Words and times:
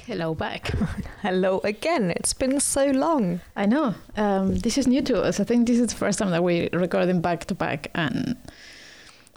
Hello 0.05 0.33
back. 0.33 0.67
Hello 1.21 1.59
again. 1.65 2.11
It's 2.11 2.33
been 2.33 2.61
so 2.61 2.85
long. 2.85 3.41
I 3.57 3.65
know. 3.65 3.95
Um, 4.15 4.55
this 4.55 4.77
is 4.77 4.87
new 4.87 5.01
to 5.01 5.21
us. 5.21 5.41
I 5.41 5.43
think 5.43 5.67
this 5.67 5.79
is 5.79 5.87
the 5.87 5.95
first 5.95 6.19
time 6.19 6.31
that 6.31 6.41
we're 6.43 6.69
recording 6.71 7.19
back 7.19 7.45
to 7.45 7.55
back, 7.55 7.91
and 7.95 8.37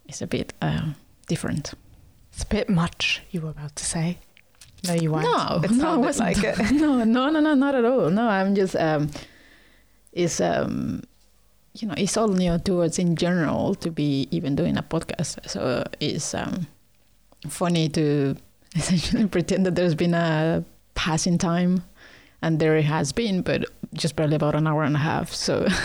it's 0.07 0.23
a 0.23 0.27
bit 0.29 0.53
uh, 0.63 0.93
different. 1.27 1.75
It's 2.33 2.45
a 2.45 2.47
bit 2.47 2.69
much, 2.69 3.23
you 3.33 3.41
were 3.41 3.51
about 3.51 3.75
to 3.75 3.85
say. 3.85 4.19
No, 4.85 4.95
you 4.95 5.13
weren't. 5.13 5.25
No, 5.25 5.61
it 5.63 5.71
no, 5.73 5.95
it 5.95 5.99
wasn't. 5.99 6.37
like 6.37 6.45
it. 6.45 6.73
no, 6.73 7.05
no, 7.05 7.31
no, 7.31 7.41
no, 7.41 7.55
not 7.55 7.75
at 7.75 7.85
all. 7.85 8.11
No, 8.11 8.29
I'm 8.29 8.55
just. 8.55 8.77
Um, 8.77 9.11
it's 10.13 10.41
um, 10.41 11.03
you 11.75 11.89
know, 11.89 11.95
it's 11.97 12.17
all 12.17 12.29
new 12.29 12.59
to 12.59 12.83
us 12.83 12.99
in 12.99 13.17
general 13.17 13.75
to 13.77 13.91
be 13.91 14.29
even 14.31 14.55
doing 14.57 14.77
a 14.77 14.83
podcast. 14.83 15.49
So 15.49 15.85
it's 16.01 16.35
um, 16.35 16.67
funny 17.49 17.89
to 17.91 18.37
essentially 18.77 19.27
pretend 19.27 19.67
that 19.67 19.75
there's 19.75 19.95
been 19.95 20.15
a 20.15 20.65
passing 20.95 21.39
time, 21.39 21.85
and 22.43 22.59
there 22.59 22.81
has 22.83 23.13
been, 23.13 23.43
but 23.43 23.65
just 23.95 24.17
barely 24.17 24.37
about 24.37 24.55
an 24.55 24.67
hour 24.67 24.83
and 24.83 24.97
a 24.97 25.01
half. 25.01 25.33
So. 25.33 25.67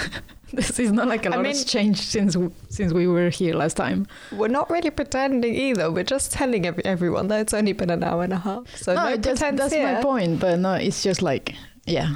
this 0.54 0.80
is 0.80 0.92
not 0.92 1.08
like 1.08 1.26
a 1.26 1.30
lot 1.30 1.42
mean- 1.42 1.52
has 1.54 1.64
changed 1.66 2.02
since 2.02 2.36
since 2.70 2.94
we 2.94 3.08
were 3.08 3.30
here 3.30 3.54
last 3.56 3.78
time. 3.78 4.06
We're 4.32 4.50
not 4.50 4.70
really 4.70 4.90
pretending 4.90 5.56
either. 5.56 5.92
We're 5.92 6.04
just 6.04 6.32
telling 6.34 6.66
ev- 6.66 6.80
everyone 6.84 7.28
that 7.30 7.40
it's 7.42 7.54
only 7.54 7.74
been 7.74 7.90
an 7.90 8.04
hour 8.04 8.24
and 8.24 8.34
a 8.34 8.38
half. 8.40 8.76
So 8.76 8.94
no, 8.94 9.16
that's, 9.16 9.40
pretense 9.40 9.58
that's 9.60 9.74
here. 9.74 9.94
my 9.94 10.02
point. 10.02 10.40
But 10.40 10.60
no, 10.60 10.74
it's 10.74 11.04
just 11.04 11.22
like 11.22 11.56
yeah, 11.86 12.16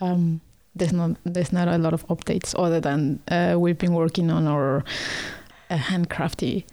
um, 0.00 0.40
there's 0.74 0.92
not 0.92 1.16
there's 1.24 1.52
not 1.52 1.68
a 1.68 1.78
lot 1.78 1.94
of 1.94 2.06
updates 2.08 2.54
other 2.58 2.80
than 2.80 3.20
uh, 3.28 3.56
we've 3.58 3.78
been 3.78 3.94
working 3.94 4.30
on 4.30 4.46
our 4.46 4.84
uh, 5.70 5.76
handcrafty 5.76 6.64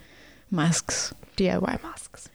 masks. 0.52 1.14
DIY 1.38 1.82
masks. 1.82 2.30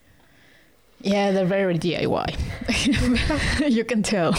Yeah, 1.01 1.31
they're 1.31 1.45
very 1.45 1.77
DIY. 1.77 3.69
you 3.69 3.85
can 3.85 4.03
tell. 4.03 4.35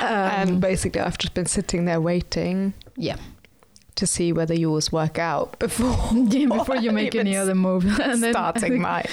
and 0.00 0.50
um, 0.50 0.60
basically, 0.60 1.00
I've 1.00 1.18
just 1.18 1.34
been 1.34 1.46
sitting 1.46 1.84
there 1.84 2.00
waiting 2.00 2.72
yeah, 2.96 3.16
to 3.96 4.06
see 4.06 4.32
whether 4.32 4.54
yours 4.54 4.90
work 4.90 5.18
out 5.18 5.58
before, 5.58 5.96
yeah, 6.14 6.46
before 6.46 6.76
you 6.76 6.92
make 6.92 7.14
any 7.14 7.36
other 7.36 7.54
move, 7.54 7.84
and 8.00 8.22
then 8.22 8.32
starting 8.32 8.80
mine. 8.80 9.04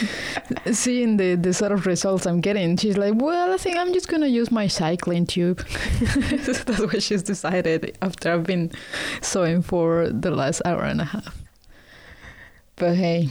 seeing 0.72 1.18
the 1.18 1.36
the 1.36 1.54
sort 1.54 1.72
of 1.72 1.86
results 1.86 2.26
I'm 2.26 2.40
getting, 2.40 2.78
she's 2.78 2.98
like, 2.98 3.16
"Well, 3.16 3.54
I 3.54 3.58
think 3.58 3.78
I'm 3.78 3.94
just 3.94 4.08
gonna 4.08 4.28
use 4.28 4.52
my 4.52 4.68
cycling 4.68 5.26
tube." 5.26 5.66
That's 6.00 6.80
what 6.80 7.04
she's 7.04 7.24
decided 7.24 7.98
after 8.02 8.32
I've 8.32 8.44
been 8.46 8.72
sewing 9.22 9.62
for 9.64 10.08
the 10.10 10.32
last 10.32 10.62
hour 10.66 10.84
and 10.84 11.02
a 11.02 11.06
half. 11.06 11.36
But 12.78 12.96
hey, 12.96 13.30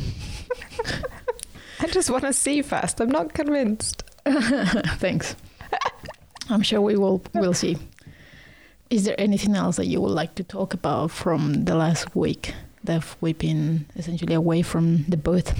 I 1.81 1.87
just 1.89 2.11
want 2.11 2.25
to 2.25 2.33
see 2.33 2.63
first. 2.63 3.01
I'm 3.01 3.11
not 3.11 3.35
convinced. 3.35 4.03
thanks. 4.27 5.37
I'm 6.51 6.63
sure 6.63 6.81
we 6.81 6.97
will 6.97 7.23
we'll 7.35 7.55
see. 7.55 7.77
Is 8.91 9.05
there 9.05 9.19
anything 9.19 9.57
else 9.57 9.77
that 9.77 9.87
you 9.87 10.01
would 10.01 10.13
like 10.13 10.35
to 10.37 10.45
talk 10.45 10.75
about 10.75 11.11
from 11.11 11.65
the 11.65 11.75
last 11.75 12.15
week 12.15 12.55
that 12.85 13.05
we've 13.21 13.39
been 13.39 13.87
essentially 13.97 14.35
away 14.35 14.63
from 14.63 15.05
the 15.05 15.17
booth? 15.17 15.53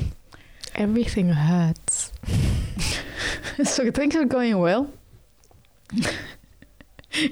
Everything 0.75 1.31
hurts. 1.31 2.13
so 3.65 3.91
things 3.91 4.15
are 4.15 4.25
going 4.25 4.59
well. 4.59 4.91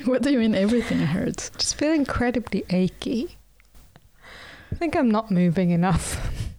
what 0.04 0.22
do 0.22 0.31
you 0.31 0.38
mean 0.38 0.54
everything 0.54 0.99
hurts? 0.99 1.50
Just 1.50 1.76
feel 1.76 1.93
incredibly 1.93 2.64
achy. 2.70 3.37
I 4.70 4.75
think 4.76 4.97
I'm 4.97 5.10
not 5.10 5.31
moving 5.31 5.70
enough. 5.70 6.51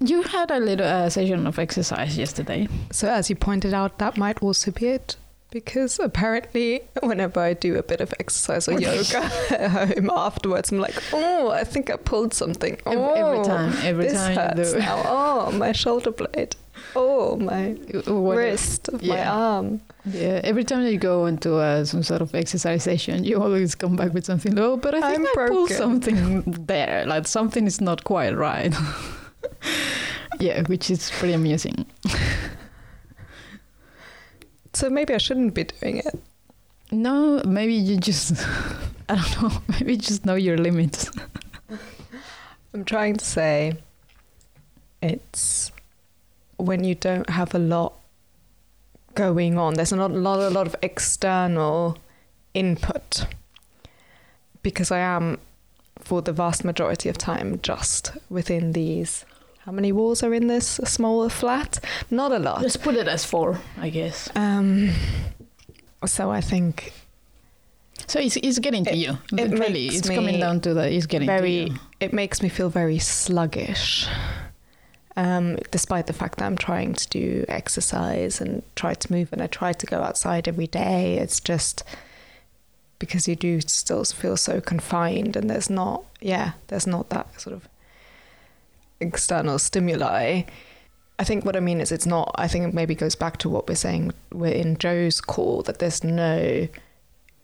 You 0.00 0.22
had 0.22 0.50
a 0.50 0.60
little 0.60 0.86
uh, 0.86 1.10
session 1.10 1.46
of 1.46 1.58
exercise 1.58 2.16
yesterday. 2.16 2.68
So, 2.92 3.08
as 3.08 3.28
you 3.30 3.36
pointed 3.36 3.74
out, 3.74 3.98
that 3.98 4.16
might 4.16 4.40
also 4.42 4.70
be 4.70 4.86
it. 4.88 5.16
Because 5.50 5.98
apparently, 5.98 6.82
whenever 7.02 7.40
I 7.40 7.54
do 7.54 7.76
a 7.78 7.82
bit 7.82 8.02
of 8.02 8.12
exercise 8.20 8.68
or 8.68 8.78
yoga 8.78 9.16
at 9.50 9.70
home 9.96 10.10
afterwards, 10.14 10.70
I'm 10.70 10.78
like, 10.78 10.94
oh, 11.12 11.50
I 11.50 11.64
think 11.64 11.88
I 11.90 11.96
pulled 11.96 12.34
something. 12.34 12.78
Oh, 12.84 13.14
every 13.14 13.44
time, 13.46 13.72
every 13.82 14.04
this 14.08 14.12
time 14.12 14.36
hurts 14.36 14.72
you 14.74 14.78
do. 14.78 14.84
now. 14.84 15.02
Oh, 15.06 15.50
my 15.52 15.72
shoulder 15.72 16.10
blade. 16.10 16.54
Oh, 16.94 17.36
my 17.36 17.70
What- 18.06 18.36
wrist 18.36 18.88
of 18.90 19.02
my 19.02 19.24
arm. 19.26 19.80
Yeah, 20.04 20.40
every 20.44 20.64
time 20.64 20.86
you 20.86 20.98
go 20.98 21.24
into 21.26 21.54
uh, 21.56 21.84
some 21.86 22.02
sort 22.02 22.20
of 22.20 22.34
exercise 22.34 22.82
session, 22.84 23.24
you 23.24 23.42
always 23.42 23.74
come 23.74 23.96
back 23.96 24.12
with 24.12 24.26
something. 24.26 24.56
Oh, 24.58 24.76
but 24.76 24.94
I 24.94 25.00
think 25.14 25.28
I'm 25.34 25.44
I 25.44 25.48
pulled 25.48 25.70
something 25.70 26.42
there. 26.66 27.04
Like 27.06 27.26
something 27.26 27.66
is 27.66 27.80
not 27.80 28.04
quite 28.04 28.36
right. 28.36 28.74
yeah, 30.40 30.62
which 30.62 30.90
is 30.90 31.10
pretty 31.10 31.34
amusing. 31.34 31.86
So 34.78 34.88
maybe 34.88 35.12
I 35.12 35.18
shouldn't 35.18 35.54
be 35.54 35.64
doing 35.64 35.96
it. 35.96 36.22
No, 36.92 37.42
maybe 37.44 37.74
you 37.74 37.96
just, 37.96 38.32
I 39.08 39.16
don't 39.16 39.42
know, 39.42 39.62
maybe 39.66 39.96
just 39.96 40.24
know 40.24 40.36
your 40.36 40.56
limits. 40.56 41.10
I'm 42.72 42.84
trying 42.84 43.16
to 43.16 43.24
say 43.24 43.76
it's 45.02 45.72
when 46.58 46.84
you 46.84 46.94
don't 46.94 47.28
have 47.28 47.54
a 47.56 47.58
lot 47.58 47.94
going 49.14 49.58
on, 49.58 49.74
there's 49.74 49.92
not 49.92 50.12
a 50.12 50.14
lot, 50.14 50.38
a 50.38 50.50
lot 50.50 50.68
of 50.68 50.76
external 50.80 51.98
input. 52.54 53.26
Because 54.62 54.92
I 54.92 54.98
am, 54.98 55.38
for 56.08 56.22
the 56.22 56.32
vast 56.32 56.64
majority 56.64 57.08
of 57.10 57.16
time, 57.18 57.60
just 57.62 58.12
within 58.30 58.72
these. 58.72 59.24
How 59.66 59.72
many 59.72 59.92
walls 59.92 60.22
are 60.22 60.32
in 60.32 60.46
this 60.46 60.66
small 60.84 61.28
flat? 61.28 61.78
Not 62.10 62.32
a 62.32 62.38
lot. 62.38 62.62
Let's 62.62 62.78
put 62.78 62.94
it 62.96 63.06
as 63.06 63.24
four, 63.26 63.58
I 63.76 63.90
guess. 63.90 64.30
Um, 64.34 64.90
so 66.06 66.30
I 66.30 66.40
think 66.40 66.92
So 68.06 68.18
it's, 68.20 68.36
it's 68.36 68.58
getting 68.58 68.84
to 68.84 68.92
It- 68.92 68.96
you. 69.04 69.18
it 69.36 69.50
really, 69.58 69.86
it's 69.88 70.08
coming 70.08 70.40
down 70.40 70.60
to 70.62 70.72
that. 70.74 70.90
It's 70.92 71.04
getting 71.06 71.26
very 71.26 71.66
to 71.66 71.70
you. 71.72 71.78
it 72.00 72.12
makes 72.14 72.40
me 72.42 72.48
feel 72.48 72.70
very 72.70 72.98
sluggish 72.98 74.06
um, 75.16 75.56
despite 75.72 76.06
the 76.06 76.12
fact 76.12 76.38
that 76.38 76.44
i'm 76.46 76.56
trying 76.56 76.94
to 76.94 77.08
do 77.08 77.44
exercise 77.48 78.40
and 78.40 78.62
try 78.76 78.94
to 78.94 79.12
move 79.12 79.28
and 79.32 79.42
i 79.42 79.48
try 79.48 79.72
to 79.72 79.84
go 79.86 79.98
outside 80.08 80.46
every 80.46 80.68
day 80.68 81.18
it's 81.18 81.40
just 81.40 81.82
because 82.98 83.28
you 83.28 83.36
do 83.36 83.60
still 83.60 84.04
feel 84.04 84.36
so 84.36 84.60
confined 84.60 85.36
and 85.36 85.48
there's 85.48 85.70
not 85.70 86.04
yeah 86.20 86.52
there's 86.68 86.86
not 86.86 87.10
that 87.10 87.40
sort 87.40 87.54
of 87.54 87.68
external 89.00 89.58
stimuli 89.58 90.42
i 91.18 91.24
think 91.24 91.44
what 91.44 91.56
i 91.56 91.60
mean 91.60 91.80
is 91.80 91.92
it's 91.92 92.06
not 92.06 92.34
i 92.36 92.48
think 92.48 92.66
it 92.66 92.74
maybe 92.74 92.94
goes 92.94 93.14
back 93.14 93.36
to 93.36 93.48
what 93.48 93.68
we're 93.68 93.74
saying 93.74 94.12
we're 94.32 94.52
in 94.52 94.76
joe's 94.76 95.20
call 95.20 95.62
that 95.62 95.78
there's 95.78 96.02
no 96.02 96.66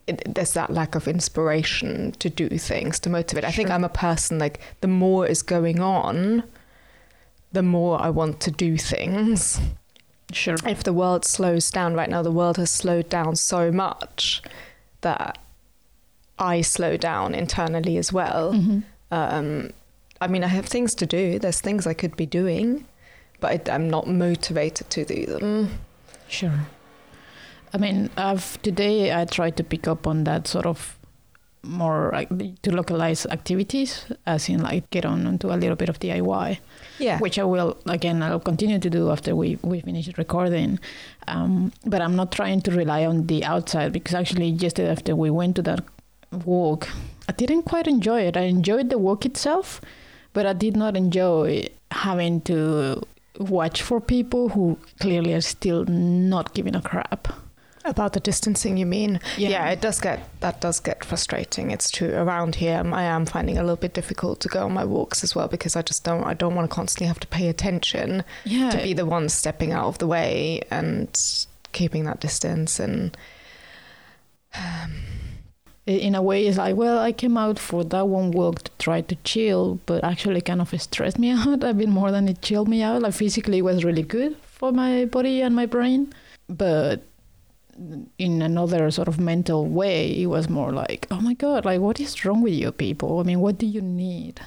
it, 0.07 0.35
there's 0.35 0.53
that 0.53 0.71
lack 0.71 0.95
of 0.95 1.09
inspiration 1.09 2.13
to 2.19 2.29
do 2.29 2.49
things 2.59 2.99
to 3.01 3.11
motivate. 3.11 3.45
I 3.45 3.51
think 3.51 3.71
I'm 3.71 3.85
a 3.85 3.89
person 3.89 4.39
like 4.39 4.61
the 4.81 4.89
more 4.89 5.27
is 5.27 5.43
going 5.43 5.81
on, 5.81 6.45
the 7.53 7.63
more 7.63 8.01
I 8.01 8.11
want 8.11 8.41
to 8.41 8.51
do 8.51 8.77
things. 8.77 9.61
Sure. 10.33 10.57
If 10.67 10.83
the 10.83 10.93
world 10.93 11.25
slows 11.25 11.71
down 11.71 11.95
right 11.95 12.11
now, 12.11 12.23
the 12.23 12.31
world 12.31 12.57
has 12.57 12.71
slowed 12.71 13.09
down 13.09 13.37
so 13.37 13.71
much 13.71 14.43
that 15.01 15.39
I 16.39 16.63
slow 16.63 16.97
down 16.97 17.35
internally 17.35 17.97
as 17.99 18.13
well. 18.13 18.53
Mhm. 18.53 18.83
Um, 19.11 19.71
I 20.21 20.27
mean, 20.27 20.43
I 20.45 20.49
have 20.49 20.67
things 20.67 20.95
to 20.97 21.07
do. 21.07 21.39
There's 21.39 21.61
things 21.61 21.87
I 21.87 21.95
could 21.95 22.17
be 22.17 22.27
doing, 22.27 22.87
but 23.41 23.69
I, 23.69 23.75
I'm 23.75 23.89
not 23.91 24.07
motivated 24.09 24.91
to 24.91 25.05
do 25.05 25.27
them. 25.27 25.71
Sure. 26.29 26.67
I 27.73 27.79
mean, 27.79 28.11
I've 28.17 28.61
today 28.63 29.13
I 29.13 29.25
tried 29.25 29.57
to 29.57 29.65
pick 29.65 29.87
up 29.89 30.07
on 30.07 30.25
that 30.25 30.47
sort 30.49 30.67
of 30.67 30.97
more 31.63 32.11
like 32.13 32.29
to 32.63 32.71
localize 32.75 33.27
activities, 33.27 34.05
as 34.27 34.49
in 34.49 34.63
like 34.63 34.89
get 34.91 35.05
on 35.05 35.27
into 35.27 35.53
a 35.53 35.57
little 35.57 35.77
bit 35.77 35.89
of 35.89 35.99
DIY, 35.99 36.59
Yeah. 36.99 37.19
which 37.19 37.39
I 37.39 37.45
will 37.45 37.77
again 37.87 38.23
I'll 38.23 38.39
continue 38.41 38.79
to 38.79 38.91
do 38.91 39.11
after 39.11 39.35
we 39.35 39.59
we 39.63 39.81
finish 39.81 40.09
recording. 40.19 40.79
Um, 41.27 41.73
but 41.87 42.01
I'm 42.03 42.17
not 42.17 42.33
trying 42.33 42.61
to 42.63 42.71
rely 42.71 43.07
on 43.07 43.27
the 43.27 43.45
outside 43.45 43.93
because 43.93 44.15
actually 44.15 44.49
yesterday 44.51 44.91
after 44.91 45.17
we 45.17 45.31
went 45.31 45.57
to 45.57 45.63
that 45.63 45.85
walk, 46.35 46.89
I 47.29 47.33
didn't 47.33 47.63
quite 47.63 47.87
enjoy 47.87 48.23
it. 48.23 48.37
I 48.37 48.43
enjoyed 48.43 48.91
the 48.91 48.99
walk 48.99 49.25
itself, 49.25 49.81
but 50.33 50.45
I 50.47 50.53
did 50.53 50.77
not 50.77 50.97
enjoy 50.97 51.69
having 51.91 52.41
to 52.43 53.03
watch 53.39 53.83
for 53.83 54.01
people 54.01 54.51
who 54.51 54.79
clearly 55.01 55.33
are 55.35 55.41
still 55.41 55.85
not 55.87 56.55
giving 56.55 56.75
a 56.77 56.83
crap. 56.83 57.29
About 57.87 58.15
the 58.15 58.21
distancing, 58.21 58.79
you 58.79 58.87
mean? 58.87 59.21
Yeah. 59.37 59.69
it 59.69 59.83
does 59.83 60.01
get 60.01 60.21
that 60.41 60.61
does 60.63 60.81
get 60.81 61.05
frustrating. 61.05 61.71
It's 61.71 61.91
true. 61.91 62.15
Around 62.15 62.55
here, 62.55 62.83
I 62.95 63.03
am 63.03 63.27
finding 63.27 63.57
it 63.57 63.59
a 63.59 63.63
little 63.63 63.77
bit 63.77 63.93
difficult 63.93 64.41
to 64.41 64.49
go 64.49 64.65
on 64.65 64.73
my 64.73 64.87
walks 64.87 65.23
as 65.23 65.35
well 65.35 65.49
because 65.49 65.77
I 65.77 65.83
just 65.83 66.03
don't. 66.03 66.25
I 66.25 66.33
don't 66.33 66.55
want 66.55 66.71
to 66.71 66.75
constantly 66.75 67.09
have 67.09 67.21
to 67.21 67.27
pay 67.27 67.49
attention 67.49 68.25
Yeah. 68.45 68.71
to 68.71 68.79
be 68.83 68.95
the 68.95 69.05
one 69.05 69.29
stepping 69.29 69.73
out 69.73 69.85
of 69.87 69.99
the 69.99 70.07
way 70.07 70.63
and 70.71 71.09
keeping 71.73 72.05
that 72.05 72.21
distance. 72.21 72.81
And 72.81 73.15
um, 74.57 75.03
in 75.87 76.15
a 76.15 76.23
way 76.23 76.47
it's 76.47 76.57
like 76.57 76.77
well 76.77 76.99
i 76.99 77.13
came 77.13 77.37
out 77.37 77.59
for 77.59 77.85
that 77.85 78.09
one 78.09 78.31
walk 78.31 78.63
to 78.63 78.71
try 78.79 79.03
to 79.03 79.15
chill 79.17 79.79
but 79.85 80.03
actually 80.03 80.41
kind 80.41 80.61
of 80.63 80.81
stressed 80.81 81.19
me 81.19 81.31
out 81.39 81.63
a 81.63 81.75
bit 81.75 81.89
more 81.89 82.11
than 82.11 82.29
it 82.29 82.41
chilled 82.41 82.69
me 82.69 82.83
out. 82.83 83.03
Like 83.03 83.15
physically 83.15 83.59
it 83.59 83.63
was 83.63 83.85
really 83.85 84.03
good 84.03 84.37
for 84.39 84.73
my 84.73 85.05
body 85.05 85.43
and 85.43 85.55
my 85.55 85.67
brain 85.67 86.13
but 86.49 87.03
in 88.19 88.41
another 88.41 88.91
sort 88.91 89.09
of 89.09 89.19
mental 89.19 89.67
way 89.67 90.23
it 90.23 90.27
was 90.27 90.49
more 90.49 90.73
like 90.73 91.07
oh 91.11 91.21
my 91.21 91.35
god 91.35 91.65
like 91.65 91.81
what 91.81 92.01
is 92.01 92.25
wrong 92.25 92.41
with 92.41 92.55
you 92.55 92.73
people? 92.73 93.21
I 93.21 93.25
mean 93.25 93.41
what 93.41 93.59
do 93.59 93.67
you 93.67 93.83
need? 93.83 94.41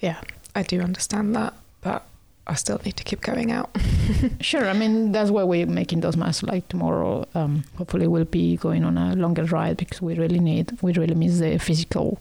Yeah, 0.00 0.20
I 0.54 0.62
do 0.62 0.80
understand 0.80 1.34
that, 1.36 1.54
but 1.80 2.06
I 2.46 2.54
still 2.54 2.80
need 2.84 2.96
to 2.96 3.04
keep 3.04 3.20
going 3.22 3.50
out. 3.50 3.70
sure 4.40 4.68
i 4.68 4.72
mean 4.72 5.12
that's 5.12 5.30
why 5.30 5.42
we're 5.42 5.66
making 5.66 6.00
those 6.00 6.16
masks 6.16 6.44
like 6.44 6.68
tomorrow 6.68 7.26
um, 7.34 7.64
hopefully 7.76 8.06
we'll 8.06 8.24
be 8.24 8.56
going 8.56 8.84
on 8.84 8.96
a 8.96 9.16
longer 9.16 9.44
ride 9.44 9.76
because 9.76 10.00
we 10.00 10.14
really 10.14 10.38
need 10.38 10.78
we 10.80 10.92
really 10.92 11.14
miss 11.14 11.40
the 11.40 11.58
physical 11.58 12.18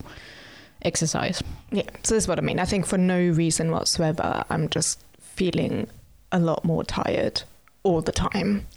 exercise 0.82 1.44
Yeah, 1.72 1.84
so 2.04 2.16
this 2.16 2.24
is 2.24 2.28
what 2.28 2.38
I 2.38 2.42
mean. 2.42 2.60
I 2.60 2.66
think 2.66 2.86
for 2.86 2.98
no 2.98 3.20
reason 3.20 3.72
whatsoever, 3.72 4.46
I'm 4.50 4.70
just 4.70 5.04
feeling 5.20 5.88
a 6.32 6.40
lot 6.40 6.64
more 6.64 6.84
tired 6.84 7.44
all 7.84 8.02
the 8.02 8.12
time. 8.12 8.68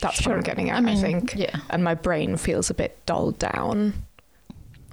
That's 0.00 0.24
what 0.26 0.36
I'm 0.36 0.42
getting 0.42 0.70
at, 0.70 0.76
I, 0.76 0.80
mean, 0.80 1.00
think. 1.00 1.34
Yeah. 1.34 1.56
And 1.70 1.82
my 1.82 1.94
brain 1.94 2.36
feels 2.36 2.68
a 2.70 2.74
bit 2.74 2.98
dulled 3.06 3.38
down. 3.38 3.94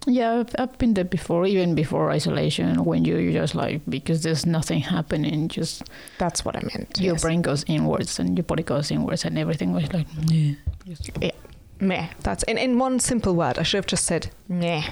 Yeah, 0.07 0.39
I've, 0.39 0.55
I've 0.57 0.77
been 0.79 0.95
there 0.95 1.03
before, 1.03 1.45
even 1.45 1.75
before 1.75 2.09
isolation, 2.09 2.83
when 2.85 3.05
you, 3.05 3.17
you 3.17 3.31
just 3.31 3.53
like, 3.53 3.81
because 3.87 4.23
there's 4.23 4.45
nothing 4.45 4.79
happening, 4.79 5.47
just 5.47 5.83
That's 6.17 6.43
what 6.43 6.55
I 6.55 6.61
meant. 6.61 6.99
your 6.99 7.13
yes. 7.13 7.21
brain 7.21 7.41
goes 7.43 7.63
inwards 7.67 8.17
and 8.19 8.35
your 8.35 8.43
body 8.43 8.63
goes 8.63 8.89
inwards 8.89 9.25
and 9.25 9.37
everything 9.37 9.73
was 9.73 9.91
like, 9.93 10.07
yeah. 10.27 11.31
Meh. 11.79 12.07
That's 12.21 12.43
in, 12.43 12.57
in 12.57 12.77
one 12.79 12.99
simple 12.99 13.35
word. 13.35 13.59
I 13.59 13.63
should 13.63 13.77
have 13.77 13.87
just 13.87 14.05
said 14.05 14.29
meh. 14.47 14.83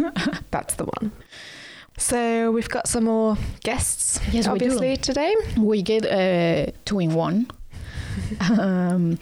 That's 0.50 0.74
the 0.74 0.84
one. 0.84 1.12
So 1.98 2.50
we've 2.50 2.68
got 2.68 2.88
some 2.88 3.04
more 3.04 3.36
guests, 3.62 4.20
Yes, 4.30 4.46
we 4.46 4.52
obviously, 4.52 4.96
today. 4.96 5.34
We 5.56 5.82
get 5.82 6.04
uh, 6.06 6.72
two 6.84 7.00
in 7.00 7.14
one. 7.14 7.50
um, 8.58 9.18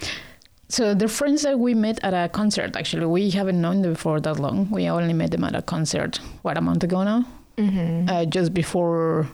so 0.75 0.93
they're 0.93 1.07
friends 1.21 1.41
that 1.43 1.57
we 1.57 1.73
met 1.73 1.97
at 2.03 2.13
a 2.13 2.27
concert, 2.29 2.75
actually. 2.75 3.05
We 3.05 3.29
haven't 3.31 3.59
known 3.61 3.81
them 3.81 3.95
for 3.95 4.19
that 4.19 4.39
long. 4.39 4.69
We 4.71 4.89
only 4.89 5.13
met 5.13 5.31
them 5.31 5.43
at 5.43 5.55
a 5.55 5.61
concert, 5.61 6.19
what, 6.43 6.57
a 6.57 6.61
month 6.61 6.83
ago 6.83 7.03
now? 7.03 7.25
Mm-hmm. 7.57 8.09
uh, 8.09 8.25
just 8.25 8.53
before 8.53 9.25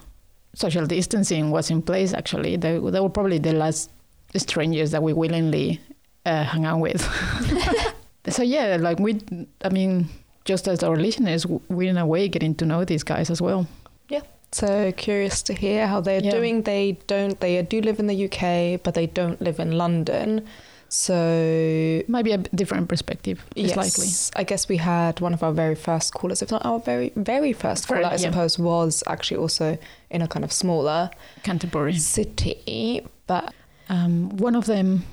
social 0.53 0.85
distancing 0.85 1.49
was 1.49 1.71
in 1.71 1.81
place. 1.81 2.13
Actually, 2.13 2.55
they, 2.57 2.77
they 2.77 2.99
were 2.99 3.09
probably 3.09 3.39
the 3.39 3.53
last 3.53 3.89
strangers 4.37 4.91
that 4.91 5.01
we 5.01 5.11
willingly 5.13 5.79
uh, 6.27 6.43
hung 6.43 6.65
out 6.65 6.79
with. 6.79 7.01
so 8.29 8.43
yeah, 8.43 8.77
like 8.79 8.99
we, 8.99 9.19
I 9.63 9.69
mean, 9.69 10.07
just 10.45 10.67
as 10.67 10.83
our 10.83 10.95
listeners, 10.95 11.47
we're 11.69 11.89
in 11.89 11.97
a 11.97 12.05
way 12.05 12.27
getting 12.27 12.53
to 12.55 12.65
know 12.65 12.85
these 12.85 13.03
guys 13.03 13.31
as 13.31 13.41
well. 13.41 13.65
Yeah. 14.09 14.21
So 14.51 14.91
curious 14.91 15.41
to 15.43 15.53
hear 15.53 15.87
how 15.87 16.01
they're 16.01 16.21
Yeah. 16.23 16.31
doing. 16.37 16.61
They 16.61 16.99
don't. 17.07 17.39
They 17.39 17.59
do 17.63 17.81
live 17.81 17.99
in 17.99 18.05
the 18.05 18.25
UK, 18.25 18.79
but 18.83 18.93
they 18.93 19.07
don't 19.07 19.41
live 19.41 19.59
in 19.59 19.71
London. 19.71 20.45
So 20.93 22.03
Might 22.09 22.25
be 22.25 22.33
a 22.33 22.37
different 22.37 22.89
perspective. 22.89 23.45
Yes, 23.55 23.77
likely. 23.77 24.07
I 24.35 24.43
guess 24.43 24.67
we 24.67 24.75
had 24.75 25.21
one 25.21 25.33
of 25.33 25.41
our 25.41 25.53
very 25.53 25.73
first 25.73 26.13
callers, 26.13 26.41
if 26.41 26.51
not 26.51 26.65
our 26.65 26.79
very 26.79 27.13
very 27.15 27.53
first 27.53 27.87
caller, 27.87 28.03
I 28.07 28.11
yeah. 28.11 28.17
suppose, 28.17 28.59
was 28.59 29.01
actually 29.07 29.37
also 29.37 29.77
in 30.09 30.21
a 30.21 30.27
kind 30.27 30.43
of 30.43 30.51
smaller 30.51 31.09
Canterbury. 31.43 31.93
city. 31.95 33.07
But 33.25 33.53
Um, 33.89 34.35
one 34.37 34.53
of 34.57 34.65
them. 34.65 35.03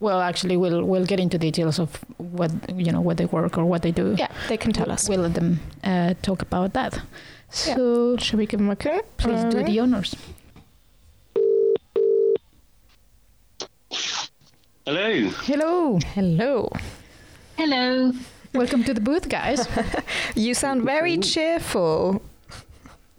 Well, 0.00 0.20
actually, 0.20 0.56
we'll 0.56 0.82
we'll 0.84 1.06
get 1.06 1.20
into 1.20 1.38
details 1.38 1.78
of 1.78 1.90
what 2.18 2.50
you 2.74 2.90
know 2.90 3.00
what 3.00 3.16
they 3.16 3.26
work 3.26 3.56
or 3.56 3.64
what 3.64 3.82
they 3.82 3.92
do. 3.92 4.16
yeah, 4.18 4.32
they 4.48 4.56
can 4.56 4.72
tell 4.72 4.90
us. 4.90 5.08
We'll 5.08 5.20
let 5.22 5.34
them 5.34 5.60
uh, 5.84 6.14
talk 6.22 6.42
about 6.42 6.72
that. 6.72 6.94
Yeah. 6.94 7.76
So 7.76 8.16
Should 8.16 8.38
we 8.40 8.46
give 8.46 8.58
them 8.58 8.70
a 8.70 8.76
call? 8.76 9.00
please 9.16 9.44
do 9.54 9.62
the 9.62 9.78
honors. 9.78 10.16
Hello. 14.90 15.28
Hello. 15.46 15.98
Hello. 16.14 16.68
Hello. 17.56 18.12
Welcome 18.52 18.82
to 18.82 18.92
the 18.92 19.00
booth, 19.00 19.28
guys. 19.28 19.68
You 20.34 20.52
sound 20.52 20.82
very 20.82 21.16
cheerful. 21.18 22.20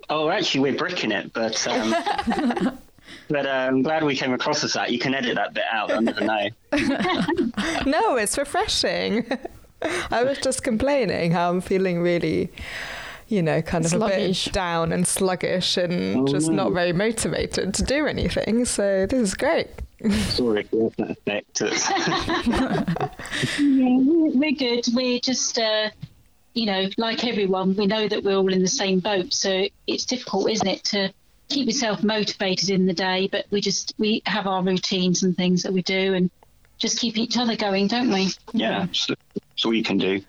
Oh, 0.10 0.30
actually, 0.30 0.60
we're 0.70 0.78
bricking 0.78 1.14
it, 1.14 1.32
but 1.32 1.66
um, 1.70 1.92
but 3.30 3.46
uh, 3.46 3.50
I'm 3.50 3.84
glad 3.84 4.04
we 4.04 4.18
came 4.18 4.34
across 4.34 4.66
as 4.66 4.74
that. 4.74 4.92
You 4.92 5.00
can 5.00 5.14
edit 5.16 5.36
that 5.36 5.54
bit 5.54 5.64
out. 5.72 5.94
I 5.94 6.00
never 6.00 6.20
know. 6.26 6.50
No, 7.86 8.18
it's 8.18 8.38
refreshing. 8.38 9.26
I 10.12 10.26
was 10.26 10.40
just 10.40 10.64
complaining 10.66 11.32
how 11.32 11.50
I'm 11.50 11.62
feeling 11.62 12.02
really, 12.02 12.52
you 13.30 13.42
know, 13.42 13.62
kind 13.62 13.86
of 13.86 13.92
Sluggish. 13.92 14.48
a 14.48 14.50
bit 14.50 14.54
down 14.54 14.92
and 14.92 15.08
sluggish 15.08 15.78
and 15.78 16.18
Oh, 16.18 16.28
just 16.28 16.50
no. 16.50 16.66
not 16.66 16.74
very 16.74 16.92
motivated 16.92 17.74
to 17.76 17.84
do 17.84 18.08
anything. 18.08 18.66
So 18.66 19.06
this 19.06 19.22
is 19.22 19.36
great. 19.36 19.68
Sorry 20.10 20.64
for 20.64 20.92
that 20.98 21.12
effect. 21.12 21.62
Yeah, 23.60 23.98
we're, 23.98 24.32
we're 24.32 24.52
good. 24.52 24.86
We're 24.94 25.20
just, 25.20 25.58
uh, 25.58 25.90
you 26.54 26.66
know, 26.66 26.90
like 26.98 27.24
everyone, 27.26 27.76
we 27.76 27.88
know 27.88 28.08
that 28.08 28.24
we're 28.24 28.36
all 28.36 28.52
in 28.52 28.62
the 28.62 28.68
same 28.68 29.00
boat. 29.00 29.34
So 29.34 29.68
it's 29.88 30.06
difficult, 30.06 30.50
isn't 30.50 30.68
it, 30.68 30.84
to 30.86 31.14
keep 31.50 31.68
yourself 31.68 32.04
motivated 32.04 32.70
in 32.70 32.86
the 32.86 32.94
day? 32.94 33.28
But 33.32 33.46
we 33.52 33.62
just 33.62 33.94
we 33.98 34.22
have 34.26 34.48
our 34.48 34.64
routines 34.64 35.24
and 35.24 35.36
things 35.36 35.64
that 35.64 35.74
we 35.74 35.82
do, 35.82 36.14
and 36.14 36.30
just 36.78 37.00
keep 37.00 37.18
each 37.18 37.38
other 37.38 37.56
going, 37.56 37.88
don't 37.88 38.12
we? 38.12 38.30
yeah, 38.54 38.88
so 38.92 39.14
that's 39.34 39.66
all 39.66 39.74
you 39.74 39.84
can 39.84 39.98
do. 39.98 40.22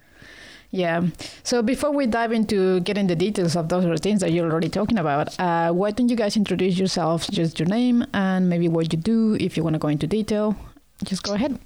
Yeah. 0.72 1.02
So 1.44 1.62
before 1.62 1.92
we 1.92 2.06
dive 2.06 2.32
into 2.32 2.80
getting 2.80 3.06
the 3.06 3.14
details 3.14 3.54
of 3.56 3.68
those 3.68 3.84
routines 3.84 4.20
that 4.22 4.32
you're 4.32 4.50
already 4.50 4.70
talking 4.70 4.98
about, 4.98 5.38
uh, 5.38 5.70
why 5.72 5.90
don't 5.92 6.08
you 6.08 6.16
guys 6.16 6.36
introduce 6.36 6.78
yourselves, 6.78 7.28
just 7.28 7.60
your 7.60 7.68
name 7.68 8.04
and 8.14 8.48
maybe 8.48 8.68
what 8.68 8.92
you 8.92 8.98
do, 8.98 9.36
if 9.38 9.56
you 9.56 9.62
want 9.62 9.74
to 9.74 9.78
go 9.78 9.88
into 9.88 10.06
detail. 10.06 10.56
Just 11.04 11.22
go 11.22 11.34
ahead. 11.34 11.58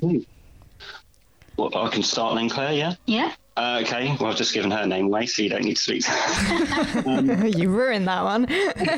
Well, 1.57 1.71
I 1.75 1.89
can 1.89 2.03
start 2.03 2.35
then, 2.35 2.49
Claire. 2.51 2.73
Yeah. 2.73 2.95
Yeah. 3.07 3.33
Uh, 3.57 3.81
okay. 3.85 4.15
Well, 4.21 4.31
I've 4.31 4.37
just 4.37 4.53
given 4.53 4.71
her 4.73 4.83
a 4.83 4.87
name 4.87 5.07
away, 5.07 5.27
so 5.27 5.41
you 5.41 5.49
don't 5.49 5.65
need 5.65 5.77
to 5.77 5.83
speak. 5.83 6.05
to 6.05 6.11
her. 6.11 7.47
you 7.47 7.71
ruined 7.71 8.09
that 8.09 8.25
one. 8.25 8.47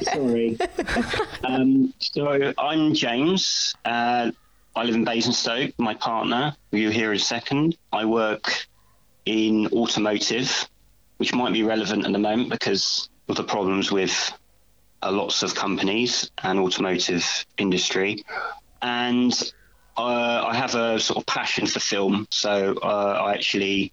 Sorry. 0.03 0.59
um, 1.45 1.95
so 1.99 2.53
I'm 2.59 2.95
James. 2.95 3.75
Uh, 3.85 4.33
I 4.75 4.85
live 4.85 4.95
in 4.95 5.05
Basingstoke. 5.05 5.75
My 5.79 5.95
partner, 5.95 6.57
who 6.73 6.79
you 6.79 6.91
hear 6.91 7.13
in 7.13 7.17
a 7.17 7.21
second, 7.21 7.77
I 7.93 8.05
work 8.05 8.67
in 9.29 9.67
automotive, 9.69 10.69
which 11.19 11.35
might 11.35 11.53
be 11.53 11.63
relevant 11.63 12.07
at 12.07 12.13
the 12.13 12.19
moment 12.19 12.51
because 12.51 13.11
of 13.29 13.37
the 13.37 13.45
problems 13.45 13.93
with 13.93 14.33
uh, 15.03 15.13
lots 15.13 15.43
of 15.43 15.55
companies 15.55 16.31
and 16.43 16.59
automotive 16.59 17.25
industry. 17.59 18.25
And 18.81 19.33
uh, 19.99 20.45
I 20.47 20.55
have 20.55 20.75
a 20.75 20.99
sort 20.99 21.19
of 21.19 21.27
passion 21.27 21.67
for 21.67 21.81
film, 21.81 22.27
so 22.31 22.79
uh, 22.83 23.23
I 23.27 23.35
actually 23.35 23.93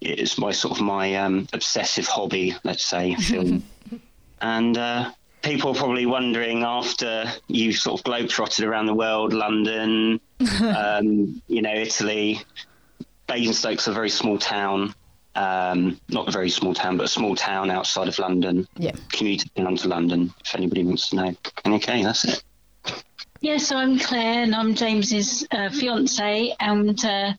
it's 0.00 0.38
my 0.38 0.52
sort 0.52 0.78
of 0.78 0.84
my 0.84 1.16
um, 1.16 1.48
obsessive 1.52 2.06
hobby, 2.06 2.54
let's 2.64 2.84
say, 2.84 3.14
film. 3.16 3.64
and 4.40 4.76
uh, 4.76 5.10
people 5.42 5.70
are 5.70 5.74
probably 5.74 6.06
wondering 6.06 6.62
after 6.62 7.32
you 7.48 7.72
sort 7.72 8.00
of 8.00 8.04
globetrotted 8.04 8.64
around 8.64 8.86
the 8.86 8.94
world, 8.94 9.32
London, 9.32 10.20
um, 10.60 11.42
you 11.48 11.62
know, 11.62 11.74
Italy. 11.74 12.42
Basingstoke's 13.26 13.86
a 13.86 13.92
very 13.92 14.10
small 14.10 14.38
town, 14.38 14.94
um, 15.34 16.00
not 16.08 16.28
a 16.28 16.30
very 16.30 16.50
small 16.50 16.74
town, 16.74 16.96
but 16.96 17.04
a 17.04 17.08
small 17.08 17.36
town 17.36 17.70
outside 17.70 18.08
of 18.08 18.18
London. 18.18 18.66
Yeah. 18.76 18.92
Commuted 19.12 19.52
down 19.54 19.76
to 19.76 19.88
London, 19.88 20.32
if 20.44 20.54
anybody 20.54 20.84
wants 20.84 21.10
to 21.10 21.16
know. 21.16 21.36
Okay, 21.66 22.02
that's 22.02 22.24
it. 22.24 22.42
Yeah, 23.40 23.58
so 23.58 23.76
I'm 23.76 23.98
Claire 23.98 24.42
and 24.44 24.54
I'm 24.54 24.74
James's 24.74 25.46
uh, 25.50 25.68
fiance, 25.68 26.54
and 26.58 27.04
uh, 27.04 27.32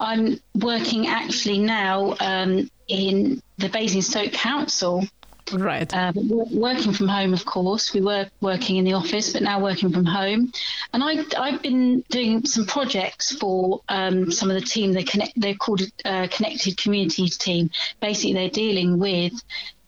I'm 0.00 0.40
working 0.54 1.06
actually 1.06 1.58
now 1.58 2.16
um, 2.20 2.70
in 2.88 3.42
the 3.58 3.68
Basingstoke 3.68 4.32
Council. 4.32 5.04
Right. 5.52 5.92
Uh, 5.92 6.12
working 6.14 6.92
from 6.92 7.08
home, 7.08 7.34
of 7.34 7.44
course. 7.44 7.92
We 7.92 8.00
were 8.00 8.28
working 8.40 8.76
in 8.76 8.84
the 8.84 8.94
office, 8.94 9.32
but 9.32 9.42
now 9.42 9.60
working 9.60 9.92
from 9.92 10.06
home. 10.06 10.52
And 10.92 11.04
I, 11.04 11.24
I've 11.38 11.62
been 11.62 12.00
doing 12.10 12.46
some 12.46 12.66
projects 12.66 13.36
for 13.36 13.82
um, 13.88 14.30
some 14.30 14.50
of 14.50 14.54
the 14.54 14.66
team. 14.66 14.92
They 14.92 15.04
connect. 15.04 15.38
They're 15.38 15.54
called 15.54 15.82
uh, 16.04 16.28
Connected 16.30 16.76
Communities 16.76 17.36
Team. 17.36 17.70
Basically, 18.00 18.34
they're 18.34 18.50
dealing 18.50 18.98
with. 18.98 19.32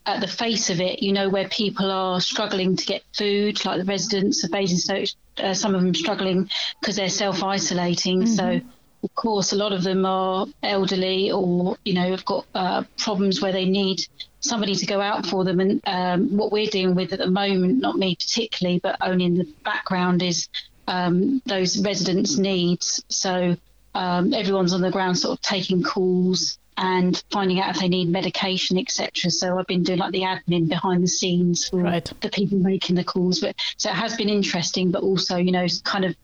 At 0.08 0.20
the 0.20 0.28
face 0.28 0.70
of 0.70 0.80
it, 0.80 1.02
you 1.02 1.12
know, 1.12 1.28
where 1.28 1.48
people 1.48 1.90
are 1.90 2.20
struggling 2.20 2.76
to 2.76 2.86
get 2.86 3.02
food, 3.12 3.64
like 3.64 3.80
the 3.80 3.84
residents 3.84 4.44
of 4.44 4.52
Basingstoke, 4.52 5.08
uh, 5.38 5.52
some 5.52 5.74
of 5.74 5.82
them 5.82 5.92
struggling 5.96 6.48
because 6.80 6.94
they're 6.94 7.08
self 7.08 7.42
isolating. 7.42 8.24
So 8.24 8.60
of 9.02 9.14
course, 9.14 9.52
a 9.52 9.56
lot 9.56 9.72
of 9.72 9.82
them 9.82 10.04
are 10.06 10.46
elderly 10.62 11.30
or 11.30 11.76
you 11.84 11.94
know 11.94 12.10
have 12.10 12.24
got 12.24 12.46
uh, 12.54 12.84
problems 12.98 13.40
where 13.40 13.52
they 13.52 13.64
need 13.64 14.06
somebody 14.48 14.74
to 14.74 14.86
go 14.86 15.00
out 15.00 15.26
for 15.26 15.44
them. 15.44 15.60
And 15.60 15.80
um, 15.86 16.36
what 16.36 16.52
we're 16.52 16.66
dealing 16.66 16.94
with 16.94 17.12
at 17.12 17.18
the 17.18 17.30
moment, 17.30 17.80
not 17.80 17.96
me 17.96 18.16
particularly, 18.16 18.80
but 18.82 18.96
only 19.00 19.24
in 19.24 19.38
the 19.38 19.48
background, 19.64 20.22
is 20.22 20.48
um, 20.88 21.42
those 21.46 21.78
residents' 21.80 22.36
needs. 22.38 23.02
So 23.08 23.56
um, 23.94 24.32
everyone's 24.34 24.72
on 24.72 24.80
the 24.80 24.90
ground, 24.90 25.18
sort 25.18 25.38
of 25.38 25.42
taking 25.42 25.82
calls 25.82 26.58
and 26.78 27.22
finding 27.30 27.58
out 27.58 27.74
if 27.74 27.80
they 27.80 27.88
need 27.88 28.08
medication, 28.10 28.76
etc. 28.76 29.30
So 29.30 29.58
I've 29.58 29.66
been 29.66 29.82
doing 29.82 29.98
like 29.98 30.12
the 30.12 30.22
admin 30.22 30.68
behind 30.68 31.02
the 31.02 31.08
scenes 31.08 31.68
for 31.68 31.78
Right. 31.78 32.12
the 32.20 32.28
people 32.28 32.58
making 32.58 32.96
the 32.96 33.04
calls. 33.04 33.40
But 33.40 33.56
so 33.78 33.88
it 33.88 33.94
has 33.96 34.14
been 34.16 34.28
interesting, 34.28 34.90
but 34.90 35.02
also 35.02 35.36
you 35.38 35.52
know 35.52 35.66
kind 35.84 36.04
of 36.04 36.14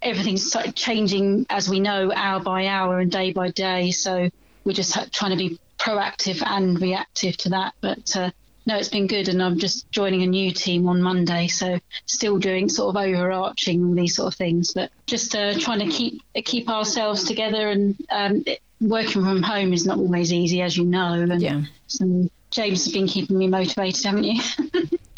everything's 0.00 0.56
changing 0.74 1.44
as 1.50 1.68
we 1.68 1.80
know 1.80 2.10
hour 2.14 2.40
by 2.40 2.66
hour 2.66 3.00
and 3.00 3.10
day 3.12 3.32
by 3.32 3.50
day. 3.50 3.90
So 3.90 4.30
we're 4.64 4.72
just 4.72 4.96
trying 5.12 5.32
to 5.32 5.36
be 5.36 5.58
proactive 5.78 6.42
and 6.44 6.80
reactive 6.80 7.36
to 7.38 7.50
that. 7.50 7.74
But 7.80 8.16
uh, 8.16 8.30
no, 8.66 8.76
it's 8.76 8.88
been 8.90 9.06
good, 9.06 9.28
and 9.28 9.42
I'm 9.42 9.58
just 9.58 9.90
joining 9.90 10.22
a 10.22 10.26
new 10.26 10.52
team 10.52 10.88
on 10.88 11.00
Monday, 11.00 11.48
so 11.48 11.78
still 12.06 12.38
doing 12.38 12.68
sort 12.68 12.94
of 12.94 13.02
overarching 13.02 13.84
all 13.84 13.94
these 13.94 14.14
sort 14.16 14.32
of 14.32 14.36
things, 14.36 14.74
but 14.74 14.90
just 15.06 15.34
uh, 15.34 15.58
trying 15.58 15.78
to 15.80 15.86
keep 15.88 16.22
keep 16.44 16.68
ourselves 16.68 17.24
together. 17.24 17.70
And 17.70 17.96
um, 18.10 18.42
it, 18.46 18.60
working 18.80 19.24
from 19.24 19.42
home 19.42 19.72
is 19.72 19.86
not 19.86 19.98
always 19.98 20.32
easy, 20.32 20.60
as 20.62 20.76
you 20.76 20.84
know. 20.84 21.14
And 21.14 21.40
Yeah. 21.40 21.62
so 21.86 22.28
James 22.50 22.84
has 22.84 22.92
been 22.92 23.06
keeping 23.06 23.38
me 23.38 23.46
motivated, 23.46 24.04
haven't 24.04 24.24
you? 24.24 24.42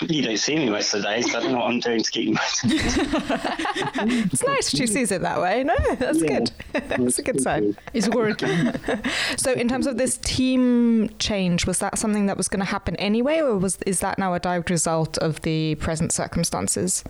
You 0.08 0.22
don't 0.22 0.38
see 0.38 0.56
me 0.56 0.70
most 0.70 0.94
of 0.94 1.02
the 1.02 1.08
days, 1.08 1.26
but 1.30 1.36
I 1.36 1.40
don't 1.42 1.52
know 1.52 1.58
what 1.58 1.66
I'm 1.68 1.78
doing 1.78 2.02
to 2.02 2.10
keep 2.10 2.28
you 2.28 2.32
motivated. 2.32 4.32
It's 4.32 4.42
nice 4.42 4.70
she 4.70 4.86
sees 4.86 5.12
it 5.12 5.20
that 5.20 5.42
way. 5.42 5.62
No, 5.62 5.74
that's 5.96 6.22
Yeah. 6.22 6.38
good. 6.38 6.50
that's 6.88 7.18
a 7.18 7.22
good 7.22 7.42
sign. 7.42 7.76
It's 7.92 8.08
working. 8.08 8.72
So, 9.36 9.52
in 9.52 9.68
terms 9.68 9.86
of 9.86 9.98
this 9.98 10.16
team 10.16 11.10
change, 11.18 11.66
was 11.66 11.80
that 11.80 11.98
something 11.98 12.24
that 12.26 12.38
was 12.38 12.48
going 12.48 12.60
to 12.60 12.66
happen 12.66 12.96
anyway, 12.96 13.40
or 13.40 13.58
was 13.58 13.76
is 13.86 14.00
that 14.00 14.18
now 14.18 14.32
a 14.32 14.40
direct 14.40 14.70
result 14.70 15.18
of 15.18 15.42
the 15.42 15.74
present 15.76 16.12
circumstances? 16.12 17.04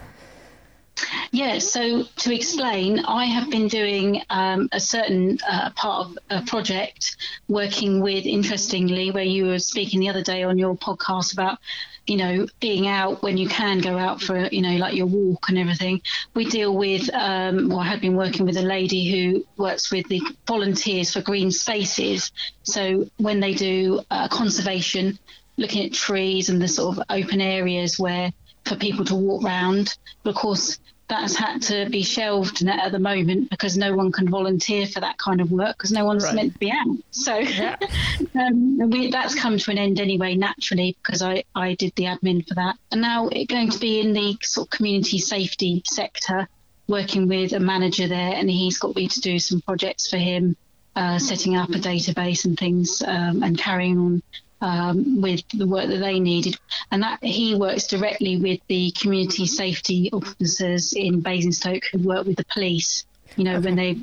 Yeah, 1.33 1.59
so 1.59 2.05
to 2.05 2.35
explain, 2.35 3.01
I 3.01 3.25
have 3.27 3.51
been 3.51 3.69
doing 3.69 4.23
um, 4.31 4.69
a 4.73 4.81
certain 4.81 5.39
uh, 5.49 5.71
part 5.71 6.07
of 6.07 6.19
a 6.31 6.43
project 6.43 7.17
working 7.49 8.01
with, 8.01 8.27
interestingly, 8.27 9.11
where 9.11 9.25
you 9.25 9.47
were 9.47 9.59
speaking 9.59 10.01
the 10.01 10.09
other 10.09 10.23
day 10.23 10.43
on 10.43 10.59
your 10.59 10.77
podcast 10.77 11.33
about, 11.33 11.59
you 12.07 12.17
know, 12.17 12.47
being 12.59 12.89
out 12.89 13.23
when 13.23 13.37
you 13.37 13.49
can 13.49 13.79
go 13.79 13.97
out 13.97 14.21
for, 14.21 14.49
you 14.49 14.63
know, 14.63 14.77
like 14.77 14.95
your 14.95 15.07
walk 15.07 15.49
and 15.49 15.59
everything. 15.59 16.03
We 16.35 16.47
deal 16.47 16.77
with, 16.77 17.09
um, 17.15 17.69
well, 17.69 17.81
I 17.81 17.87
had 17.87 18.01
been 18.01 18.17
working 18.17 18.45
with 18.45 18.57
a 18.57 18.63
lady 18.63 19.11
who 19.11 19.47
works 19.57 19.93
with 19.93 20.09
the 20.09 20.21
volunteers 20.47 21.13
for 21.13 21.21
green 21.21 21.51
spaces. 21.53 22.33
So 22.63 23.09
when 23.19 23.41
they 23.41 23.55
do 23.55 24.01
uh, 24.11 24.29
conservation, 24.29 25.19
looking 25.57 25.85
at 25.87 25.93
trees 25.93 26.49
and 26.49 26.61
the 26.61 26.69
sort 26.69 26.99
of 26.99 27.05
open 27.11 27.41
areas 27.41 27.99
where 27.99 28.33
for 28.65 28.77
people 28.77 29.05
to 29.07 29.15
walk 29.15 29.43
round. 29.43 29.97
But 30.23 30.31
of 30.31 30.37
course, 30.37 30.79
that's 31.11 31.37
had 31.37 31.61
to 31.63 31.89
be 31.91 32.03
shelved 32.03 32.67
at 32.67 32.93
the 32.93 32.99
moment 32.99 33.51
because 33.51 33.77
no 33.77 33.95
one 33.95 34.13
can 34.13 34.29
volunteer 34.31 34.87
for 34.87 35.01
that 35.01 35.19
kind 35.19 35.41
of 35.43 35.51
work 35.51 35.77
because 35.77 35.93
no 35.93 36.05
one's 36.07 36.25
Right. 36.25 36.35
meant 36.37 36.53
to 36.55 36.59
be 36.59 36.71
out. 36.71 36.97
So 37.11 37.35
um, 38.35 38.91
we, 38.91 39.11
that's 39.11 39.35
come 39.35 39.59
to 39.59 39.71
an 39.71 39.79
end 39.79 40.01
anyway, 40.01 40.35
naturally, 40.37 40.97
because 41.03 41.21
I, 41.21 41.45
I 41.55 41.75
did 41.75 41.93
the 41.97 42.05
admin 42.05 42.47
for 42.49 42.55
that. 42.55 42.77
And 42.91 43.03
now 43.03 43.29
it's 43.29 43.53
going 43.53 43.71
to 43.71 43.79
be 43.79 44.01
in 44.01 44.13
the 44.15 44.37
sort 44.43 44.69
of 44.69 44.71
community 44.71 45.19
safety 45.19 45.83
sector, 45.85 46.49
working 46.89 47.29
with 47.29 47.53
a 47.53 47.61
manager 47.61 48.09
there, 48.09 48.35
and 48.35 48.49
he's 48.49 48.79
got 48.79 48.95
me 48.97 49.09
to 49.09 49.21
do 49.21 49.39
some 49.39 49.61
projects 49.61 50.09
for 50.09 50.17
him, 50.17 50.57
uh, 50.97 51.19
setting 51.19 51.57
up 51.57 51.71
a 51.71 51.75
database 51.75 52.45
and 52.45 52.59
things, 52.59 53.03
um, 53.07 53.43
and 53.43 53.59
carrying 53.59 53.99
on 53.99 54.23
um, 54.61 55.21
with 55.21 55.43
the 55.55 55.67
work 55.67 55.89
that 55.89 55.99
they 55.99 56.21
needed. 56.21 56.59
And 56.91 57.03
that 57.03 57.23
he 57.23 57.55
works 57.55 57.87
directly 57.87 58.37
with 58.37 58.61
the 58.69 58.93
community 58.93 59.47
safety 59.47 60.11
officers 60.13 60.93
in 60.93 61.21
Basingstoke 61.21 61.85
who 61.93 61.99
work 61.99 62.27
with 62.27 62.37
the 62.37 62.45
police. 62.47 63.05
You 63.37 63.45
know, 63.45 63.61
when 63.61 63.77
they 63.77 63.99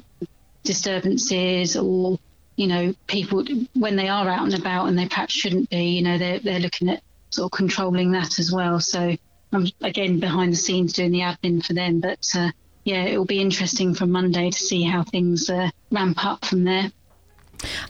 disturbances 0.64 1.78
or 1.78 2.20
you 2.58 2.68
know 2.68 2.94
people 3.08 3.46
when 3.74 3.96
they 3.96 4.10
are 4.10 4.28
out 4.28 4.44
and 4.44 4.54
about 4.54 4.88
and 4.88 4.98
they 4.98 5.08
perhaps 5.08 5.34
shouldn't 5.34 5.70
be. 5.70 5.98
You 5.98 6.04
know, 6.04 6.18
they're 6.18 6.40
they're 6.40 6.60
looking 6.60 6.90
at 6.90 7.04
sort 7.30 7.52
of 7.52 7.58
controlling 7.58 8.12
that 8.12 8.40
as 8.40 8.52
well. 8.52 8.80
So 8.80 9.16
I'm 9.52 9.68
again 9.82 10.20
behind 10.20 10.54
the 10.54 10.58
scenes 10.58 10.94
doing 10.94 11.12
the 11.12 11.22
admin 11.22 11.66
for 11.66 11.74
them, 11.74 12.00
but. 12.00 12.28
Uh, 12.36 12.52
yeah, 12.88 13.04
it 13.04 13.18
will 13.18 13.26
be 13.26 13.42
interesting 13.42 13.94
from 13.94 14.12
Monday 14.12 14.50
to 14.50 14.58
see 14.58 14.82
how 14.82 15.04
things 15.04 15.50
uh, 15.50 15.70
ramp 15.92 16.26
up 16.26 16.46
from 16.46 16.64
there. 16.64 16.90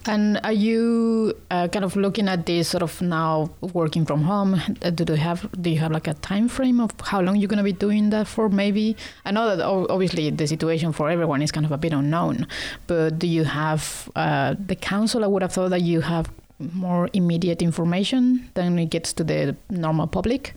And 0.05 0.39
are 0.43 0.53
you 0.53 1.33
uh, 1.51 1.67
kind 1.67 1.85
of 1.85 1.95
looking 1.95 2.27
at 2.27 2.45
this 2.45 2.69
sort 2.69 2.83
of 2.83 3.01
now 3.01 3.49
working 3.61 4.05
from 4.05 4.23
home? 4.23 4.61
Uh, 4.81 4.89
Do 4.89 5.05
you 5.07 5.19
have 5.19 5.49
do 5.61 5.69
you 5.69 5.79
have 5.79 5.91
like 5.91 6.07
a 6.07 6.13
time 6.15 6.47
frame 6.47 6.79
of 6.79 6.91
how 7.01 7.21
long 7.21 7.35
you're 7.35 7.49
going 7.49 7.57
to 7.57 7.63
be 7.63 7.73
doing 7.73 8.09
that 8.11 8.27
for? 8.27 8.49
Maybe 8.49 8.95
I 9.25 9.31
know 9.31 9.55
that 9.55 9.65
obviously 9.65 10.29
the 10.29 10.47
situation 10.47 10.93
for 10.93 11.09
everyone 11.09 11.41
is 11.41 11.51
kind 11.51 11.65
of 11.65 11.71
a 11.71 11.77
bit 11.77 11.93
unknown, 11.93 12.47
but 12.87 13.19
do 13.19 13.27
you 13.27 13.43
have 13.43 14.09
uh, 14.15 14.55
the 14.57 14.75
council? 14.75 15.23
I 15.23 15.27
would 15.27 15.41
have 15.41 15.53
thought 15.53 15.69
that 15.69 15.81
you 15.81 16.01
have 16.01 16.29
more 16.59 17.09
immediate 17.13 17.61
information 17.61 18.49
than 18.55 18.79
it 18.79 18.89
gets 18.89 19.13
to 19.13 19.23
the 19.23 19.55
normal 19.69 20.07
public. 20.07 20.53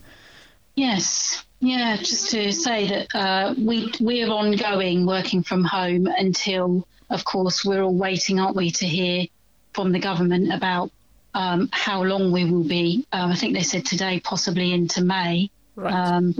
Yes, 0.75 1.43
yeah. 1.59 1.97
Just 1.97 2.31
to 2.31 2.51
say 2.51 2.87
that 2.87 3.15
uh, 3.15 3.53
we 3.57 3.91
we're 3.99 4.29
ongoing 4.29 5.05
working 5.05 5.43
from 5.43 5.63
home 5.63 6.07
until, 6.17 6.87
of 7.11 7.25
course, 7.25 7.63
we're 7.63 7.83
all 7.83 7.93
waiting, 7.93 8.39
aren't 8.39 8.55
we, 8.55 8.71
to 8.71 8.85
hear 8.85 9.27
from 9.73 9.91
the 9.91 9.99
government 9.99 10.51
about 10.53 10.91
um, 11.33 11.69
how 11.71 12.03
long 12.03 12.31
we 12.31 12.45
will 12.45 12.63
be. 12.63 13.05
Um, 13.11 13.31
I 13.31 13.35
think 13.35 13.53
they 13.53 13.63
said 13.63 13.85
today, 13.85 14.19
possibly 14.19 14.73
into 14.73 15.03
May. 15.03 15.49
Right. 15.75 15.93
Um, 15.93 16.35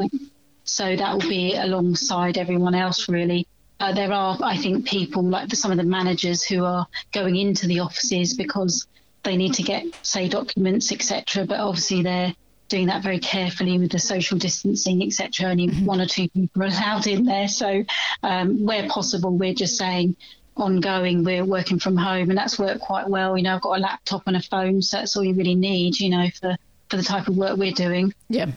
so 0.63 0.95
that 0.95 1.13
will 1.13 1.29
be 1.29 1.55
alongside 1.55 2.37
everyone 2.37 2.75
else, 2.75 3.09
really. 3.09 3.47
Uh, 3.79 3.93
there 3.93 4.11
are, 4.11 4.37
I 4.43 4.57
think, 4.57 4.85
people 4.85 5.23
like 5.23 5.53
some 5.55 5.71
of 5.71 5.77
the 5.77 5.83
managers 5.83 6.43
who 6.43 6.63
are 6.65 6.87
going 7.11 7.35
into 7.35 7.67
the 7.67 7.79
offices 7.79 8.35
because 8.35 8.87
they 9.23 9.37
need 9.37 9.55
to 9.55 9.63
get, 9.63 9.85
say, 10.03 10.27
documents, 10.27 10.91
etc. 10.91 11.45
But 11.45 11.59
obviously, 11.59 12.03
they're 12.03 12.33
doing 12.69 12.87
that 12.87 13.03
very 13.03 13.19
carefully 13.19 13.77
with 13.79 13.91
the 13.91 13.99
social 13.99 14.37
distancing, 14.37 15.03
etc. 15.03 15.49
Only 15.49 15.69
one 15.83 15.99
or 15.99 16.05
two 16.05 16.29
people 16.29 16.63
are 16.63 16.67
allowed 16.67 17.07
in 17.07 17.25
there. 17.25 17.47
So, 17.47 17.83
um, 18.23 18.65
where 18.65 18.87
possible, 18.87 19.35
we're 19.35 19.53
just 19.53 19.77
saying 19.77 20.15
ongoing, 20.55 21.23
we're 21.23 21.45
working 21.45 21.79
from 21.79 21.97
home, 21.97 22.29
and 22.29 22.37
that's 22.37 22.59
worked 22.59 22.81
quite 22.81 23.07
well. 23.07 23.37
You 23.37 23.43
know, 23.43 23.55
I've 23.55 23.61
got 23.61 23.77
a 23.77 23.81
laptop 23.81 24.23
and 24.27 24.37
a 24.37 24.41
phone, 24.41 24.81
so 24.81 24.97
that's 24.97 25.15
all 25.15 25.23
you 25.23 25.33
really 25.33 25.55
need, 25.55 25.99
you 25.99 26.09
know, 26.09 26.29
for, 26.39 26.57
for 26.89 26.97
the 26.97 27.03
type 27.03 27.27
of 27.27 27.37
work 27.37 27.57
we're 27.57 27.71
doing. 27.71 28.13
yeah. 28.29 28.51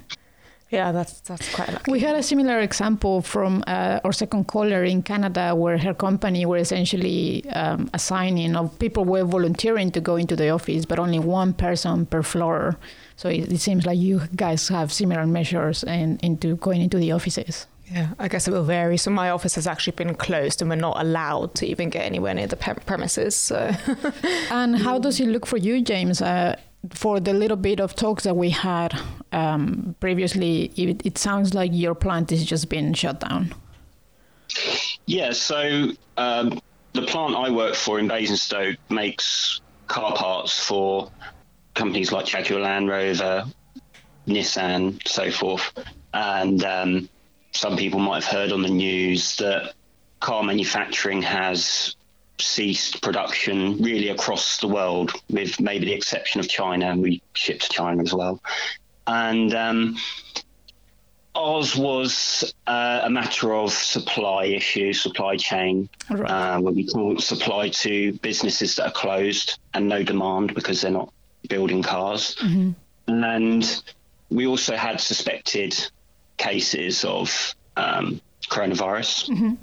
Yeah, 0.71 0.91
that's 0.91 1.21
that's 1.21 1.55
quite 1.55 1.73
lucky. 1.73 1.93
We 1.93 2.01
had 2.01 2.17
a 2.17 2.23
similar 2.23 2.59
example 2.59 3.23
from 3.23 3.63
uh, 3.69 4.01
our 4.03 4.13
second 4.13 4.49
caller 4.49 4.83
in 4.83 5.03
Canada, 5.03 5.55
where 5.55 5.79
her 5.79 5.95
company 5.95 6.47
were 6.47 6.57
essentially 6.57 7.49
um, 7.51 7.89
assigning 7.95 8.57
of 8.57 8.77
people 8.81 9.05
were 9.05 9.23
volunteering 9.25 9.93
to 9.93 10.01
go 10.01 10.17
into 10.17 10.35
the 10.35 10.51
office, 10.51 10.85
but 10.85 10.99
only 10.99 11.21
one 11.21 11.53
person 11.53 12.07
per 12.07 12.23
floor. 12.23 12.77
So 13.15 13.29
it, 13.29 13.53
it 13.53 13.61
seems 13.61 13.87
like 13.87 13.99
you 13.99 14.23
guys 14.35 14.67
have 14.69 14.93
similar 14.93 15.25
measures 15.27 15.85
and 15.85 16.19
into 16.25 16.57
going 16.57 16.81
into 16.81 16.99
the 16.99 17.13
offices. 17.13 17.69
Yeah, 17.95 18.09
I 18.19 18.27
guess 18.27 18.49
it 18.49 18.51
will 18.51 18.65
vary. 18.65 18.97
So 18.97 19.13
my 19.13 19.31
office 19.31 19.55
has 19.55 19.69
actually 19.69 19.93
been 19.93 20.17
closed, 20.17 20.61
and 20.61 20.69
we're 20.69 20.75
not 20.75 21.01
allowed 21.01 21.55
to 21.57 21.67
even 21.67 21.91
get 21.91 22.05
anywhere 22.05 22.35
near 22.35 22.49
the 22.49 22.57
pe- 22.57 22.75
premises. 22.75 23.37
So 23.37 23.71
And 24.51 24.77
how 24.77 24.99
does 24.99 25.21
it 25.21 25.29
look 25.29 25.47
for 25.47 25.59
you, 25.59 25.81
James? 25.81 26.21
Uh, 26.21 26.57
for 26.91 27.21
the 27.21 27.33
little 27.33 27.57
bit 27.57 27.81
of 27.81 27.95
talks 27.95 28.25
that 28.25 28.37
we 28.37 28.51
had 28.51 29.01
um, 29.31 29.95
previously, 30.01 30.73
it, 30.75 31.07
it 31.07 31.19
sounds 31.19 31.55
like 31.55 31.71
your 31.73 31.95
plant 31.95 32.33
is 32.33 32.45
just 32.45 32.69
being 32.69 32.95
shut 32.95 33.21
down. 33.21 33.55
Yeah, 35.07 35.31
so 35.31 35.91
um, 36.17 36.61
the 36.95 37.03
plant 37.03 37.37
I 37.37 37.49
work 37.49 37.77
for 37.77 38.01
in 38.01 38.09
Basingstoke 38.09 38.77
makes 38.91 39.61
car 39.87 40.17
parts 40.17 40.67
for 40.67 41.13
companies 41.75 42.11
like 42.11 42.27
Jaguar 42.27 42.61
Land 42.61 42.89
Rover, 42.89 43.45
Nissan, 44.27 45.01
so 45.07 45.31
forth. 45.31 45.73
And 46.13 46.65
um, 46.65 47.09
some 47.55 47.77
people 47.77 48.01
might 48.01 48.23
have 48.23 48.33
heard 48.33 48.53
on 48.53 48.63
the 48.63 48.69
news 48.69 49.37
that 49.37 49.75
car 50.21 50.43
manufacturing 50.43 51.23
has 51.23 51.95
ceased 52.39 53.01
production 53.01 53.81
really 53.81 54.09
across 54.09 54.59
the 54.59 54.69
world, 54.69 55.13
with 55.31 55.61
maybe 55.61 55.87
the 55.87 55.93
exception 55.93 56.41
of 56.41 56.49
China, 56.49 56.87
and 56.91 57.01
we 57.01 57.23
ship 57.35 57.61
to 57.61 57.69
China 57.69 58.03
as 58.03 58.13
well. 58.13 58.41
And 59.07 59.55
um, 59.55 59.97
ours 61.37 61.77
was 61.77 62.53
uh, 62.67 63.03
a 63.05 63.11
matter 63.11 63.55
of 63.55 63.73
supply 63.73 64.47
issue, 64.47 64.93
supply 64.93 65.37
chain, 65.37 65.89
Right. 66.11 66.31
uh, 66.31 66.61
where 66.61 66.73
we 66.73 66.87
can't 66.87 67.23
supply 67.23 67.69
to 67.69 68.13
businesses 68.15 68.77
that 68.77 68.87
are 68.87 68.93
closed 68.93 69.59
and 69.75 69.89
no 69.89 70.03
demand 70.03 70.55
because 70.55 70.81
they're 70.81 70.91
not 70.91 71.13
building 71.49 71.83
cars. 71.83 72.37
And 73.07 73.83
we 74.31 74.47
also 74.47 74.75
had 74.77 75.01
suspected 75.01 75.75
cases 76.37 77.05
of 77.05 77.55
um, 77.77 78.21
coronavirus. 78.49 79.57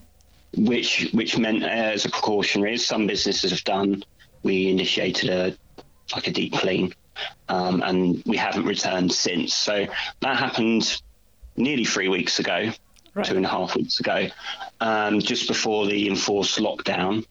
which 0.57 1.09
which 1.13 1.37
meant 1.37 1.63
uh, 1.63 1.67
as 1.67 2.05
a 2.05 2.09
precautionary, 2.09 2.73
as 2.73 2.85
some 2.85 3.07
businesses 3.07 3.51
have 3.51 3.63
done, 3.63 4.03
we 4.43 4.69
initiated 4.69 5.29
a 5.29 5.55
like 6.13 6.27
a 6.27 6.31
deep 6.31 6.53
clean, 6.53 6.93
um, 7.47 7.81
and 7.83 8.21
we 8.25 8.35
haven't 8.35 8.65
returned 8.65 9.11
since. 9.13 9.53
So 9.55 9.87
that 10.19 10.37
happened 10.37 11.01
nearly 11.55 11.85
three 11.85 12.09
weeks 12.09 12.39
ago, 12.39 12.71
Right. 13.13 13.25
two 13.25 13.35
and 13.37 13.45
a 13.45 13.49
half 13.49 13.75
weeks 13.75 13.99
ago, 13.99 14.27
um, 14.81 15.19
just 15.19 15.47
before 15.47 15.85
the 15.85 16.07
enforced 16.09 16.59
lockdown. 16.59 17.25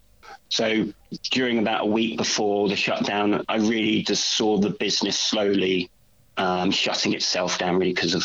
So 0.49 0.93
during 1.31 1.59
about 1.59 1.83
a 1.83 1.87
week 1.87 2.17
before 2.17 2.69
the 2.69 2.77
shutdown, 2.77 3.45
I 3.49 3.57
really 3.57 4.03
just 4.03 4.37
saw 4.37 4.59
the 4.59 4.71
business 4.71 5.19
slowly 5.19 5.91
um, 6.37 6.71
shutting 6.71 7.13
itself 7.13 7.59
down, 7.59 7.77
really 7.77 7.93
because 7.93 8.15
of 8.15 8.25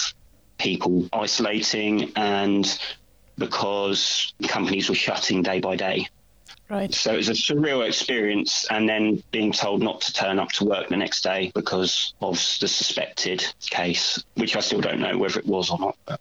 people 0.57 1.07
isolating 1.13 2.11
and 2.15 2.79
because 3.37 4.33
companies 4.47 4.89
were 4.89 4.95
shutting 4.95 5.43
day 5.43 5.59
by 5.59 5.75
day. 5.75 6.07
Right. 6.69 6.93
So 6.93 7.13
it 7.13 7.17
was 7.17 7.29
a 7.29 7.33
surreal 7.33 7.85
experience, 7.87 8.65
and 8.71 8.89
then 8.89 9.21
being 9.31 9.51
told 9.51 9.83
not 9.83 10.01
to 10.01 10.13
turn 10.13 10.39
up 10.39 10.51
to 10.53 10.65
work 10.65 10.89
the 10.89 10.97
next 10.97 11.21
day 11.21 11.51
because 11.53 12.15
of 12.21 12.35
the 12.59 12.67
suspected 12.67 13.45
case, 13.61 14.23
which 14.33 14.55
I 14.55 14.61
still 14.61 14.81
don't 14.81 14.99
know 14.99 15.15
whether 15.17 15.39
it 15.39 15.45
was 15.45 15.69
or 15.69 15.77
not. 15.77 16.19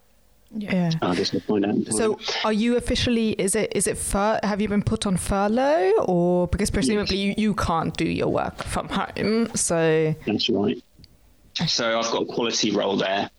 Yeah. 0.56 0.90
I 1.00 1.14
guess 1.14 1.32
we'll 1.32 1.40
find 1.40 1.64
out. 1.64 1.94
So, 1.94 2.18
are 2.44 2.52
you 2.52 2.76
officially? 2.76 3.30
Is 3.32 3.54
it? 3.54 3.72
Is 3.74 3.86
it? 3.86 3.96
Fur, 3.96 4.38
have 4.42 4.60
you 4.60 4.68
been 4.68 4.82
put 4.82 5.06
on 5.06 5.16
furlough, 5.16 5.92
or 6.04 6.46
because 6.48 6.70
presumably 6.70 7.16
you, 7.16 7.34
you 7.38 7.54
can't 7.54 7.96
do 7.96 8.04
your 8.04 8.28
work 8.28 8.62
from 8.64 8.88
home? 8.90 9.48
So, 9.56 10.14
That's 10.26 10.50
right. 10.50 10.82
So 11.66 11.98
I've 11.98 12.10
got 12.10 12.22
a 12.22 12.26
quality 12.26 12.70
role 12.72 12.96
there, 12.96 13.30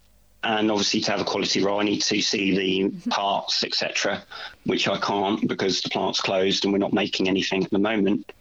and 0.45 0.69
obviously 0.69 1.01
to 1.01 1.11
have 1.11 1.21
a 1.21 1.25
quality 1.25 1.61
role, 1.63 1.79
I 1.79 1.83
need 1.83 2.01
to 2.03 2.21
see 2.21 2.55
the 2.55 3.09
parts, 3.09 3.63
etc., 3.63 4.23
which 4.65 4.87
I 4.87 4.97
can't 4.99 5.47
because 5.47 5.81
the 5.81 5.89
plant's 5.89 6.21
closed 6.21 6.63
and 6.63 6.71
we're 6.71 6.79
not 6.79 6.93
making 6.93 7.27
anything 7.27 7.63
at 7.63 7.71
the 7.71 7.79
moment. 7.79 8.31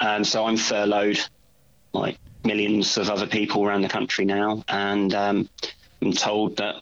And 0.00 0.26
so 0.26 0.46
I'm 0.46 0.56
furloughed, 0.56 1.20
like 1.92 2.18
millions 2.44 2.96
of 2.96 3.10
other 3.10 3.26
people 3.26 3.64
around 3.64 3.82
the 3.82 3.88
country 3.88 4.24
now, 4.24 4.64
and 4.68 5.14
um, 5.14 5.48
I'm 6.00 6.12
told 6.12 6.56
that 6.56 6.76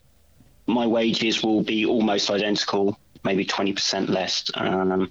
my 0.68 0.86
wages 0.86 1.42
will 1.42 1.62
be 1.62 1.84
almost 1.84 2.30
identical, 2.30 2.96
maybe 3.24 3.44
20% 3.44 4.08
less, 4.08 4.48
um, 4.54 5.10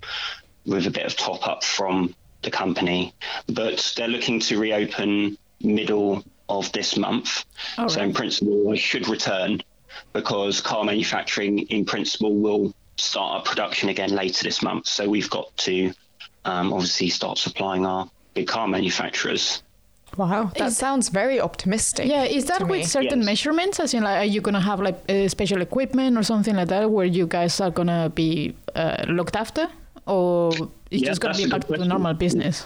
with 0.66 0.88
a 0.88 0.92
bit 0.92 1.06
of 1.06 1.18
top 1.18 1.46
up 1.46 1.64
from 1.64 2.16
the 2.44 2.52
company. 2.52 3.14
But 3.48 3.94
they're 3.98 4.08
looking 4.08 4.40
to 4.42 4.58
reopen 4.58 5.38
middle 5.62 6.24
of 6.50 6.72
this 6.72 6.98
month. 6.98 7.46
All 7.78 7.90
so 7.90 8.00
right. 8.00 8.08
in 8.08 8.14
principle, 8.14 8.72
I 8.72 8.76
should 8.76 9.08
return 9.08 9.62
because 10.14 10.62
car 10.62 10.84
manufacturing, 10.84 11.60
in 11.70 11.86
principle, 11.86 12.36
will 12.36 12.74
start 12.98 13.40
up 13.40 13.46
production 13.46 13.90
again 13.90 14.10
later 14.12 14.44
this 14.44 14.62
month. 14.62 14.88
So 14.88 15.08
we've 15.10 15.30
got 15.30 15.56
to 15.58 15.92
um, 16.46 16.74
obviously 16.74 17.10
start 17.10 17.38
supplying 17.38 17.86
our 17.86 18.10
big 18.34 18.48
car 18.48 18.68
manufacturers. 18.68 19.64
wow, 20.16 20.50
that 20.58 20.68
Is- 20.68 20.78
sounds 20.78 21.10
very 21.10 21.40
optimistic. 21.40 22.08
Yeah, 22.08 22.24
is 22.24 22.46
that 22.46 22.62
with 22.62 22.80
me. 22.80 22.84
certain 22.86 23.20
Yes. 23.20 23.26
measurements? 23.26 23.80
As 23.80 23.94
in, 23.94 24.04
like, 24.04 24.18
are 24.24 24.26
you 24.36 24.42
gonna 24.42 24.62
have 24.62 24.80
like 24.80 24.98
uh, 25.10 25.28
special 25.28 25.62
equipment 25.62 26.18
or 26.18 26.24
something 26.24 26.56
like 26.56 26.70
that, 26.70 26.90
where 26.90 27.06
you 27.06 27.28
guys 27.28 27.60
are 27.62 27.70
gonna 27.72 28.10
be 28.16 28.56
uh, 28.76 29.04
looked 29.10 29.36
after, 29.36 29.68
or 30.06 30.52
it's 30.90 31.02
Yeah, 31.04 31.10
just 31.10 31.22
gonna 31.22 31.38
be 31.38 31.44
a 31.44 31.48
back 31.50 31.68
to 31.68 31.74
the 31.78 31.86
normal 31.86 32.14
business? 32.14 32.66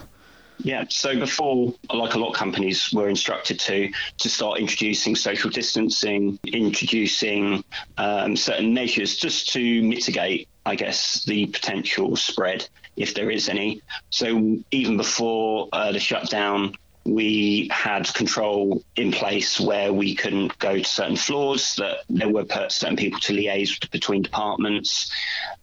Yeah. 0.63 0.85
So 0.89 1.17
before, 1.17 1.73
like 1.91 2.13
a 2.13 2.19
lot 2.19 2.29
of 2.29 2.35
companies 2.35 2.91
were 2.93 3.09
instructed 3.09 3.59
to, 3.61 3.91
to 4.17 4.29
start 4.29 4.59
introducing 4.59 5.15
social 5.15 5.49
distancing, 5.49 6.39
introducing 6.45 7.63
um, 7.97 8.35
certain 8.35 8.73
measures 8.73 9.17
just 9.17 9.49
to 9.53 9.81
mitigate, 9.83 10.47
I 10.65 10.75
guess, 10.75 11.23
the 11.25 11.47
potential 11.47 12.15
spread 12.15 12.67
if 12.95 13.13
there 13.13 13.31
is 13.31 13.49
any. 13.49 13.81
So 14.09 14.59
even 14.71 14.97
before 14.97 15.69
uh, 15.73 15.91
the 15.91 15.99
shutdown, 15.99 16.75
we 17.03 17.67
had 17.71 18.13
control 18.13 18.83
in 18.95 19.11
place 19.11 19.59
where 19.59 19.91
we 19.91 20.13
couldn't 20.13 20.57
go 20.59 20.77
to 20.77 20.83
certain 20.83 21.15
floors, 21.15 21.73
that 21.75 22.03
there 22.09 22.29
were 22.29 22.45
certain 22.69 22.95
people 22.95 23.19
to 23.21 23.33
liaise 23.33 23.89
between 23.89 24.21
departments 24.21 25.11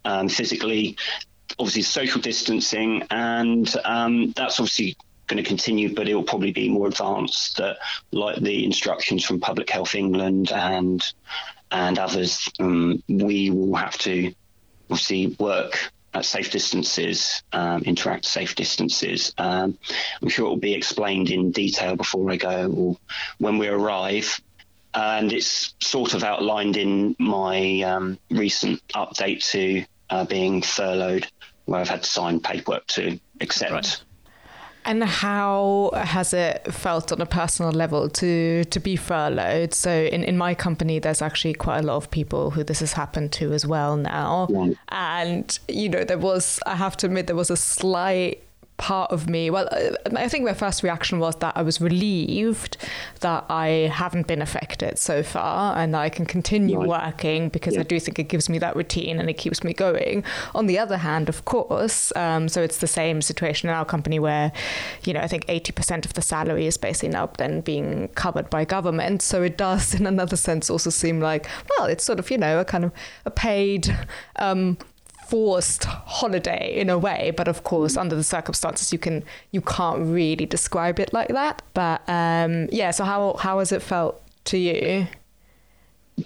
um, 0.05 0.29
physically 0.29 0.97
obviously 1.59 1.83
social 1.83 2.21
distancing, 2.21 3.05
and 3.11 3.73
um, 3.85 4.33
that's 4.37 4.61
obviously 4.61 4.97
going 5.27 5.43
to 5.43 5.49
continue, 5.49 5.95
but 5.95 6.09
it 6.09 6.15
will 6.15 6.23
probably 6.23 6.53
be 6.53 6.69
more 6.69 6.89
advanced, 6.89 7.59
that 7.59 7.79
like 8.13 8.37
the 8.37 8.65
instructions 8.65 9.25
from 9.25 9.41
Public 9.41 9.71
Health 9.71 9.95
England 9.95 10.51
and 10.53 11.05
and 11.71 11.99
others. 11.99 12.49
Um, 12.59 13.03
we 13.09 13.51
will 13.51 13.75
have 13.77 13.99
to 13.99 14.33
obviously 14.91 15.37
work 15.39 15.93
at 16.15 16.25
safe 16.25 16.51
distances, 16.51 17.43
um, 17.53 17.83
interact 17.83 18.25
safe 18.25 18.55
distances. 18.55 19.35
Um, 19.37 19.79
I'm 20.23 20.29
sure 20.29 20.47
it 20.47 20.49
will 20.49 20.57
be 20.57 20.75
explained 20.75 21.31
in 21.31 21.51
detail 21.51 21.97
before 21.97 22.31
I 22.31 22.37
go 22.37 22.73
or 22.73 22.97
when 23.39 23.59
we 23.59 23.69
arrive. 23.69 24.41
And 24.95 25.33
it's 25.33 25.75
sort 25.81 26.15
of 26.15 26.25
outlined 26.25 26.79
in 26.79 27.15
my 27.19 27.83
um, 27.83 28.19
recent 28.31 28.81
update 28.89 29.47
to 29.51 29.85
uh, 30.11 30.25
being 30.25 30.63
furloughed, 30.63 31.27
where 31.67 31.81
I've 31.81 31.89
had 31.89 32.03
to 32.03 32.09
sign 32.09 32.41
paperwork 32.41 32.87
to 32.89 33.19
accept. 33.41 33.73
Right. 33.73 34.03
And 34.85 35.05
how 35.05 35.91
has 35.95 36.33
it 36.33 36.73
felt 36.73 37.13
on 37.13 37.21
a 37.21 37.27
personal 37.27 37.73
level 37.73 38.09
to 38.09 38.65
to 38.65 38.81
be 38.81 38.97
furloughed? 38.97 39.75
So 39.75 39.91
in, 39.91 40.25
in 40.25 40.39
my 40.39 40.55
company, 40.55 40.99
there's 40.99 41.21
actually 41.21 41.55
quite 41.55 41.81
a 41.81 41.83
lot 41.83 41.97
of 41.97 42.11
people 42.11 42.53
who 42.53 42.65
this 42.65 42.81
has 42.81 42.95
happened 42.95 43.33
to 43.33 43.53
as 43.53 43.67
well 43.67 43.99
now. 43.99 44.47
Right. 44.49 44.77
And 44.89 45.59
you 45.69 45.91
know, 45.91 46.05
there 46.05 46.19
was 46.19 46.59
I 46.65 46.77
have 46.77 46.97
to 46.99 47.07
admit 47.07 47.27
there 47.27 47.37
was 47.37 47.51
a 47.51 47.57
slight 47.57 48.43
part 48.79 49.11
of 49.11 49.29
me. 49.29 49.51
Well, 49.51 49.69
uh, 49.71 49.91
I 50.17 50.29
think 50.29 50.45
my 50.45 50.55
first 50.55 50.83
reaction 50.83 51.19
was 51.19 51.35
that 51.37 51.53
I 51.57 51.63
was 51.63 51.81
relieved 51.81 52.77
that 53.21 53.45
I 53.51 53.91
haven't 53.93 54.27
been 54.29 54.41
affected 54.41 54.99
so 54.99 55.23
far 55.23 55.77
and 55.77 55.93
that 55.95 55.99
I 56.01 56.09
can 56.09 56.25
continue 56.25 56.79
Right. 56.79 56.89
working 56.89 57.49
because 57.49 57.77
I 57.77 57.83
do 57.83 57.99
think 58.01 58.19
it 58.19 58.29
gives 58.29 58.49
me 58.49 58.59
that 58.61 58.77
routine 58.77 59.19
and 59.19 59.29
it 59.29 59.35
keeps 59.35 59.65
me 59.65 59.73
going. 59.75 60.23
On 60.55 60.67
the 60.67 60.79
other 60.79 60.97
hand, 60.99 61.29
of 61.29 61.45
course, 61.45 62.13
um, 62.17 62.49
so 62.49 62.63
it's 62.63 62.79
the 62.79 62.87
same 62.87 63.21
situation 63.21 63.69
in 63.69 63.75
our 63.75 63.85
company 63.85 64.19
where, 64.19 64.53
you 65.05 65.13
know, 65.13 65.21
I 65.21 65.27
think 65.27 65.45
80% 65.49 66.05
of 66.07 66.15
the 66.15 66.23
salary 66.23 66.67
is 66.67 66.77
basically 66.77 67.09
now 67.11 67.29
then 67.37 67.61
being 67.61 68.09
covered 68.15 68.49
by 68.49 68.65
government. 68.65 69.23
So 69.23 69.43
it 69.43 69.59
does, 69.59 69.93
in 69.99 70.07
another 70.07 70.37
sense, 70.37 70.71
also 70.71 70.91
seem 70.91 71.21
like, 71.21 71.47
well, 71.77 71.89
it's 71.89 72.05
sort 72.05 72.21
of, 72.21 72.31
you 72.31 72.39
know, 72.39 72.61
a 72.61 72.65
kind 72.65 72.85
of 72.85 72.93
a 73.25 73.31
paid. 73.31 73.95
Um, 74.37 74.79
forced 75.29 75.85
holiday 75.85 76.75
in 76.75 76.89
a 76.89 76.99
way 76.99 77.33
but 77.37 77.49
of 77.49 77.63
course 77.63 77.97
under 77.97 78.17
the 78.17 78.25
circumstances 78.25 78.93
you 78.93 78.99
can 78.99 79.23
you 79.53 79.61
can't 79.61 80.01
really 80.01 80.47
describe 80.47 80.99
it 80.99 81.13
like 81.13 81.29
that 81.29 81.61
but 81.75 82.01
um 82.09 82.67
yeah 82.73 82.91
so 82.91 83.05
how 83.05 83.35
how 83.39 83.59
has 83.59 83.71
it 83.71 83.83
felt 83.83 84.23
to 84.45 84.57
you 84.57 85.07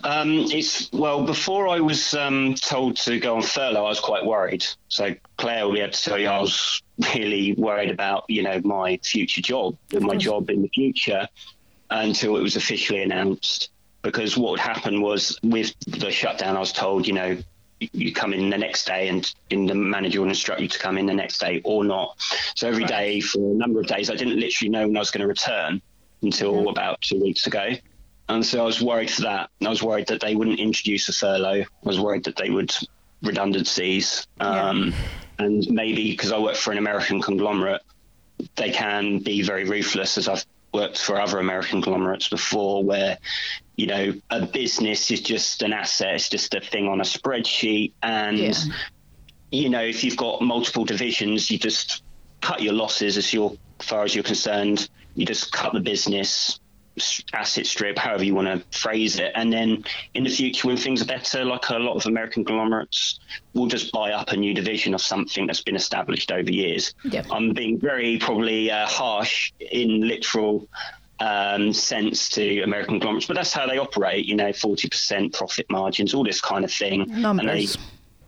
Um, 0.04 0.46
it's 0.50 0.90
well 0.92 1.24
before 1.26 1.68
I 1.68 1.78
was 1.80 2.14
um, 2.14 2.54
told 2.54 2.96
to 3.04 3.18
go 3.20 3.36
on 3.36 3.42
furlough, 3.42 3.84
I 3.84 3.88
was 3.88 4.00
quite 4.00 4.24
worried. 4.24 4.64
So 4.88 5.14
Claire 5.36 5.66
will 5.66 5.74
be 5.74 5.80
able 5.80 5.92
to 5.92 6.02
tell 6.02 6.18
you 6.18 6.28
I 6.28 6.40
was 6.40 6.82
really 7.14 7.52
worried 7.54 7.90
about 7.90 8.24
you 8.28 8.42
know 8.42 8.58
my 8.64 8.98
future 9.02 9.42
job, 9.42 9.76
my 9.92 10.16
job 10.16 10.48
in 10.48 10.62
the 10.62 10.68
future, 10.68 11.28
until 11.90 12.36
it 12.38 12.42
was 12.42 12.56
officially 12.56 13.02
announced. 13.02 13.70
Because 14.00 14.36
what 14.36 14.52
would 14.52 14.60
happen 14.60 15.02
was 15.02 15.38
with 15.42 15.74
the 15.86 16.10
shutdown, 16.10 16.56
I 16.56 16.60
was 16.60 16.72
told 16.72 17.06
you 17.06 17.12
know 17.12 17.36
you 17.92 18.12
come 18.12 18.32
in 18.32 18.50
the 18.50 18.58
next 18.58 18.86
day 18.86 19.08
and 19.08 19.32
in 19.50 19.66
the 19.66 19.74
manager 19.74 20.20
will 20.20 20.28
instruct 20.28 20.60
you 20.60 20.68
to 20.68 20.78
come 20.78 20.98
in 20.98 21.06
the 21.06 21.14
next 21.14 21.38
day 21.38 21.60
or 21.64 21.84
not. 21.84 22.16
So 22.54 22.68
every 22.68 22.84
day 22.84 23.20
for 23.20 23.38
a 23.38 23.54
number 23.54 23.80
of 23.80 23.86
days, 23.86 24.10
I 24.10 24.14
didn't 24.14 24.38
literally 24.38 24.70
know 24.70 24.86
when 24.86 24.96
I 24.96 25.00
was 25.00 25.10
going 25.10 25.22
to 25.22 25.26
return 25.26 25.80
until 26.22 26.68
about 26.68 27.00
two 27.00 27.20
weeks 27.20 27.46
ago. 27.46 27.70
And 28.28 28.44
so 28.44 28.62
I 28.62 28.64
was 28.64 28.80
worried 28.80 29.10
for 29.10 29.22
that. 29.22 29.50
I 29.64 29.68
was 29.68 29.82
worried 29.82 30.06
that 30.06 30.20
they 30.20 30.34
wouldn't 30.36 30.60
introduce 30.60 31.08
a 31.08 31.12
furlough. 31.12 31.62
I 31.62 31.66
was 31.82 31.98
worried 31.98 32.24
that 32.24 32.36
they 32.36 32.50
would 32.50 32.72
redundancies. 33.22 34.26
Um, 34.40 34.94
And 35.38 35.66
maybe 35.70 36.10
because 36.12 36.30
I 36.30 36.38
work 36.38 36.56
for 36.56 36.72
an 36.72 36.78
American 36.78 37.20
conglomerate, 37.20 37.82
they 38.56 38.70
can 38.70 39.18
be 39.18 39.42
very 39.42 39.64
ruthless, 39.64 40.18
as 40.18 40.28
I've 40.28 40.44
worked 40.72 40.98
for 40.98 41.20
other 41.20 41.38
American 41.38 41.82
conglomerates 41.82 42.28
before, 42.28 42.84
where, 42.84 43.18
you 43.76 43.86
know, 43.86 44.12
a 44.30 44.46
business 44.46 45.10
is 45.10 45.20
just 45.20 45.62
an 45.62 45.72
asset, 45.72 46.14
it's 46.14 46.28
just 46.28 46.54
a 46.54 46.60
thing 46.60 46.88
on 46.88 47.00
a 47.00 47.04
spreadsheet. 47.04 47.92
And, 48.02 48.38
Yeah. 48.38 48.52
you 49.50 49.68
know, 49.68 49.82
if 49.82 50.04
you've 50.04 50.16
got 50.16 50.42
multiple 50.42 50.84
divisions, 50.84 51.50
you 51.50 51.58
just 51.58 52.02
cut 52.40 52.62
your 52.62 52.74
losses 52.74 53.16
as, 53.16 53.32
you're, 53.32 53.56
as 53.80 53.86
far 53.86 54.04
as 54.04 54.14
you're 54.14 54.24
concerned. 54.24 54.88
You 55.14 55.26
just 55.26 55.52
cut 55.52 55.72
the 55.72 55.80
business 55.80 56.58
asset 57.32 57.66
strip, 57.66 57.98
however 57.98 58.22
you 58.24 58.34
want 58.34 58.48
to 58.48 58.78
phrase 58.78 59.18
it. 59.18 59.32
And 59.34 59.50
then 59.50 59.84
in 60.12 60.24
the 60.24 60.30
future, 60.30 60.68
when 60.68 60.76
things 60.76 61.00
are 61.00 61.06
better, 61.06 61.44
like 61.44 61.68
a 61.70 61.78
lot 61.78 61.96
of 61.96 62.04
American 62.06 62.44
conglomerates 62.44 63.18
will 63.54 63.66
just 63.66 63.92
buy 63.92 64.12
up 64.12 64.32
a 64.32 64.36
new 64.36 64.52
division 64.52 64.92
of 64.92 65.00
something 65.00 65.46
that's 65.46 65.62
been 65.62 65.76
established 65.76 66.30
over 66.30 66.50
years. 66.50 66.94
Yep. 67.04 67.26
I'm 67.30 67.54
being 67.54 67.78
very 67.78 68.18
probably 68.18 68.70
uh, 68.70 68.86
harsh 68.86 69.52
in 69.58 70.06
literal 70.06 70.68
um, 71.22 71.72
sense 71.72 72.28
to 72.30 72.62
American 72.62 72.94
conglomerates, 72.94 73.26
but 73.26 73.36
that's 73.36 73.52
how 73.52 73.66
they 73.66 73.78
operate. 73.78 74.26
You 74.26 74.34
know, 74.34 74.52
forty 74.52 74.88
percent 74.88 75.32
profit 75.32 75.66
margins, 75.70 76.14
all 76.14 76.24
this 76.24 76.40
kind 76.40 76.64
of 76.64 76.72
thing. 76.72 77.02
And 77.02 77.10
they, 77.10 77.20
Numbers. 77.20 77.78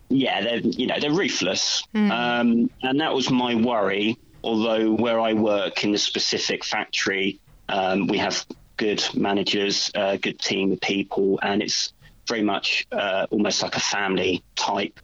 yeah, 0.09 0.43
they're 0.43 0.59
you 0.61 0.87
know 0.87 1.01
they're 1.01 1.11
ruthless, 1.11 1.83
um, 1.95 2.71
and 2.83 3.01
that 3.01 3.13
was 3.13 3.31
my 3.31 3.55
worry. 3.57 4.17
Although 4.45 4.93
where 4.93 5.19
I 5.19 5.33
work 5.33 5.85
in 5.85 5.93
the 5.93 5.99
specific 5.99 6.65
factory, 6.65 7.41
um, 7.69 8.07
we 8.07 8.19
have 8.19 8.47
good 8.77 9.03
managers, 9.15 9.91
a 9.95 10.19
good 10.19 10.39
team 10.39 10.71
of 10.73 10.81
people, 10.81 11.41
and 11.43 11.63
it's 11.63 11.93
very 12.29 12.43
much 12.43 12.87
uh, 12.93 13.27
almost 13.31 13.63
like 13.63 13.75
a 13.75 13.81
family 13.81 14.45
type 14.55 15.01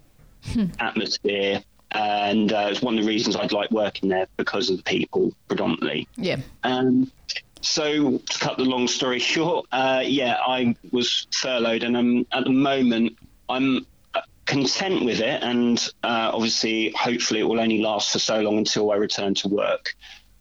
atmosphere. 0.79 1.62
And 1.92 2.53
uh, 2.53 2.68
it's 2.70 2.83
one 2.83 2.96
of 2.96 3.05
the 3.05 3.09
reasons 3.09 3.35
I'd 3.35 3.50
like 3.50 3.70
working 3.72 4.11
there 4.11 4.29
because 4.37 4.70
of 4.70 4.76
the 4.76 4.83
people 4.85 5.33
predominantly. 5.48 6.07
Yeah. 6.16 6.37
Um, 6.62 7.11
so 7.60 8.18
to 8.18 8.38
cut 8.38 8.56
the 8.56 8.64
long 8.64 8.88
story 8.88 9.18
short, 9.32 9.66
uh, 9.72 10.02
yeah, 10.04 10.36
I 10.46 10.74
was 10.90 11.26
furloughed, 11.32 11.82
and 11.82 11.96
I'm 11.96 12.26
at 12.32 12.44
the 12.44 12.50
moment 12.50 13.18
I'm 13.48 13.86
uh, 14.14 14.22
content 14.46 15.04
with 15.04 15.20
it, 15.20 15.42
and 15.42 15.78
uh, 16.02 16.30
obviously, 16.32 16.92
hopefully, 16.96 17.40
it 17.40 17.44
will 17.44 17.60
only 17.60 17.80
last 17.80 18.12
for 18.12 18.18
so 18.18 18.40
long 18.40 18.58
until 18.58 18.90
I 18.90 18.96
return 18.96 19.34
to 19.36 19.48
work, 19.48 19.94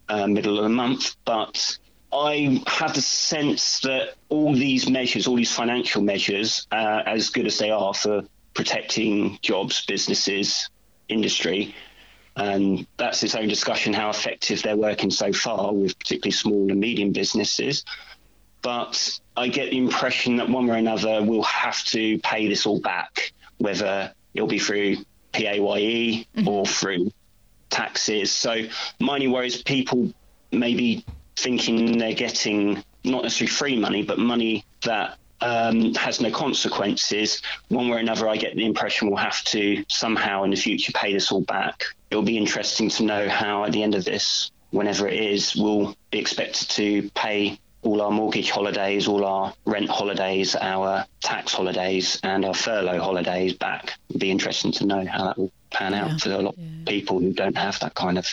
uh, 0.07 0.27
middle 0.27 0.57
of 0.57 0.63
the 0.63 0.69
month. 0.69 1.15
But 1.25 1.77
I 2.11 2.63
have 2.67 2.93
the 2.93 3.01
sense 3.01 3.79
that 3.81 4.15
all 4.29 4.53
these 4.53 4.89
measures, 4.89 5.27
all 5.27 5.35
these 5.35 5.51
financial 5.51 6.01
measures, 6.01 6.67
uh, 6.71 7.03
as 7.05 7.29
good 7.29 7.45
as 7.45 7.57
they 7.57 7.71
are 7.71 7.93
for 7.93 8.23
protecting 8.53 9.39
jobs, 9.41 9.85
businesses, 9.85 10.69
industry, 11.07 11.75
and 12.39 12.87
that's 12.97 13.21
its 13.21 13.35
own 13.35 13.47
discussion 13.47 13.93
how 13.93 14.09
effective 14.09 14.61
they're 14.61 14.77
working 14.77 15.11
so 15.11 15.33
far 15.33 15.73
with 15.73 15.97
particularly 15.99 16.31
small 16.31 16.71
and 16.71 16.79
medium 16.79 17.11
businesses. 17.11 17.83
But 18.61 19.19
I 19.35 19.49
get 19.49 19.71
the 19.71 19.77
impression 19.77 20.37
that 20.37 20.49
one 20.49 20.65
way 20.67 20.75
or 20.75 20.77
another 20.77 21.21
we'll 21.21 21.43
have 21.43 21.83
to 21.85 22.17
pay 22.19 22.47
this 22.47 22.65
all 22.65 22.79
back, 22.79 23.33
whether 23.57 24.13
it'll 24.33 24.47
be 24.47 24.59
through 24.59 24.97
PAYE 25.33 26.27
mm-hmm. 26.35 26.47
or 26.47 26.65
through 26.65 27.11
taxes. 27.69 28.31
So 28.31 28.63
my 28.99 29.15
only 29.15 29.27
worry 29.27 29.47
is 29.47 29.61
people 29.61 30.11
maybe 30.51 31.05
thinking 31.35 31.97
they're 31.97 32.13
getting 32.13 32.83
not 33.03 33.23
necessarily 33.23 33.51
free 33.51 33.79
money, 33.79 34.03
but 34.03 34.17
money 34.17 34.65
that 34.83 35.17
um, 35.41 35.93
has 35.95 36.19
no 36.21 36.31
consequences. 36.31 37.41
One 37.69 37.89
way 37.89 37.97
or 37.97 37.99
another, 37.99 38.27
I 38.27 38.37
get 38.37 38.55
the 38.55 38.65
impression 38.65 39.07
we'll 39.09 39.17
have 39.17 39.43
to 39.45 39.83
somehow 39.87 40.43
in 40.43 40.51
the 40.51 40.57
future 40.57 40.91
pay 40.93 41.13
this 41.13 41.31
all 41.31 41.41
back. 41.41 41.83
It'll 42.11 42.23
be 42.23 42.37
interesting 42.37 42.89
to 42.89 43.03
know 43.03 43.29
how 43.29 43.63
at 43.65 43.71
the 43.71 43.83
end 43.83 43.95
of 43.95 44.05
this, 44.05 44.51
whenever 44.71 45.07
it 45.07 45.19
is, 45.19 45.55
we'll 45.55 45.95
be 46.11 46.19
expected 46.19 46.69
to 46.71 47.09
pay 47.15 47.59
all 47.81 48.01
our 48.01 48.11
mortgage 48.11 48.51
holidays, 48.51 49.07
all 49.07 49.23
our 49.23 49.53
rent 49.65 49.89
holidays, 49.89 50.55
our 50.55 51.05
tax 51.21 51.53
holidays, 51.53 52.19
and 52.23 52.43
our 52.43 52.53
furlough 52.53 52.99
holidays 52.99 53.53
back. 53.53 53.93
It'll 54.09 54.19
be 54.19 54.31
interesting 54.31 54.73
to 54.73 54.85
know 54.85 55.05
how 55.05 55.25
that 55.25 55.37
will 55.37 55.51
pan 55.71 55.93
out 55.93 56.09
Yeah. 56.11 56.17
for 56.17 56.31
a 56.31 56.41
lot 56.41 56.55
of 56.57 56.85
people 56.85 57.19
who 57.19 57.31
don't 57.31 57.57
have 57.57 57.79
that 57.79 57.93
kind 57.95 58.17
of 58.17 58.27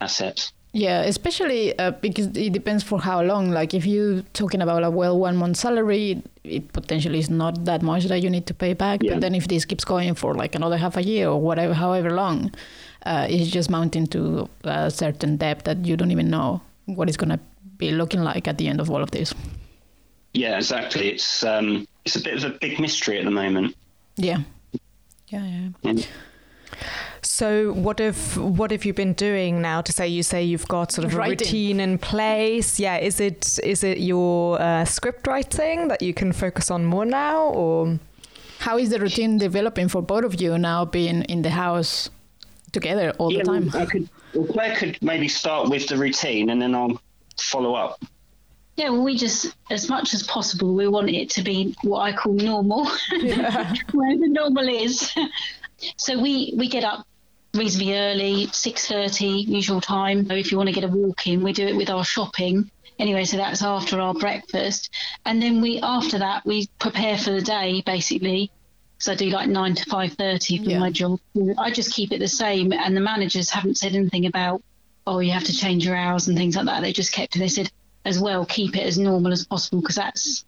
assets. 0.00 0.52
Yeah, 0.76 1.04
especially 1.04 1.76
uh, 1.78 1.92
because 1.92 2.26
it 2.36 2.52
depends 2.52 2.84
for 2.84 3.00
how 3.00 3.22
long. 3.22 3.50
Like 3.50 3.72
if 3.72 3.86
you're 3.86 4.20
talking 4.34 4.60
about 4.60 4.84
a 4.84 4.90
well 4.90 5.18
one 5.18 5.34
month 5.38 5.56
salary, 5.56 6.22
it 6.44 6.70
potentially 6.74 7.18
is 7.18 7.30
not 7.30 7.64
that 7.64 7.80
much 7.80 8.04
that 8.04 8.22
you 8.22 8.28
need 8.28 8.46
to 8.48 8.54
pay 8.54 8.74
back. 8.74 9.02
Yeah. 9.02 9.14
But 9.14 9.22
then 9.22 9.34
if 9.34 9.48
this 9.48 9.64
keeps 9.64 9.86
going 9.86 10.14
for 10.14 10.34
like 10.34 10.54
another 10.54 10.76
half 10.76 10.98
a 10.98 11.02
year 11.02 11.30
or 11.30 11.40
whatever, 11.40 11.72
however 11.72 12.10
long, 12.10 12.52
uh, 13.06 13.26
it's 13.30 13.50
just 13.50 13.70
mounting 13.70 14.06
to 14.08 14.50
a 14.64 14.90
certain 14.90 15.38
depth 15.38 15.64
that 15.64 15.86
you 15.86 15.96
don't 15.96 16.10
even 16.10 16.28
know 16.28 16.60
what 16.84 17.08
it's 17.08 17.16
gonna 17.16 17.40
be 17.78 17.90
looking 17.90 18.20
like 18.20 18.46
at 18.46 18.58
the 18.58 18.68
end 18.68 18.78
of 18.78 18.90
all 18.90 19.02
of 19.02 19.12
this. 19.12 19.32
Yeah, 20.34 20.56
exactly. 20.56 21.08
It's 21.08 21.42
um, 21.42 21.88
it's 22.04 22.16
a 22.16 22.20
bit 22.20 22.34
of 22.34 22.44
a 22.44 22.50
big 22.50 22.78
mystery 22.78 23.18
at 23.18 23.24
the 23.24 23.30
moment. 23.30 23.74
Yeah. 24.16 24.40
Yeah, 25.28 25.44
yeah. 25.44 25.68
And 25.90 26.06
So 27.26 27.72
what 27.72 27.98
have 27.98 28.36
what 28.36 28.70
have 28.70 28.84
you 28.84 28.94
been 28.94 29.12
doing 29.12 29.60
now 29.60 29.80
to 29.80 29.92
say 29.92 30.06
you 30.06 30.22
say 30.22 30.44
you've 30.44 30.68
got 30.68 30.92
sort 30.92 31.06
of 31.06 31.14
a 31.14 31.18
routine 31.18 31.80
in 31.80 31.98
place? 31.98 32.78
Yeah, 32.78 32.98
is 32.98 33.18
it 33.18 33.58
is 33.64 33.82
it 33.82 33.98
your 33.98 34.60
uh, 34.62 34.84
script 34.84 35.26
writing 35.26 35.88
that 35.88 36.02
you 36.02 36.14
can 36.14 36.32
focus 36.32 36.70
on 36.70 36.84
more 36.86 37.04
now, 37.04 37.46
or 37.46 37.98
How 38.60 38.78
is 38.78 38.90
the 38.90 39.00
routine 39.00 39.38
developing 39.38 39.88
for 39.88 40.02
both 40.02 40.24
of 40.24 40.40
you 40.40 40.56
now 40.56 40.84
being 40.84 41.22
in 41.24 41.42
the 41.42 41.50
house 41.50 42.10
together 42.70 43.12
all 43.18 43.32
yeah, 43.32 43.40
the 43.40 43.44
time? 43.44 43.70
I 43.74 43.86
could. 43.86 44.08
Well, 44.32 44.46
Claire 44.46 44.76
could 44.76 44.98
maybe 45.02 45.26
start 45.26 45.68
with 45.68 45.88
the 45.88 45.96
routine, 45.96 46.50
and 46.50 46.62
then 46.62 46.74
I'll 46.76 47.00
follow 47.38 47.74
up. 47.74 47.98
Yeah, 48.76 48.90
well, 48.90 49.02
we 49.02 49.16
just, 49.16 49.56
as 49.70 49.88
much 49.88 50.14
as 50.14 50.22
possible, 50.22 50.74
we 50.74 50.86
want 50.86 51.10
it 51.10 51.28
to 51.30 51.42
be 51.42 51.74
what 51.82 52.00
I 52.00 52.12
call 52.12 52.34
normal, 52.34 52.84
where 53.92 54.16
the 54.16 54.28
normal 54.28 54.68
is. 54.68 55.12
so 55.96 56.18
we 56.20 56.54
we 56.56 56.68
get 56.68 56.84
up 56.84 57.06
reasonably 57.56 57.96
early, 57.98 58.46
six 58.48 58.86
thirty 58.88 59.26
usual 59.26 59.80
time. 59.80 60.26
So 60.26 60.34
if 60.34 60.50
you 60.50 60.56
want 60.56 60.68
to 60.68 60.74
get 60.74 60.84
a 60.84 60.88
walk 60.88 61.26
in, 61.26 61.42
we 61.42 61.52
do 61.52 61.66
it 61.66 61.76
with 61.76 61.90
our 61.90 62.04
shopping. 62.04 62.70
Anyway, 62.98 63.24
so 63.24 63.36
that's 63.36 63.62
after 63.62 64.00
our 64.00 64.14
breakfast, 64.14 64.90
and 65.26 65.42
then 65.42 65.60
we 65.60 65.80
after 65.82 66.18
that 66.18 66.46
we 66.46 66.68
prepare 66.78 67.18
for 67.18 67.30
the 67.30 67.42
day 67.42 67.82
basically. 67.84 68.50
So 68.98 69.12
I 69.12 69.14
do 69.16 69.28
like 69.28 69.48
nine 69.48 69.74
to 69.74 69.84
five 69.90 70.14
thirty 70.14 70.58
for 70.58 70.70
Yeah. 70.70 70.78
my 70.78 70.90
job. 70.90 71.20
I 71.58 71.70
just 71.70 71.92
keep 71.92 72.12
it 72.12 72.20
the 72.20 72.28
same, 72.28 72.72
and 72.72 72.96
the 72.96 73.00
managers 73.02 73.50
haven't 73.50 73.76
said 73.76 73.94
anything 73.94 74.26
about 74.26 74.62
oh 75.06 75.18
you 75.20 75.32
have 75.32 75.44
to 75.44 75.52
change 75.52 75.84
your 75.84 75.94
hours 75.96 76.28
and 76.28 76.36
things 76.36 76.56
like 76.56 76.66
that. 76.66 76.80
They 76.80 76.92
just 76.92 77.12
kept 77.12 77.36
it. 77.36 77.38
They 77.38 77.48
said 77.48 77.70
as 78.04 78.18
well 78.18 78.46
keep 78.46 78.76
it 78.76 78.86
as 78.86 78.98
normal 78.98 79.32
as 79.32 79.44
possible 79.46 79.80
because 79.80 79.96
that's 79.96 80.44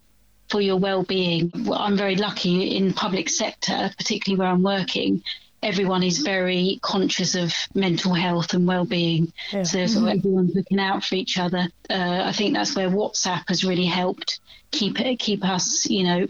for 0.49 0.63
your 0.63 0.77
well-being. 0.77 1.53
Well, 1.67 1.79
I'm 1.79 1.97
very 1.99 2.17
lucky 2.17 2.75
in 2.77 2.95
public 2.95 3.29
sector, 3.29 3.91
particularly 3.99 4.39
where 4.39 4.49
I'm 4.49 4.63
working. 4.63 5.23
Everyone 5.63 6.03
is 6.03 6.19
very 6.19 6.79
conscious 6.83 7.35
of 7.35 7.53
mental 7.75 8.15
health 8.15 8.55
and 8.55 8.67
well-being, 8.67 9.33
Yeah. 9.53 9.65
so 9.65 9.87
sort 9.87 10.05
of 10.13 10.19
everyone's 10.19 10.55
looking 10.55 10.79
out 10.79 11.05
for 11.05 11.17
each 11.17 11.39
other. 11.39 11.69
Uh, 11.91 12.23
I 12.25 12.33
think 12.33 12.55
that's 12.55 12.77
where 12.77 12.89
WhatsApp 12.89 13.49
has 13.49 13.65
really 13.65 13.87
helped 13.87 14.41
keep 14.71 15.01
it, 15.01 15.19
keep 15.19 15.45
us, 15.45 15.87
you 15.91 16.05
know, 16.05 16.27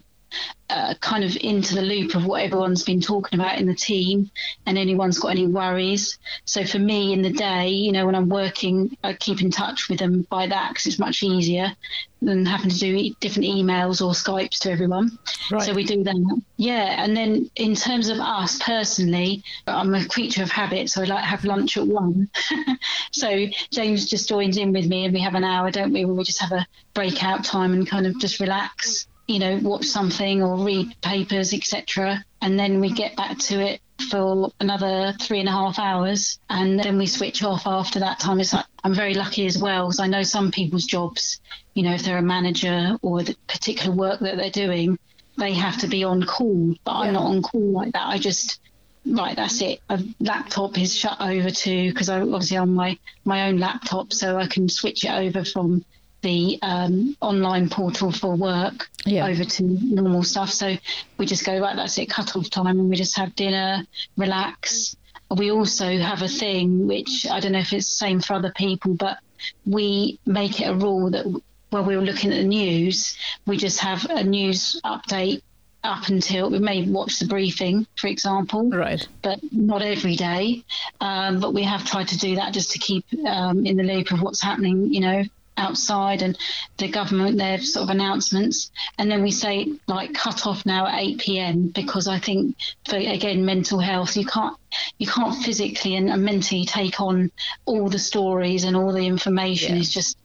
uh, 0.71 0.95
kind 1.01 1.25
of 1.25 1.35
into 1.41 1.75
the 1.75 1.83
loop 1.83 2.14
of 2.14 2.27
what 2.27 2.43
everyone's 2.43 2.83
been 2.83 3.01
talking 3.01 3.41
about 3.41 3.59
in 3.59 3.67
the 3.67 3.75
team 3.75 4.31
and 4.67 4.77
anyone's 4.77 5.19
got 5.19 5.29
any 5.29 5.47
worries. 5.47 6.19
So 6.45 6.64
for 6.64 6.79
me 6.79 7.12
in 7.12 7.23
the 7.23 7.33
day, 7.33 7.69
you 7.69 7.91
know, 7.91 8.05
when 8.05 8.14
I'm 8.14 8.29
working, 8.29 8.97
I 9.03 9.14
keep 9.14 9.41
in 9.41 9.51
touch 9.51 9.88
with 9.88 9.99
them 9.99 10.27
by 10.29 10.47
that 10.47 10.71
because 10.71 10.87
it's 10.87 10.99
much 10.99 11.23
easier 11.23 11.73
than 12.21 12.45
having 12.45 12.71
to 12.71 12.79
do 12.79 13.14
different 13.21 13.49
emails 13.49 14.05
or 14.05 14.12
Skypes 14.12 14.59
to 14.61 14.71
everyone. 14.71 15.19
Right. 15.51 15.62
So 15.62 15.73
we 15.73 15.85
do 15.85 16.05
that. 16.05 16.43
Yeah. 16.57 17.03
And 17.03 17.17
then 17.17 17.51
in 17.57 17.75
terms 17.75 18.09
of 18.11 18.19
us 18.19 18.59
personally, 18.62 19.43
I'm 19.67 19.95
a 19.95 20.07
creature 20.07 20.43
of 20.43 20.51
habit. 20.51 20.91
So 20.91 21.01
I 21.01 21.05
like 21.05 21.23
to 21.23 21.27
have 21.27 21.45
lunch 21.45 21.79
at 21.79 21.87
one. 21.87 22.29
so 23.12 23.47
James 23.71 24.11
just 24.11 24.29
joins 24.29 24.59
in 24.59 24.73
with 24.73 24.87
me 24.87 25.05
and 25.05 25.14
we 25.14 25.21
have 25.21 25.35
an 25.35 25.45
hour, 25.45 25.71
don't 25.71 25.93
we? 25.93 26.05
Where 26.05 26.14
we 26.14 26.25
just 26.25 26.43
have 26.43 26.53
a 26.53 26.67
breakout 26.93 27.45
time 27.45 27.73
and 27.73 27.88
kind 27.88 28.07
of 28.07 28.19
just 28.21 28.41
relax, 28.41 29.07
you 29.29 29.38
know, 29.38 29.59
watch 29.62 29.83
hmm. 29.83 29.87
something 29.87 30.43
or 30.43 30.64
read 30.64 31.01
papers, 31.01 31.55
etc. 31.55 32.25
And 32.43 32.59
then 32.59 32.81
we 32.81 32.91
get 32.91 33.17
back 33.17 33.38
to 33.38 33.61
it 33.61 33.81
for 34.11 34.51
another 34.61 35.12
three 35.21 35.41
and 35.41 35.49
a 35.49 35.53
half 35.53 35.79
hours 35.79 36.38
and 36.49 36.79
then 36.79 36.99
we 36.99 37.07
switch 37.07 37.43
off 37.43 37.67
after 37.67 37.99
that 38.01 38.21
time. 38.21 38.41
It's 38.41 38.53
like 38.53 38.64
i'm 38.85 38.95
very 38.95 39.14
lucky 39.14 39.47
as 39.47 39.59
well 39.59 39.87
because 39.87 40.01
i 40.01 40.07
know 40.07 40.23
some 40.23 40.51
people's 40.51 40.85
jobs 40.85 41.41
you 41.75 41.83
know 41.83 41.93
if 41.93 42.05
they're 42.05 42.19
a 42.19 42.23
manager 42.23 42.97
or 43.03 43.23
the 43.23 43.37
particular 43.49 43.95
work 43.95 44.21
that 44.21 44.37
they're 44.37 44.51
doing 44.51 44.99
they 45.37 45.53
have 45.53 45.79
to 45.79 45.88
be 45.88 46.05
on 46.05 46.23
call 46.23 46.75
but 46.85 46.93
i'm 46.93 47.12
not 47.12 47.25
on 47.25 47.43
call 47.43 47.73
like 47.73 47.93
that. 47.93 48.07
I 48.07 48.19
just 48.19 48.61
right 49.07 49.37
that's 49.37 49.61
it. 49.62 49.81
A 49.88 50.03
laptop 50.21 50.79
is 50.79 50.95
shut 50.95 51.21
over 51.21 51.51
to 51.51 51.88
because 51.88 52.09
i 52.09 52.21
obviously 52.21 52.57
on 52.57 52.75
my 52.75 52.99
my 53.25 53.49
own 53.49 53.59
laptop 53.59 54.12
so 54.12 54.37
i 54.38 54.47
can 54.47 54.69
switch 54.69 55.05
it 55.05 55.11
over 55.11 55.45
from 55.45 55.85
the 56.22 56.59
um, 56.62 57.16
online 57.20 57.68
portal 57.68 58.11
for 58.11 58.35
work 58.35 58.88
Yeah. 59.04 59.26
over 59.26 59.44
to 59.44 59.62
normal 59.62 60.22
stuff 60.24 60.50
so 60.50 60.76
we 61.16 61.26
just 61.26 61.44
go 61.44 61.59
right 61.61 61.76
that's 61.76 61.96
it 61.98 62.11
cut 62.11 62.35
off 62.37 62.50
time 62.50 62.66
and 62.66 62.88
we 62.90 62.96
just 62.96 63.16
have 63.16 63.35
dinner 63.37 63.85
relax 64.16 64.96
we 65.37 65.50
also 65.50 65.96
have 65.98 66.22
a 66.22 66.28
thing 66.28 66.87
which 66.88 67.26
i 67.31 67.38
don't 67.40 67.52
know 67.52 67.59
if 67.61 67.72
it's 67.72 67.87
the 67.88 68.04
same 68.07 68.20
for 68.20 68.35
other 68.35 68.52
people 68.57 68.94
but 68.94 69.18
we 69.66 70.18
make 70.26 70.61
it 70.61 70.64
a 70.64 70.74
rule 70.74 71.11
that 71.11 71.24
while 71.70 71.85
we 71.85 71.96
were 71.96 72.02
looking 72.02 72.33
at 72.33 72.38
the 72.38 72.44
news 72.48 73.16
we 73.46 73.57
just 73.57 73.78
have 73.81 74.04
a 74.11 74.24
news 74.24 74.81
update 74.85 75.42
up 75.85 76.09
until 76.09 76.50
we 76.50 76.59
may 76.59 76.83
watch 76.88 77.20
the 77.20 77.26
briefing 77.26 77.87
for 77.96 78.09
example 78.09 78.68
Right. 78.70 79.07
but 79.22 79.38
not 79.52 79.81
every 79.81 80.16
day. 80.16 80.64
Um, 81.00 81.38
but 81.38 81.54
we 81.54 81.62
have 81.62 81.85
tried 81.85 82.09
to 82.09 82.18
do 82.18 82.35
that 82.35 82.52
just 82.52 82.72
to 82.72 82.81
keep 82.81 83.04
um, 83.24 83.64
in 83.64 83.76
the 83.76 83.85
loop 83.85 84.11
of 84.11 84.20
what's 84.20 84.42
happening, 84.42 84.92
you 84.92 84.98
know, 85.00 85.22
outside 85.59 86.23
and 86.23 86.38
the 86.79 86.88
government, 86.88 87.38
their 87.38 87.59
sort 87.61 87.85
of 87.85 87.90
announcements. 87.90 88.71
And 88.99 89.11
then 89.11 89.23
we 89.23 89.31
say 89.31 89.73
like 89.87 90.14
cut 90.14 90.47
off 90.47 90.64
now 90.64 90.87
at 90.87 91.01
8 91.01 91.18
p.m. 91.18 91.66
because 91.68 92.09
I 92.09 92.18
think 92.18 92.57
for 92.88 92.97
again 92.97 93.44
mental 93.44 93.79
health, 93.81 94.16
you 94.16 94.25
can't 94.27 94.57
you 94.99 95.07
can't 95.07 95.37
physically 95.44 95.97
and, 95.97 96.09
and 96.11 96.23
mentally 96.23 96.64
take 96.64 97.01
on 97.01 97.31
all 97.64 97.88
the 97.88 97.99
stories 97.99 98.64
and 98.64 98.77
all 98.77 98.92
the 98.92 99.07
information. 99.07 99.75
Yeah. 99.75 99.81
It's 99.81 99.92
just 99.92 100.16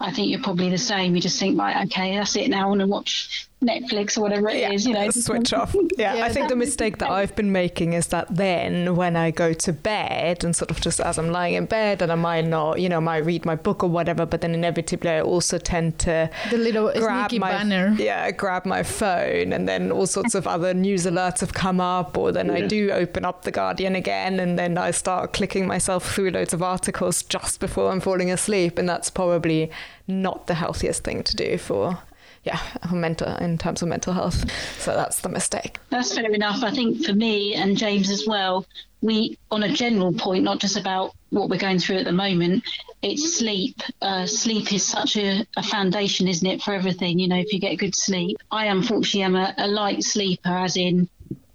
I 0.00 0.12
think 0.12 0.30
you're 0.30 0.42
probably 0.42 0.70
the 0.70 0.78
same. 0.78 1.14
You 1.14 1.20
just 1.20 1.40
think, 1.40 1.58
right, 1.58 1.86
okay, 1.86 2.16
that's 2.16 2.36
it 2.36 2.48
now. 2.48 2.66
I 2.66 2.68
want 2.68 2.80
to 2.80 2.86
watch 2.86 3.47
Netflix 3.62 4.16
or 4.16 4.20
whatever 4.20 4.48
it 4.48 4.60
yeah, 4.60 4.72
is. 4.72 4.86
You 4.86 4.94
know, 4.94 5.10
switch 5.10 5.52
off. 5.52 5.74
Yeah, 5.96 6.14
Yeah, 6.14 6.24
I 6.24 6.28
think 6.28 6.48
the 6.48 6.56
mistake 6.56 6.98
that 6.98 7.10
I've 7.10 7.34
been 7.34 7.50
making 7.50 7.92
is 7.92 8.08
that 8.08 8.34
then 8.34 8.94
when 8.94 9.16
I 9.16 9.30
go 9.30 9.52
to 9.52 9.72
bed 9.72 10.44
and 10.44 10.54
sort 10.54 10.70
of 10.70 10.80
just 10.80 11.00
as 11.00 11.18
I'm 11.18 11.30
lying 11.30 11.54
in 11.54 11.66
bed 11.66 12.00
and 12.00 12.12
I 12.12 12.14
might 12.14 12.46
not, 12.46 12.80
you 12.80 12.88
know, 12.88 13.00
might 13.00 13.24
read 13.24 13.44
my 13.44 13.56
book 13.56 13.82
or 13.82 13.88
whatever, 13.88 14.26
but 14.26 14.42
then 14.42 14.54
inevitably 14.54 15.10
I 15.10 15.20
also 15.20 15.58
tend 15.58 15.98
to 16.00 16.30
the 16.50 16.56
little 16.56 16.92
grab 16.92 17.30
sneaky 17.30 17.40
my 17.40 17.50
banner. 17.50 17.96
yeah, 17.98 18.30
grab 18.30 18.64
my 18.64 18.82
phone, 18.82 19.52
and 19.52 19.68
then 19.68 19.90
all 19.90 20.06
sorts 20.06 20.34
of 20.34 20.46
other 20.46 20.72
news 20.72 21.04
alerts 21.04 21.40
have 21.40 21.52
come 21.52 21.80
up, 21.80 22.16
or 22.16 22.30
then 22.30 22.50
I 22.50 22.66
do 22.66 22.90
open 22.90 23.24
up 23.24 23.42
the 23.42 23.50
Guardian 23.50 23.96
again, 23.96 24.38
and 24.38 24.58
then 24.58 24.78
I 24.78 24.92
start 24.92 25.32
clicking 25.32 25.66
myself 25.66 26.14
through 26.14 26.30
loads 26.30 26.54
of 26.54 26.62
articles 26.62 27.22
just 27.22 27.60
before 27.60 27.90
I'm 27.90 28.00
falling 28.00 28.30
asleep, 28.30 28.78
and 28.78 28.88
that's 28.88 29.10
probably 29.10 29.70
not 30.06 30.46
the 30.46 30.54
healthiest 30.54 31.04
thing 31.04 31.22
to 31.24 31.36
do 31.36 31.58
for. 31.58 31.98
Yeah, 32.44 32.60
mental 32.92 33.34
in 33.36 33.58
terms 33.58 33.82
of 33.82 33.88
mental 33.88 34.12
health. 34.12 34.50
So 34.80 34.94
that's 34.94 35.20
the 35.20 35.28
mistake. 35.28 35.78
That's 35.90 36.14
fair 36.14 36.30
enough. 36.32 36.62
I 36.62 36.70
think 36.70 37.04
for 37.04 37.12
me 37.12 37.54
and 37.54 37.76
James 37.76 38.10
as 38.10 38.26
well, 38.26 38.66
we, 39.00 39.38
on 39.50 39.62
a 39.62 39.72
general 39.72 40.12
point, 40.12 40.44
not 40.44 40.58
just 40.58 40.76
about 40.76 41.14
what 41.30 41.48
we're 41.48 41.58
going 41.58 41.78
through 41.78 41.96
at 41.98 42.04
the 42.04 42.12
moment, 42.12 42.64
it's 43.02 43.38
sleep. 43.38 43.80
Uh, 44.02 44.26
sleep 44.26 44.72
is 44.72 44.84
such 44.84 45.16
a, 45.16 45.46
a 45.56 45.62
foundation, 45.62 46.26
isn't 46.26 46.46
it, 46.46 46.62
for 46.62 46.74
everything? 46.74 47.18
You 47.18 47.28
know, 47.28 47.36
if 47.36 47.52
you 47.52 47.60
get 47.60 47.76
good 47.76 47.94
sleep. 47.94 48.38
I 48.50 48.66
unfortunately 48.66 49.22
am 49.22 49.36
a, 49.36 49.54
a 49.58 49.68
light 49.68 50.02
sleeper, 50.02 50.48
as 50.50 50.76
in 50.76 51.08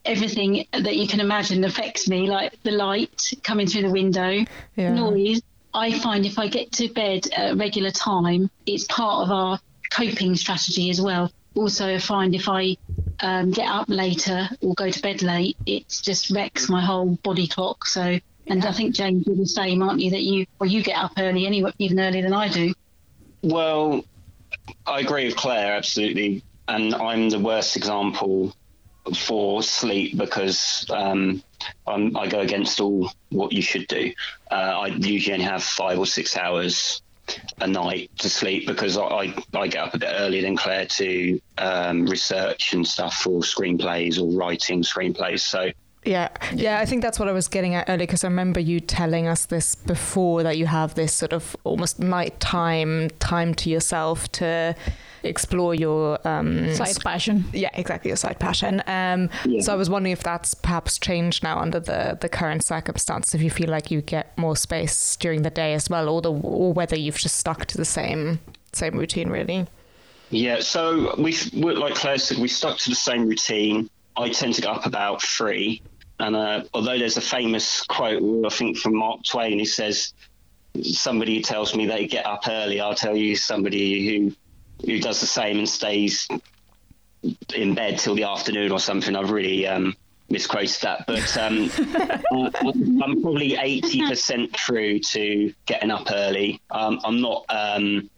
everything 0.06 0.65
that 0.72 0.96
you 0.96 1.08
can 1.08 1.19
imagine 1.19 1.63
affects 1.63 2.08
me, 2.08 2.30
like 2.30 2.62
the 2.63 2.72
light 2.72 3.34
coming 3.43 3.67
through 3.67 3.84
the 3.84 3.89
window, 3.91 4.46
Yeah. 4.76 4.93
noise. 4.93 5.41
I 5.74 5.98
find 6.00 6.26
if 6.26 6.38
I 6.38 6.48
get 6.48 6.72
to 6.74 6.88
bed 6.89 7.28
at 7.36 7.54
a 7.54 7.56
regular 7.56 7.89
time, 7.91 8.50
it's 8.65 8.84
part 8.86 9.24
of 9.24 9.32
our 9.32 9.60
coping 9.93 10.36
strategy 10.36 10.89
as 10.89 10.99
well. 10.99 11.32
Also, 11.56 11.93
I 11.93 11.99
find 11.99 12.34
if 12.34 12.49
I 12.49 12.77
um, 13.19 13.51
get 13.51 13.67
up 13.67 13.88
later 13.88 14.49
or 14.62 14.73
go 14.73 14.89
to 14.89 15.01
bed 15.01 15.21
late, 15.21 15.56
it 15.65 15.88
just 15.88 16.32
wrecks 16.32 16.67
my 16.67 16.82
whole 16.82 17.15
body 17.23 17.47
clock. 17.47 17.86
So, 17.86 18.19
and 18.47 18.65
I 18.65 18.71
think 18.71 18.95
James, 18.95 19.25
you're 19.27 19.36
the 19.36 19.45
same, 19.45 19.84
aren't 19.84 20.01
you? 20.01 20.12
That 20.12 20.23
you, 20.23 20.47
well, 20.60 20.69
you 20.69 20.82
get 20.82 20.97
up 20.97 21.13
early 21.17 21.45
anyway, 21.45 21.71
even 21.77 21.99
earlier 21.99 22.23
than 22.23 22.34
I 22.34 22.49
do. 22.49 22.73
Well, 23.43 24.03
I 24.88 25.01
agree 25.01 25.25
with 25.25 25.36
Claire 25.36 25.73
absolutely, 25.75 26.43
and 26.67 26.95
I'm 26.95 27.29
the 27.29 27.39
worst 27.39 27.75
example 27.75 28.56
for 29.15 29.62
sleep 29.62 30.17
because 30.17 30.86
um, 30.89 31.43
I'm, 31.86 32.15
I 32.15 32.27
go 32.27 32.39
against 32.39 32.79
all 32.79 33.12
what 33.29 33.51
you 33.51 33.62
should 33.62 33.88
do. 33.88 34.13
Uh, 34.49 34.56
I 34.56 34.88
usually 34.88 35.34
only 35.34 35.45
have 35.45 35.62
five 35.63 35.99
or 35.99 36.06
six 36.06 36.38
hours 36.38 37.01
a 37.62 37.68
night 37.68 38.12
to 38.20 38.30
sleep 38.30 38.68
because 38.68 38.98
I, 38.98 39.04
I, 39.04 39.44
I 39.54 39.68
get 39.68 39.84
up 39.84 39.94
a 39.94 39.98
bit 39.98 40.12
earlier 40.12 40.42
than 40.42 40.58
Claire 40.58 40.86
to 40.86 41.40
um, 41.58 42.06
research 42.06 42.74
and 42.74 42.88
stuff 42.88 43.16
for 43.16 43.42
screenplays 43.42 44.20
or 44.22 44.38
writing 44.38 44.84
screenplays. 44.84 45.40
So 45.40 45.72
Yeah, 46.06 46.30
yeah, 46.54 46.80
I 46.80 46.86
think 46.86 47.02
that's 47.02 47.20
what 47.20 47.28
I 47.28 47.32
was 47.32 47.48
getting 47.48 47.76
at 47.76 47.90
earlier 47.90 48.06
because 48.06 48.24
I 48.24 48.28
remember 48.28 48.60
you 48.60 48.80
telling 48.80 49.28
us 49.28 49.46
this 49.46 49.76
before 49.76 50.44
that 50.44 50.58
you 50.58 50.66
have 50.66 50.96
this 50.96 51.14
sort 51.14 51.34
of 51.34 51.56
almost 51.64 52.00
nighttime 52.00 53.10
time 53.20 53.54
to 53.56 53.70
yourself 53.70 54.30
to 54.34 54.76
explore 55.24 55.74
your 55.74 56.20
um, 56.28 56.74
Side 56.74 56.98
passion. 57.04 57.46
yeah, 57.54 57.70
exactly 57.74 58.10
your 58.10 58.18
side 58.18 58.40
passion. 58.40 58.84
Um, 58.88 59.30
Yeah. 59.46 59.62
So 59.62 59.74
I 59.74 59.76
was 59.76 59.90
wondering 59.90 60.14
if 60.14 60.24
that's 60.24 60.54
perhaps 60.54 60.98
changed 60.98 61.44
now 61.44 61.60
under 61.60 61.80
the 61.80 62.18
the 62.20 62.30
current 62.30 62.64
circumstance. 62.64 63.34
If 63.34 63.42
you 63.42 63.50
feel 63.50 63.70
like 63.70 63.92
you 63.92 64.02
get 64.02 64.38
more 64.38 64.56
space 64.56 65.16
during 65.16 65.44
the 65.44 65.50
day 65.50 65.74
as 65.74 65.90
well, 65.90 66.10
or 66.10 66.22
the 66.22 66.32
or 66.32 66.74
whether 66.74 66.98
you've 66.98 67.18
just 67.18 67.38
stuck 67.38 67.66
to 67.68 67.78
the 67.78 67.86
same 67.86 68.40
same 68.74 68.98
routine 68.98 69.30
really. 69.30 69.68
Yeah, 70.30 70.62
so 70.62 71.14
we, 71.18 71.36
we 71.54 71.76
like 71.76 71.94
Claire 71.94 72.18
said, 72.18 72.40
we 72.40 72.48
stuck 72.48 72.80
to 72.80 72.90
the 72.90 72.96
same 72.96 73.28
routine. 73.28 73.90
I 74.18 74.30
tend 74.30 74.56
to 74.56 74.62
get 74.62 74.72
up 74.72 74.86
about 74.86 75.22
three, 75.22 75.82
and 76.20 76.36
uh, 76.36 76.64
although 76.74 76.98
there's 76.98 77.18
a 77.18 77.22
famous 77.22 77.84
quote, 77.84 78.22
I 78.46 78.50
think 78.50 78.78
from 78.78 78.96
Mark 78.96 79.24
Twain, 79.24 79.60
he 79.60 79.66
says, 79.66 80.14
"Somebody 80.82 81.42
tells 81.42 81.76
me 81.76 81.86
they 81.86 82.08
get 82.08 82.26
up 82.26 82.48
early. 82.48 82.80
I'll 82.80 82.96
tell 82.96 83.16
you 83.16 83.36
somebody 83.36 84.08
who 84.08 84.36
who 84.86 85.00
does 85.00 85.20
the 85.20 85.28
same 85.28 85.60
and 85.60 85.70
stays 85.70 86.28
in 87.56 87.74
bed 87.74 88.00
till 88.00 88.16
the 88.16 88.24
afternoon 88.24 88.72
or 88.72 88.80
something." 88.80 89.16
I've 89.16 89.32
really 89.32 89.68
um, 89.68 89.96
misquoted 90.30 90.82
that, 90.82 91.06
but 91.08 91.38
um, 91.38 91.72
I'm 93.04 93.22
probably 93.22 93.56
eighty 93.56 94.08
percent 94.08 94.58
through 94.58 95.00
to 95.00 95.54
getting 95.66 95.92
up 95.92 96.08
early. 96.12 96.62
Um, 96.70 97.00
I'm 97.04 97.22
not. 97.22 97.46
Um, 97.50 98.10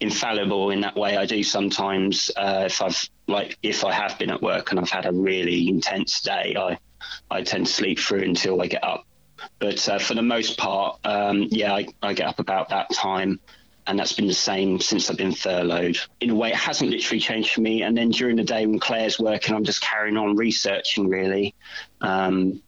infallible 0.00 0.70
in 0.70 0.80
that 0.80 0.96
way. 0.96 1.16
I 1.16 1.26
do 1.26 1.42
sometimes 1.42 2.30
uh, 2.36 2.64
if 2.66 2.82
I've 2.82 3.08
like 3.26 3.58
if 3.62 3.84
I 3.84 3.92
have 3.92 4.18
been 4.18 4.30
at 4.30 4.42
work 4.42 4.70
and 4.70 4.80
I've 4.80 4.90
had 4.90 5.06
a 5.06 5.12
really 5.12 5.68
intense 5.68 6.20
day, 6.20 6.56
I 6.58 6.78
I 7.30 7.42
tend 7.42 7.66
to 7.66 7.72
sleep 7.72 7.98
through 7.98 8.22
until 8.22 8.60
I 8.60 8.66
get 8.66 8.84
up. 8.84 9.06
But 9.58 9.88
uh, 9.88 9.98
for 9.98 10.14
the 10.14 10.22
most 10.22 10.58
part, 10.58 10.98
um, 11.04 11.46
yeah, 11.50 11.74
I, 11.74 11.86
I 12.02 12.12
get 12.12 12.26
up 12.26 12.40
about 12.40 12.68
that 12.70 12.92
time. 12.92 13.40
And 13.86 13.98
that's 13.98 14.12
been 14.12 14.26
the 14.26 14.34
same 14.34 14.78
since 14.80 15.10
I've 15.10 15.16
been 15.16 15.32
furloughed. 15.32 15.98
In 16.20 16.30
a 16.30 16.34
way, 16.34 16.50
it 16.50 16.56
hasn't 16.56 16.90
literally 16.90 17.20
changed 17.20 17.50
for 17.50 17.60
me. 17.60 17.82
And 17.82 17.96
then 17.96 18.10
during 18.10 18.36
the 18.36 18.44
day 18.44 18.66
when 18.66 18.78
Claire's 18.78 19.18
working, 19.18 19.54
I'm 19.54 19.64
just 19.64 19.80
carrying 19.80 20.16
on 20.16 20.36
researching 20.36 21.08
really, 21.08 21.54
um, 22.00 22.62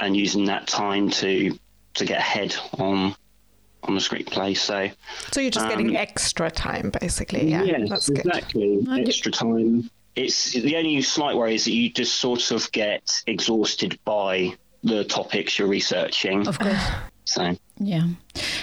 and 0.00 0.16
using 0.16 0.46
that 0.46 0.66
time 0.66 1.10
to 1.10 1.58
to 1.94 2.04
get 2.04 2.18
ahead 2.18 2.54
on 2.78 3.14
on 3.82 3.94
the 3.94 4.00
screenplay. 4.00 4.56
So 4.56 4.88
So 5.32 5.40
you're 5.40 5.50
just 5.50 5.68
getting 5.68 5.90
Um, 5.90 5.96
extra 5.96 6.50
time 6.50 6.92
basically. 7.00 7.50
Yeah, 7.50 7.64
Yes, 7.64 7.88
that's 7.88 8.08
exactly. 8.08 8.84
I 8.88 9.00
do- 9.00 9.08
Extra 9.08 9.32
time. 9.32 9.90
It's 10.16 10.52
the 10.52 10.76
only 10.76 11.00
slight 11.02 11.36
worry 11.36 11.54
is 11.54 11.64
that 11.64 11.72
you 11.72 11.90
just 11.90 12.16
sort 12.16 12.50
of 12.50 12.70
get 12.72 13.08
exhausted 13.26 13.98
by 14.04 14.54
the 14.82 15.04
topics 15.04 15.58
you're 15.58 15.68
researching. 15.68 16.46
Of 16.46 16.58
course. 16.58 16.76
So 17.28 17.54
Yeah. 17.78 18.06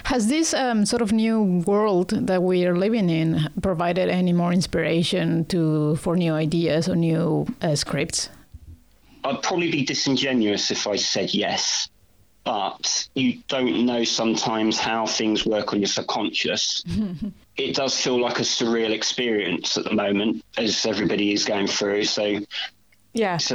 Has 0.06 0.28
this 0.28 0.54
um, 0.54 0.86
sort 0.86 1.02
of 1.02 1.12
new 1.12 1.64
world 1.68 2.10
that 2.10 2.42
we 2.42 2.66
are 2.66 2.76
living 2.76 3.10
in 3.10 3.50
provided 3.62 4.10
any 4.10 4.34
more 4.34 4.52
inspiration 4.52 5.46
to 5.46 5.96
for 5.98 6.16
new 6.18 6.34
ideas 6.34 6.90
or 6.90 6.96
new 6.96 7.46
uh, 7.62 7.76
scripts? 7.76 8.30
I'd 9.24 9.42
probably 9.44 9.72
be 9.72 9.86
disingenuous 9.86 10.72
if 10.72 10.88
I 10.88 10.96
said 10.96 11.34
yes, 11.34 11.90
but 12.44 13.08
you 13.14 13.40
don't 13.48 13.86
know 13.86 14.04
sometimes 14.04 14.80
how 14.80 15.06
things 15.06 15.46
work 15.46 15.74
on 15.74 15.80
your 15.80 15.88
subconscious. 15.88 16.84
it 17.58 17.76
does 17.76 18.00
feel 18.00 18.20
like 18.20 18.40
a 18.40 18.44
surreal 18.44 18.92
experience 18.92 19.78
at 19.78 19.84
the 19.84 19.94
moment, 19.94 20.44
as 20.58 20.86
everybody 20.86 21.34
is 21.34 21.46
going 21.46 21.68
through. 21.68 22.06
So 22.06 22.40
Yeah. 23.14 23.36
it's 23.36 23.52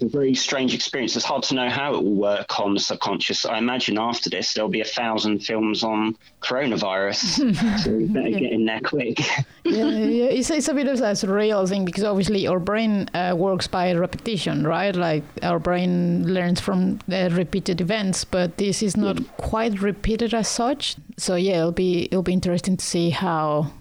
a, 0.00 0.04
a 0.04 0.08
very 0.08 0.34
strange 0.34 0.74
experience. 0.74 1.16
It's 1.16 1.24
hard 1.24 1.42
to 1.44 1.54
know 1.54 1.68
how 1.68 1.94
it 1.94 2.02
will 2.02 2.14
work 2.14 2.60
on 2.60 2.74
the 2.74 2.80
subconscious. 2.80 3.44
I 3.44 3.58
imagine 3.58 3.98
after 3.98 4.30
this 4.30 4.54
there'll 4.54 4.70
be 4.70 4.80
a 4.80 4.84
thousand 4.84 5.40
films 5.40 5.82
on 5.82 6.16
coronavirus, 6.40 7.16
so 7.84 7.90
we 7.90 8.06
better 8.06 8.30
get 8.30 8.52
in 8.52 8.64
there 8.64 8.80
quick. 8.80 9.20
yeah, 9.64 9.88
yeah, 9.88 10.24
it's, 10.26 10.50
it's 10.50 10.68
a 10.68 10.74
bit 10.74 10.88
of 10.88 11.00
a 11.00 11.12
surreal 11.12 11.68
thing 11.68 11.84
because 11.84 12.04
obviously 12.04 12.46
our 12.46 12.58
brain 12.58 13.08
uh, 13.14 13.34
works 13.36 13.66
by 13.66 13.92
repetition, 13.94 14.66
right? 14.66 14.94
Like 14.94 15.24
our 15.42 15.58
brain 15.58 16.32
learns 16.32 16.60
from 16.60 17.00
uh, 17.10 17.30
repeated 17.32 17.80
events, 17.80 18.24
but 18.24 18.56
this 18.58 18.82
is 18.82 18.96
not 18.96 19.16
quite 19.36 19.80
repeated 19.80 20.34
as 20.34 20.48
such. 20.48 20.96
So 21.16 21.36
yeah, 21.36 21.58
it'll 21.58 21.72
be 21.72 22.04
it'll 22.04 22.22
be 22.22 22.32
interesting 22.32 22.76
to 22.76 22.84
see 22.84 23.10
how 23.10 23.72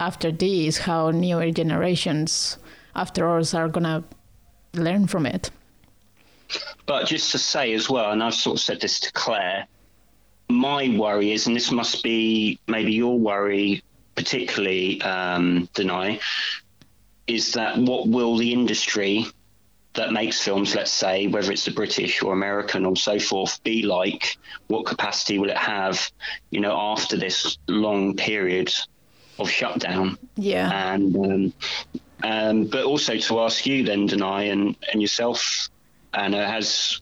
after 0.00 0.32
this, 0.32 0.78
how 0.78 1.10
newer 1.10 1.50
generations 1.50 2.58
after 2.94 3.36
us 3.36 3.54
are 3.54 3.68
gonna 3.68 4.02
learn 4.74 5.06
from 5.06 5.26
it. 5.26 5.50
But 6.86 7.06
just 7.06 7.32
to 7.32 7.38
say 7.38 7.72
as 7.72 7.88
well, 7.88 8.10
and 8.10 8.22
I've 8.22 8.34
sort 8.34 8.58
of 8.58 8.60
said 8.60 8.80
this 8.80 9.00
to 9.00 9.12
Claire, 9.12 9.66
my 10.48 10.94
worry 10.96 11.32
is, 11.32 11.46
and 11.46 11.54
this 11.54 11.70
must 11.70 12.02
be 12.02 12.58
maybe 12.66 12.92
your 12.92 13.18
worry, 13.18 13.82
particularly, 14.16 15.00
um, 15.02 15.68
Denai, 15.74 16.20
is 17.26 17.52
that 17.52 17.78
what 17.78 18.08
will 18.08 18.36
the 18.36 18.52
industry 18.52 19.26
that 19.94 20.12
makes 20.12 20.40
films, 20.40 20.74
let's 20.74 20.92
say, 20.92 21.26
whether 21.26 21.50
it's 21.50 21.64
the 21.64 21.70
British 21.70 22.22
or 22.22 22.32
American 22.32 22.84
or 22.84 22.96
so 22.96 23.18
forth, 23.18 23.62
be 23.62 23.82
like? 23.82 24.36
What 24.68 24.86
capacity 24.86 25.38
will 25.38 25.50
it 25.50 25.56
have, 25.56 26.10
you 26.50 26.60
know, 26.60 26.76
after 26.76 27.16
this 27.16 27.58
long 27.68 28.16
period 28.16 28.72
of 29.38 29.50
shutdown? 29.50 30.18
Yeah. 30.36 30.92
and 30.92 31.16
um, 31.16 31.52
um, 32.22 32.64
but 32.66 32.84
also 32.84 33.16
to 33.16 33.40
ask 33.40 33.66
you 33.66 33.84
then, 33.84 34.08
Denai, 34.08 34.52
and, 34.52 34.76
and 34.92 35.00
yourself, 35.00 35.68
Anna, 36.14 36.48
has 36.48 37.00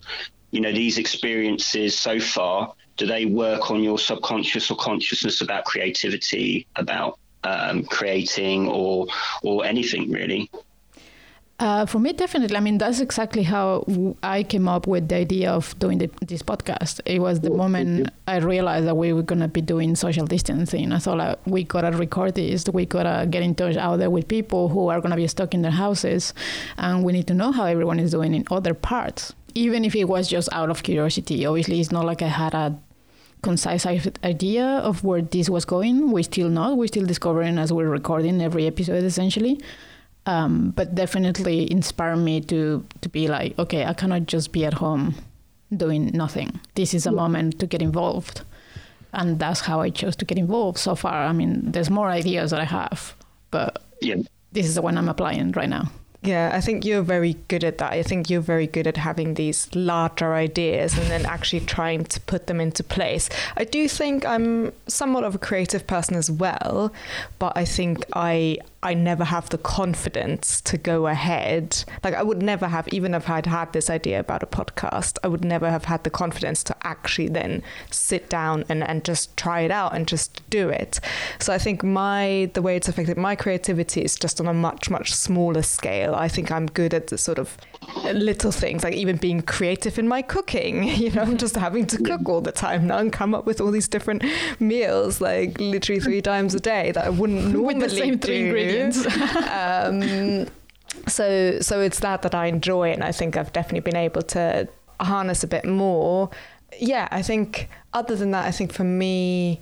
you 0.50 0.60
know 0.60 0.72
these 0.72 0.98
experiences 0.98 1.98
so 1.98 2.18
far? 2.18 2.74
Do 2.96 3.06
they 3.06 3.26
work 3.26 3.70
on 3.70 3.82
your 3.82 3.98
subconscious 3.98 4.70
or 4.70 4.76
consciousness 4.76 5.40
about 5.40 5.64
creativity, 5.64 6.66
about 6.76 7.18
um, 7.44 7.84
creating, 7.84 8.68
or 8.68 9.06
or 9.42 9.64
anything 9.64 10.10
really? 10.10 10.50
Uh, 11.60 11.84
for 11.84 11.98
me, 11.98 12.12
definitely. 12.12 12.56
I 12.56 12.60
mean, 12.60 12.78
that's 12.78 13.00
exactly 13.00 13.42
how 13.42 13.84
I 14.22 14.44
came 14.44 14.68
up 14.68 14.86
with 14.86 15.08
the 15.08 15.16
idea 15.16 15.50
of 15.50 15.76
doing 15.80 15.98
the, 15.98 16.08
this 16.24 16.40
podcast. 16.40 17.00
It 17.04 17.18
was 17.18 17.40
the 17.40 17.50
moment 17.50 18.10
I 18.28 18.36
realized 18.36 18.86
that 18.86 18.96
we 18.96 19.12
were 19.12 19.22
going 19.22 19.40
to 19.40 19.48
be 19.48 19.60
doing 19.60 19.96
social 19.96 20.24
distancing. 20.24 20.92
I 20.92 20.98
thought, 20.98 21.18
like, 21.18 21.38
we 21.46 21.64
got 21.64 21.80
to 21.80 21.90
record 21.90 22.36
this. 22.36 22.64
We 22.72 22.86
got 22.86 23.02
to 23.02 23.26
get 23.26 23.42
in 23.42 23.56
touch 23.56 23.76
out 23.76 23.96
there 23.96 24.08
with 24.08 24.28
people 24.28 24.68
who 24.68 24.86
are 24.86 25.00
going 25.00 25.10
to 25.10 25.16
be 25.16 25.26
stuck 25.26 25.52
in 25.52 25.62
their 25.62 25.72
houses. 25.72 26.32
And 26.76 27.02
we 27.02 27.12
need 27.12 27.26
to 27.26 27.34
know 27.34 27.50
how 27.50 27.64
everyone 27.64 27.98
is 27.98 28.12
doing 28.12 28.34
in 28.34 28.44
other 28.52 28.72
parts. 28.72 29.34
Even 29.56 29.84
if 29.84 29.96
it 29.96 30.04
was 30.04 30.28
just 30.28 30.48
out 30.52 30.70
of 30.70 30.84
curiosity. 30.84 31.44
Obviously, 31.44 31.80
it's 31.80 31.90
not 31.90 32.04
like 32.04 32.22
I 32.22 32.28
had 32.28 32.54
a 32.54 32.78
concise 33.42 33.84
idea 33.84 34.64
of 34.64 35.02
where 35.02 35.22
this 35.22 35.50
was 35.50 35.64
going. 35.64 36.12
We 36.12 36.22
still 36.22 36.50
not. 36.50 36.76
We're 36.76 36.86
still 36.86 37.06
discovering 37.06 37.58
as 37.58 37.72
we're 37.72 37.88
recording 37.88 38.40
every 38.40 38.68
episode, 38.68 39.02
essentially 39.02 39.60
um, 40.28 40.72
but 40.76 40.94
definitely 40.94 41.70
inspired 41.72 42.18
me 42.18 42.42
to 42.42 42.84
to 43.00 43.08
be 43.08 43.28
like, 43.28 43.58
okay, 43.58 43.86
I 43.86 43.94
cannot 43.94 44.26
just 44.26 44.52
be 44.52 44.66
at 44.66 44.74
home 44.74 45.14
doing 45.74 46.10
nothing. 46.12 46.60
This 46.74 46.92
is 46.92 47.06
a 47.06 47.10
yeah. 47.10 47.16
moment 47.16 47.58
to 47.60 47.66
get 47.66 47.80
involved, 47.80 48.42
and 49.14 49.38
that's 49.38 49.60
how 49.60 49.80
I 49.80 49.88
chose 49.90 50.16
to 50.16 50.26
get 50.26 50.36
involved 50.36 50.78
so 50.78 50.94
far. 50.94 51.24
I 51.24 51.32
mean, 51.32 51.72
there's 51.72 51.88
more 51.88 52.10
ideas 52.10 52.50
that 52.50 52.60
I 52.60 52.64
have, 52.64 53.14
but 53.50 53.82
yeah. 54.02 54.16
this 54.52 54.66
is 54.66 54.74
the 54.74 54.82
one 54.82 54.98
I'm 54.98 55.08
applying 55.08 55.52
right 55.52 55.68
now. 55.68 55.90
Yeah, 56.20 56.50
I 56.52 56.60
think 56.60 56.84
you're 56.84 57.02
very 57.02 57.36
good 57.46 57.62
at 57.62 57.78
that. 57.78 57.92
I 57.92 58.02
think 58.02 58.28
you're 58.28 58.40
very 58.40 58.66
good 58.66 58.88
at 58.88 58.96
having 58.96 59.34
these 59.34 59.72
larger 59.74 60.34
ideas 60.34 60.98
and 60.98 61.06
then 61.08 61.24
actually 61.24 61.60
trying 61.60 62.04
to 62.06 62.20
put 62.22 62.48
them 62.48 62.60
into 62.60 62.82
place. 62.82 63.28
I 63.56 63.62
do 63.62 63.86
think 63.86 64.26
I'm 64.26 64.72
somewhat 64.88 65.22
of 65.22 65.36
a 65.36 65.38
creative 65.38 65.86
person 65.86 66.16
as 66.16 66.28
well, 66.28 66.92
but 67.38 67.56
I 67.56 67.64
think 67.64 68.04
I 68.14 68.58
I 68.80 68.94
never 68.94 69.24
have 69.24 69.48
the 69.48 69.58
confidence 69.58 70.60
to 70.60 70.78
go 70.78 71.08
ahead. 71.08 71.84
Like 72.04 72.14
I 72.14 72.22
would 72.22 72.42
never 72.42 72.68
have, 72.68 72.86
even 72.88 73.12
if 73.12 73.28
I'd 73.28 73.46
had 73.46 73.72
this 73.72 73.90
idea 73.90 74.20
about 74.20 74.44
a 74.44 74.46
podcast, 74.46 75.18
I 75.24 75.28
would 75.28 75.44
never 75.44 75.68
have 75.68 75.86
had 75.86 76.04
the 76.04 76.10
confidence 76.10 76.62
to 76.64 76.76
actually 76.82 77.28
then 77.28 77.62
sit 77.90 78.28
down 78.28 78.64
and, 78.68 78.84
and 78.84 79.04
just 79.04 79.36
try 79.36 79.62
it 79.62 79.72
out 79.72 79.96
and 79.96 80.06
just 80.06 80.48
do 80.48 80.68
it. 80.68 81.00
So 81.40 81.52
I 81.52 81.58
think 81.58 81.82
my 81.82 82.50
the 82.54 82.62
way 82.62 82.76
it's 82.76 82.88
affected 82.88 83.16
my 83.16 83.34
creativity 83.34 84.02
is 84.02 84.14
just 84.14 84.40
on 84.40 84.46
a 84.46 84.54
much, 84.54 84.90
much 84.90 85.12
smaller 85.12 85.62
scale. 85.62 86.07
I 86.14 86.28
think 86.28 86.50
I'm 86.50 86.66
good 86.66 86.94
at 86.94 87.08
the 87.08 87.18
sort 87.18 87.38
of 87.38 87.56
little 88.12 88.52
things, 88.52 88.84
like 88.84 88.94
even 88.94 89.16
being 89.16 89.42
creative 89.42 89.98
in 89.98 90.08
my 90.08 90.22
cooking. 90.22 90.84
You 90.98 91.12
know, 91.12 91.22
I'm 91.22 91.38
just 91.38 91.54
having 91.54 91.86
to 91.86 91.98
cook 91.98 92.28
all 92.28 92.40
the 92.40 92.52
time 92.52 92.88
now 92.88 92.98
and 92.98 93.12
come 93.12 93.34
up 93.34 93.46
with 93.46 93.60
all 93.60 93.70
these 93.70 93.86
different 93.86 94.24
meals, 94.58 95.20
like 95.20 95.58
literally 95.60 96.00
three 96.00 96.20
times 96.20 96.54
a 96.54 96.60
day 96.60 96.90
that 96.92 97.04
I 97.04 97.08
wouldn't 97.10 97.52
normally 97.52 97.74
with 97.78 97.90
the 97.90 97.96
same 97.96 98.18
three 98.18 98.46
ingredients 98.46 99.06
um, 99.48 100.48
so 101.06 101.60
so 101.60 101.80
it's 101.80 102.00
that 102.00 102.22
that 102.22 102.34
I 102.34 102.46
enjoy, 102.46 102.90
and 102.92 103.04
I 103.04 103.12
think 103.12 103.36
I've 103.36 103.52
definitely 103.52 103.80
been 103.80 103.96
able 103.96 104.22
to 104.22 104.68
harness 105.00 105.44
a 105.44 105.46
bit 105.46 105.64
more. 105.64 106.30
Yeah, 106.78 107.08
I 107.10 107.22
think 107.22 107.68
other 107.92 108.16
than 108.16 108.30
that, 108.32 108.44
I 108.44 108.50
think 108.50 108.72
for 108.72 108.84
me, 108.84 109.60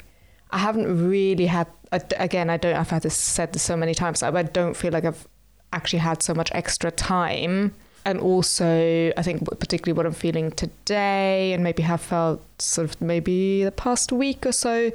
I 0.50 0.58
haven't 0.58 1.08
really 1.08 1.46
had. 1.46 1.68
Again, 1.92 2.50
I 2.50 2.56
don't. 2.56 2.74
I've 2.74 2.90
had 2.90 3.02
this 3.02 3.16
said 3.16 3.52
this 3.52 3.62
so 3.62 3.76
many 3.76 3.94
times, 3.94 4.22
I 4.22 4.42
don't 4.42 4.76
feel 4.76 4.92
like 4.92 5.04
I've 5.04 5.26
actually 5.72 6.00
had 6.00 6.22
so 6.22 6.34
much 6.34 6.50
extra 6.52 6.90
time. 6.90 7.74
And 8.04 8.20
also, 8.20 9.12
I 9.16 9.22
think 9.22 9.44
particularly 9.58 9.96
what 9.96 10.06
I'm 10.06 10.12
feeling 10.12 10.52
today, 10.52 11.52
and 11.52 11.64
maybe 11.64 11.82
have 11.82 12.00
felt 12.00 12.40
sort 12.62 12.88
of 12.88 13.00
maybe 13.00 13.64
the 13.64 13.72
past 13.72 14.12
week 14.12 14.46
or 14.46 14.52
so, 14.52 14.92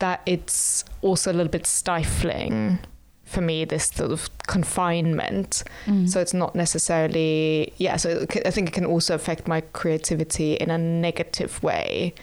that 0.00 0.22
it's 0.26 0.84
also 1.02 1.30
a 1.30 1.34
little 1.34 1.50
bit 1.50 1.66
stifling 1.66 2.80
for 3.28 3.42
me 3.42 3.64
this 3.64 3.88
sort 3.88 4.10
of 4.10 4.30
confinement 4.46 5.62
mm. 5.84 6.08
so 6.08 6.18
it's 6.18 6.32
not 6.32 6.54
necessarily 6.54 7.70
yeah 7.76 7.96
so 7.96 8.26
i 8.46 8.50
think 8.50 8.68
it 8.68 8.72
can 8.72 8.86
also 8.86 9.14
affect 9.14 9.46
my 9.46 9.60
creativity 9.60 10.54
in 10.54 10.70
a 10.70 10.78
negative 10.78 11.62
way 11.62 12.14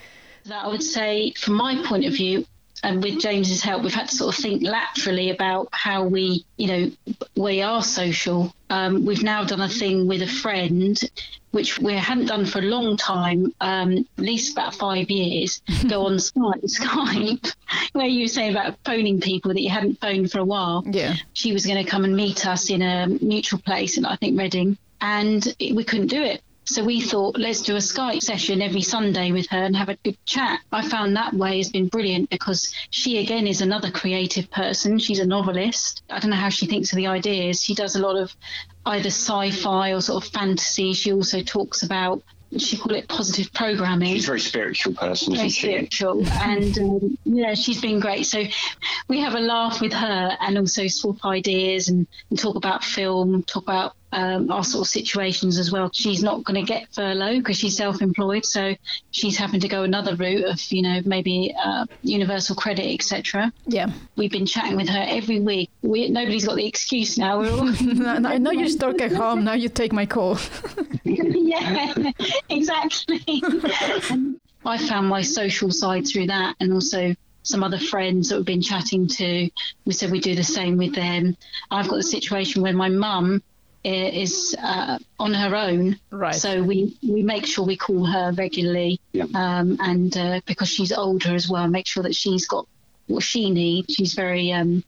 that 0.45 0.65
i 0.65 0.67
would 0.67 0.81
say 0.81 1.31
from 1.34 1.53
my 1.53 1.79
point 1.86 2.05
of 2.05 2.13
view 2.13 2.43
and 2.83 3.01
with 3.01 3.19
James's 3.19 3.61
help, 3.61 3.83
we've 3.83 3.93
had 3.93 4.09
to 4.09 4.15
sort 4.15 4.35
of 4.35 4.41
think 4.41 4.63
laterally 4.63 5.29
about 5.29 5.69
how 5.71 6.03
we, 6.03 6.45
you 6.57 6.67
know, 6.67 6.91
we 7.35 7.61
are 7.61 7.81
social. 7.81 8.53
Um, 8.69 9.05
we've 9.05 9.23
now 9.23 9.43
done 9.43 9.61
a 9.61 9.69
thing 9.69 10.07
with 10.07 10.21
a 10.21 10.27
friend, 10.27 10.99
which 11.51 11.79
we 11.79 11.93
hadn't 11.93 12.27
done 12.27 12.45
for 12.45 12.59
a 12.59 12.63
long 12.63 12.97
time, 12.97 13.53
um, 13.61 14.05
at 14.17 14.23
least 14.23 14.53
about 14.53 14.75
five 14.75 15.09
years. 15.09 15.61
go 15.88 16.05
on 16.05 16.17
Skype, 16.17 17.53
where 17.93 18.07
you 18.07 18.25
were 18.25 18.27
saying 18.27 18.51
about 18.51 18.77
phoning 18.83 19.21
people 19.21 19.53
that 19.53 19.61
you 19.61 19.69
hadn't 19.69 19.99
phoned 20.01 20.31
for 20.31 20.39
a 20.39 20.45
while. 20.45 20.83
Yeah, 20.85 21.15
she 21.33 21.53
was 21.53 21.65
going 21.65 21.83
to 21.83 21.89
come 21.89 22.03
and 22.03 22.15
meet 22.15 22.45
us 22.45 22.69
in 22.69 22.81
a 22.81 23.07
mutual 23.07 23.59
place, 23.59 23.97
and 23.97 24.05
I 24.05 24.15
think 24.15 24.38
Reading, 24.39 24.77
and 25.01 25.55
we 25.59 25.83
couldn't 25.83 26.07
do 26.07 26.21
it 26.21 26.41
so 26.65 26.84
we 26.84 26.99
thought, 26.99 27.38
let's 27.38 27.62
do 27.62 27.75
a 27.75 27.80
Skype 27.80 28.21
session 28.21 28.62
every 28.62 28.82
Sunday 28.82 29.32
with 29.32 29.47
her 29.49 29.63
and 29.63 29.75
have 29.75 29.89
a 29.89 29.95
good 29.97 30.17
chat. 30.25 30.60
I 30.71 30.88
found 30.88 31.15
that 31.15 31.34
way 31.34 31.58
has 31.58 31.69
been 31.69 31.88
brilliant 31.88 32.30
because 32.30 32.73
she, 32.89 33.19
again, 33.19 33.45
is 33.45 33.62
another 33.62 33.91
creative 33.91 34.49
person. 34.49 34.97
She's 34.97 35.19
a 35.19 35.25
novelist. 35.25 36.04
I 36.10 36.19
don't 36.19 36.32
know 36.32 36.38
how 36.38 36.49
she 36.49 36.65
thinks 36.65 36.91
of 36.91 36.97
the 36.97 37.08
ideas. 37.08 37.63
She 37.63 37.75
does 37.75 37.95
a 37.95 37.99
lot 37.99 38.15
of 38.15 38.36
either 38.86 39.10
sci 39.10 39.51
fi 39.51 39.93
or 39.93 40.01
sort 40.01 40.23
of 40.23 40.32
fantasy. 40.32 40.93
She 40.93 41.13
also 41.13 41.41
talks 41.41 41.84
about 41.84 42.23
she 42.58 42.78
call 42.78 42.93
it 42.93 43.08
positive 43.08 43.51
programming. 43.54 44.13
She's 44.13 44.25
a 44.25 44.28
very 44.28 44.39
spiritual 44.39 44.93
person, 44.93 45.36
very 45.36 45.49
spiritual, 45.49 46.25
and 46.28 46.78
um, 46.78 47.17
yeah, 47.25 47.54
she's 47.54 47.82
been 47.82 47.99
great. 47.99 48.25
So 48.25 48.43
we 49.08 49.19
have 49.19 49.36
a 49.36 49.39
laugh 49.39 49.82
with 49.82 49.93
her, 49.93 50.38
and 50.39 50.58
also 50.58 50.88
swap 50.88 51.25
ideas 51.25 51.89
and, 51.89 52.08
and 52.30 52.39
talk 52.39 52.56
about 52.56 52.84
film, 52.84 53.43
talk 53.43 53.63
about 53.63 53.95
um, 54.11 54.49
our 54.51 54.63
sort 54.63 54.87
of 54.87 54.89
situations 54.89 55.57
as 55.57 55.71
well. 55.71 55.89
She's 55.93 56.23
not 56.23 56.43
going 56.43 56.63
to 56.63 56.67
get 56.67 56.93
furlough 56.93 57.37
because 57.37 57.57
she's 57.57 57.75
self-employed, 57.75 58.45
so 58.45 58.75
she's 59.11 59.37
having 59.37 59.59
to 59.59 59.67
go 59.67 59.83
another 59.83 60.15
route 60.15 60.45
of 60.45 60.61
you 60.71 60.81
know 60.81 61.01
maybe 61.05 61.53
uh, 61.61 61.85
universal 62.01 62.55
credit, 62.55 62.93
etc. 62.93 63.51
Yeah, 63.67 63.91
we've 64.15 64.31
been 64.31 64.45
chatting 64.45 64.77
with 64.77 64.89
her 64.89 65.05
every 65.07 65.39
week. 65.39 65.69
We, 65.81 66.09
nobody's 66.09 66.45
got 66.45 66.55
the 66.55 66.65
excuse 66.65 67.17
now. 67.17 67.39
We're 67.41 67.51
all 67.51 68.25
I 68.25 68.37
know 68.37 68.51
you're 68.51 68.69
stuck 68.69 69.01
at 69.01 69.11
home. 69.11 69.43
Now 69.43 69.53
you 69.53 69.69
take 69.69 69.91
my 69.91 70.05
call. 70.05 70.37
yeah, 71.03 72.11
exactly. 72.49 73.21
I 74.65 74.79
found 74.79 75.07
my 75.07 75.21
social 75.21 75.71
side 75.71 76.07
through 76.07 76.27
that, 76.27 76.55
and 76.59 76.73
also 76.73 77.15
some 77.43 77.63
other 77.63 77.77
friends 77.77 78.29
that 78.29 78.37
we've 78.37 78.45
been 78.45 78.61
chatting 78.61 79.07
to. 79.07 79.49
We 79.85 79.93
said 79.93 80.11
we 80.11 80.19
do 80.19 80.35
the 80.35 80.43
same 80.43 80.77
with 80.77 80.95
them. 80.95 81.37
I've 81.69 81.87
got 81.87 81.97
the 81.97 82.03
situation 82.03 82.61
where 82.61 82.73
my 82.73 82.89
mum 82.89 83.43
is 83.93 84.56
uh, 84.62 84.98
on 85.19 85.34
her 85.34 85.56
own. 85.56 86.00
Right. 86.10 86.36
So 86.36 86.63
we, 86.63 86.98
we 87.08 87.21
make 87.21 87.45
sure 87.45 87.65
we 87.65 87.78
call 87.78 88.06
her 88.06 88.32
regularly, 88.32 89.00
yeah. 89.12 89.26
um, 89.34 89.78
and 89.80 90.15
uh, 90.17 90.41
because 90.45 90.69
she's 90.69 90.91
older 90.91 91.36
as 91.36 91.50
well, 91.50 91.67
make 91.67 91.88
sure 91.88 92.04
that 92.04 92.15
she's 92.15 92.48
got 92.48 92.67
what 93.08 93.24
she 93.24 93.52
needs. 93.52 93.93
She's 93.93 94.13
very 94.13 94.52
um, 94.52 94.84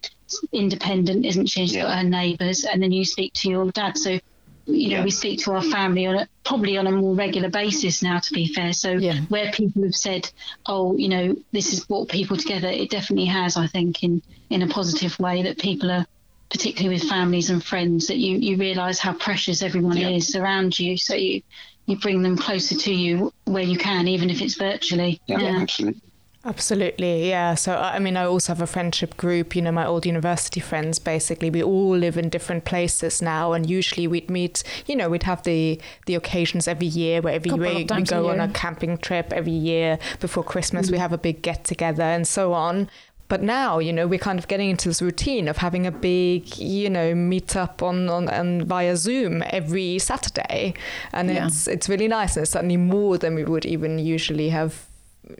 independent, 0.51 1.25
isn't 1.25 1.47
she? 1.47 1.61
She's 1.61 1.75
yeah. 1.75 1.83
got 1.83 1.97
her 1.99 2.03
neighbours, 2.03 2.63
and 2.63 2.81
then 2.81 2.91
you 2.91 3.05
speak 3.05 3.33
to 3.33 3.49
your 3.49 3.71
dad. 3.71 3.97
So 3.97 4.19
you 4.67 4.89
know, 4.89 4.97
yeah. 4.97 5.03
we 5.03 5.11
speak 5.11 5.39
to 5.41 5.53
our 5.53 5.61
family 5.61 6.05
on 6.07 6.15
a, 6.15 6.27
probably 6.43 6.77
on 6.77 6.87
a 6.87 6.91
more 6.91 7.15
regular 7.15 7.49
basis 7.49 8.03
now. 8.03 8.19
To 8.19 8.33
be 8.33 8.47
fair, 8.47 8.73
so 8.73 8.91
yeah. 8.91 9.21
where 9.29 9.51
people 9.51 9.83
have 9.83 9.95
said, 9.95 10.29
"Oh, 10.65 10.97
you 10.97 11.07
know, 11.07 11.35
this 11.51 11.69
has 11.71 11.85
brought 11.85 12.09
people 12.09 12.35
together," 12.35 12.67
it 12.67 12.89
definitely 12.89 13.27
has. 13.27 13.57
I 13.57 13.67
think 13.67 14.03
in 14.03 14.21
in 14.49 14.61
a 14.61 14.67
positive 14.67 15.17
way 15.19 15.43
that 15.43 15.57
people 15.57 15.91
are 15.91 16.05
particularly 16.49 16.95
with 16.97 17.07
families 17.09 17.49
and 17.49 17.63
friends, 17.63 18.07
that 18.07 18.17
you, 18.17 18.37
you 18.37 18.57
realise 18.57 18.99
how 18.99 19.13
precious 19.13 19.61
everyone 19.61 19.97
yeah. 19.97 20.09
is 20.09 20.35
around 20.35 20.79
you. 20.79 20.97
So 20.97 21.15
you, 21.15 21.41
you 21.85 21.97
bring 21.97 22.21
them 22.21 22.37
closer 22.37 22.75
to 22.75 22.93
you 22.93 23.33
where 23.45 23.63
you 23.63 23.77
can, 23.77 24.07
even 24.07 24.29
if 24.29 24.41
it's 24.41 24.55
virtually. 24.55 25.19
Yeah, 25.27 25.39
yeah. 25.39 25.61
absolutely. 25.61 26.01
Absolutely, 26.45 27.27
yeah. 27.27 27.55
So, 27.55 27.75
I 27.75 27.99
mean, 27.99 28.15
I 28.15 28.23
also 28.23 28.53
have 28.53 28.61
a 28.61 28.67
friendship 28.67 29.17
group, 29.17 29.53
you 29.53 29.61
know, 29.61 29.71
my 29.73 29.85
old 29.85 30.05
university 30.05 30.61
friends, 30.61 30.97
basically. 30.97 31.49
We 31.49 31.61
all 31.61 31.89
live 31.97 32.17
in 32.17 32.29
different 32.29 32.63
places 32.63 33.21
now, 33.21 33.51
and 33.51 33.69
usually 33.69 34.07
we'd 34.07 34.29
meet, 34.29 34.63
you 34.85 34.95
know, 34.95 35.09
we'd 35.09 35.23
have 35.23 35.43
the, 35.43 35.81
the 36.05 36.15
occasions 36.15 36.65
every 36.65 36.87
year 36.87 37.21
where 37.21 37.33
every 37.33 37.51
year 37.51 37.73
we 37.73 37.83
go 38.03 38.29
on 38.29 38.39
a 38.39 38.47
camping 38.53 38.97
trip 38.97 39.33
every 39.33 39.51
year 39.51 39.99
before 40.21 40.41
Christmas, 40.41 40.85
mm-hmm. 40.85 40.93
we 40.93 40.99
have 40.99 41.11
a 41.11 41.17
big 41.17 41.41
get 41.41 41.65
together 41.65 42.03
and 42.03 42.25
so 42.25 42.53
on. 42.53 42.89
But 43.29 43.43
now, 43.43 43.79
you 43.79 43.91
know, 43.91 44.07
we're 44.07 44.19
kind 44.19 44.39
of 44.39 44.47
getting 44.47 44.69
into 44.69 44.87
this 44.89 45.01
routine 45.01 45.47
of 45.47 45.57
having 45.57 45.85
a 45.85 45.91
big, 45.91 46.57
you 46.57 46.89
know, 46.89 47.13
meetup 47.13 47.81
on, 47.81 48.09
on, 48.09 48.29
on 48.29 48.63
via 48.63 48.95
Zoom 48.95 49.43
every 49.47 49.99
Saturday. 49.99 50.73
And 51.11 51.29
yeah. 51.29 51.47
it's 51.47 51.67
it's 51.67 51.89
really 51.89 52.07
nice. 52.07 52.37
And 52.37 52.43
it's 52.43 52.51
certainly 52.51 52.77
more 52.77 53.17
than 53.17 53.35
we 53.35 53.43
would 53.43 53.65
even 53.65 53.99
usually 53.99 54.49
have, 54.49 54.85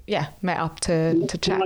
yeah, 0.05 0.28
met 0.41 0.59
up 0.59 0.80
to, 0.82 1.26
to 1.28 1.38
chat. 1.38 1.61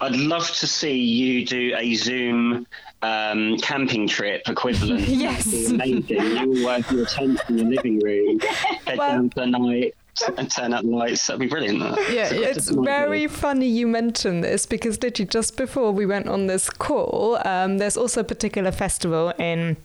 I'd 0.00 0.16
love 0.16 0.50
to 0.56 0.66
see 0.66 0.98
you 0.98 1.46
do 1.46 1.74
a 1.78 1.94
Zoom 1.94 2.66
um, 3.02 3.56
camping 3.58 4.06
trip 4.06 4.42
equivalent. 4.48 5.00
yes. 5.08 5.70
amazing. 5.70 6.06
You 6.08 6.64
work 6.66 6.90
your 6.90 7.06
tent 7.06 7.40
in 7.48 7.56
the 7.56 7.64
living 7.64 8.00
room, 8.00 8.40
head 8.86 8.98
well, 8.98 9.10
down 9.12 9.30
for 9.30 9.40
the 9.40 9.46
night, 9.46 9.94
and 10.36 10.50
turn 10.50 10.72
out 10.72 10.84
the 10.84 10.90
lights. 10.90 11.26
That'd 11.26 11.40
be 11.40 11.46
brilliant. 11.46 11.80
That. 11.80 12.12
Yeah, 12.12 12.32
it's 12.32 12.68
very 12.68 13.26
funny 13.26 13.66
you 13.66 13.86
mention 13.86 14.40
this 14.40 14.66
because 14.66 15.02
literally 15.02 15.28
just 15.28 15.56
before 15.56 15.92
we 15.92 16.06
went 16.06 16.28
on 16.28 16.46
this 16.46 16.70
call, 16.70 17.38
um, 17.46 17.78
there's 17.78 17.96
also 17.96 18.20
a 18.20 18.24
particular 18.24 18.72
festival 18.72 19.32
in 19.38 19.76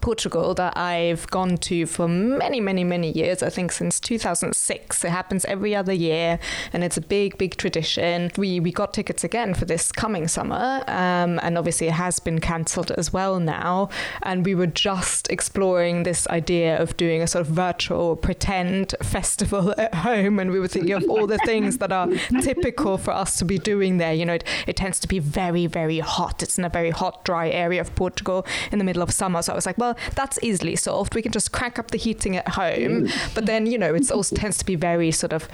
Portugal 0.00 0.54
that 0.54 0.76
I've 0.76 1.26
gone 1.28 1.56
to 1.58 1.86
for 1.86 2.08
many, 2.08 2.60
many, 2.60 2.84
many 2.84 3.10
years. 3.10 3.42
I 3.42 3.50
think 3.50 3.72
since 3.72 4.00
2006. 4.00 5.04
It 5.04 5.10
happens 5.10 5.44
every 5.44 5.74
other 5.74 5.92
year, 5.92 6.38
and 6.72 6.82
it's 6.82 6.96
a 6.96 7.00
big, 7.00 7.38
big 7.38 7.56
tradition. 7.56 8.30
We 8.36 8.60
we 8.60 8.72
got 8.72 8.92
tickets 8.94 9.24
again 9.24 9.54
for 9.54 9.64
this 9.64 9.92
coming 9.92 10.28
summer, 10.28 10.82
um, 10.88 11.38
and 11.42 11.58
obviously 11.58 11.88
it 11.88 11.94
has 11.94 12.18
been 12.20 12.40
cancelled 12.40 12.90
as 12.92 13.12
well 13.12 13.38
now. 13.38 13.88
And 14.22 14.44
we 14.44 14.54
were 14.54 14.66
just 14.66 15.30
exploring 15.30 16.02
this 16.02 16.26
idea 16.28 16.80
of 16.80 16.96
doing 16.96 17.22
a 17.22 17.26
sort 17.26 17.46
of 17.46 17.52
virtual 17.52 18.16
pretend 18.16 18.94
festival 19.02 19.74
at 19.78 19.94
home, 19.94 20.38
and 20.38 20.50
we 20.50 20.58
were 20.58 20.68
thinking 20.68 20.92
of 20.92 21.04
all 21.08 21.26
the 21.26 21.38
things 21.38 21.78
that 21.78 21.92
are 21.92 22.08
typical 22.42 22.98
for 22.98 23.12
us 23.12 23.38
to 23.38 23.44
be 23.44 23.58
doing 23.58 23.98
there. 23.98 24.12
You 24.12 24.24
know, 24.24 24.34
it, 24.34 24.44
it 24.66 24.76
tends 24.76 24.98
to 25.00 25.08
be 25.08 25.18
very, 25.18 25.66
very 25.66 26.00
hot. 26.00 26.42
It's 26.42 26.58
in 26.58 26.64
a 26.64 26.68
very 26.68 26.90
hot, 26.90 27.24
dry 27.24 27.48
area 27.48 27.80
of 27.80 27.94
Portugal 27.94 28.46
in 28.72 28.78
the 28.78 28.84
middle 28.84 29.02
of 29.02 29.10
summer. 29.12 29.42
So 29.42 29.52
I 29.52 29.54
was 29.54 29.66
like, 29.66 29.78
well, 29.78 29.85
that's 30.14 30.38
easily 30.42 30.76
solved. 30.76 31.14
We 31.14 31.22
can 31.22 31.32
just 31.32 31.52
crank 31.52 31.78
up 31.78 31.90
the 31.90 31.98
heating 31.98 32.36
at 32.36 32.48
home. 32.48 33.08
But 33.34 33.46
then, 33.46 33.66
you 33.66 33.78
know, 33.78 33.94
it 33.94 34.10
also 34.10 34.36
tends 34.36 34.58
to 34.58 34.64
be 34.64 34.74
very 34.74 35.10
sort 35.10 35.32
of, 35.32 35.48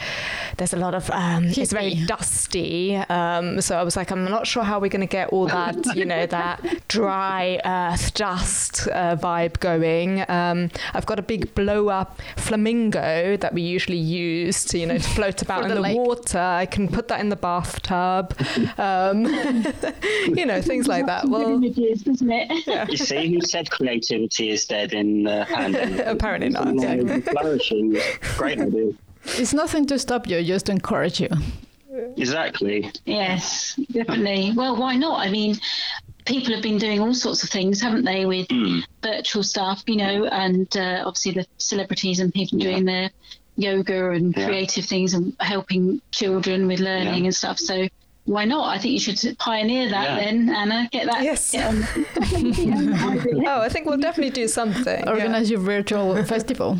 there's 0.57 0.73
a 0.73 0.77
lot 0.77 0.95
of, 0.95 1.11
um, 1.11 1.47
it's 1.47 1.73
very 1.73 1.95
dusty. 1.95 2.97
Um, 2.97 3.61
so 3.61 3.77
I 3.79 3.83
was 3.83 3.97
like, 3.97 4.11
I'm 4.11 4.25
not 4.25 4.47
sure 4.47 4.63
how 4.63 4.79
we're 4.79 4.89
going 4.89 5.01
to 5.01 5.07
get 5.07 5.29
all 5.31 5.47
that, 5.47 5.77
you 5.97 6.05
know, 6.05 6.27
that 6.27 6.89
dry 6.89 7.61
earth 7.65 8.15
dust 8.15 8.89
uh, 8.89 9.17
vibe 9.17 9.61
going. 9.61 10.29
Um, 10.29 10.71
I've 10.95 11.07
got 11.07 11.19
a 11.19 11.23
big 11.23 11.55
blow 11.55 11.89
up 11.89 12.21
flamingo 12.37 13.37
that 13.37 13.55
we 13.55 13.63
usually 13.63 13.99
use 13.99 14.65
to, 14.67 14.79
you 14.79 14.87
know, 14.87 14.99
to 14.99 15.09
float 15.11 15.43
about 15.47 15.63
in 15.63 15.69
the 15.69 15.75
the, 15.77 15.81
lake. 15.81 15.97
water. 15.97 16.39
I 16.39 16.67
can 16.67 16.89
put 16.89 17.09
that 17.09 17.21
in 17.21 17.29
the 17.29 17.37
bathtub. 17.37 18.35
Um, 18.79 19.25
you 20.37 20.47
know, 20.47 20.61
things 20.63 20.89
like 20.89 21.07
that. 21.07 21.29
Well, 21.29 21.55
images, 21.55 22.03
doesn't 22.03 22.31
it? 22.31 22.91
You 22.91 22.97
see, 22.97 23.35
who 23.35 23.41
said 23.41 23.71
creativity 24.29 24.51
is 24.51 24.67
dead 24.67 24.93
in 24.93 25.25
the 25.25 25.47
pandemic? 25.49 26.07
Apparently 26.07 26.49
not, 26.51 26.69
It's 26.69 27.27
yeah. 27.27 27.33
flourishing. 27.33 27.97
Great 28.37 28.61
idea. 28.67 28.93
It's 29.25 29.53
nothing 29.55 29.87
to 29.87 29.99
stop 29.99 30.27
you, 30.27 30.43
just 30.43 30.67
to 30.67 30.73
encourage 30.73 31.21
you. 31.21 31.29
Exactly. 32.17 32.91
Yes, 33.05 33.79
definitely. 33.93 34.53
Well, 34.57 34.77
why 34.77 34.97
not? 34.97 35.21
I 35.21 35.31
mean, 35.31 35.57
people 36.25 36.55
have 36.55 36.63
been 36.63 36.79
doing 36.79 37.01
all 37.01 37.15
sorts 37.15 37.43
of 37.45 37.51
things, 37.51 37.81
haven't 37.81 38.05
they, 38.05 38.27
with 38.27 38.49
virtual 39.03 39.43
stuff, 39.43 39.83
you 39.87 39.97
know, 39.97 40.27
and 40.27 40.75
uh, 40.77 41.03
obviously 41.07 41.33
the 41.33 41.47
celebrities 41.59 42.19
and 42.21 42.33
people 42.33 42.59
Yeah. 42.59 42.71
doing 42.71 42.85
their 42.87 43.11
yoga 43.57 44.11
and 44.11 44.35
Yeah. 44.37 44.47
creative 44.47 44.87
things 44.87 45.15
and 45.15 45.35
helping 45.41 46.01
children 46.11 46.67
with 46.67 46.81
learning 46.81 47.19
Yeah. 47.25 47.25
and 47.25 47.35
stuff. 47.35 47.59
So 47.59 47.87
why 48.25 48.45
not? 48.45 48.69
I 48.69 48.79
think 48.79 48.93
you 48.93 49.01
should 49.01 49.37
pioneer 49.39 49.89
that 49.91 50.05
Yeah. 50.05 50.25
then, 50.25 50.49
Anna. 50.51 50.89
Get 50.93 51.07
that. 51.07 51.23
Yes. 51.23 51.51
Get 51.53 51.67
on. 51.67 51.83
oh, 53.47 53.61
I 53.61 53.69
think 53.69 53.87
we'll 53.87 53.99
definitely 53.99 54.31
do 54.31 54.47
something. 54.49 55.01
yeah. 55.01 55.11
Organize 55.11 55.51
your 55.51 55.61
virtual 55.61 56.23
festival. 56.33 56.79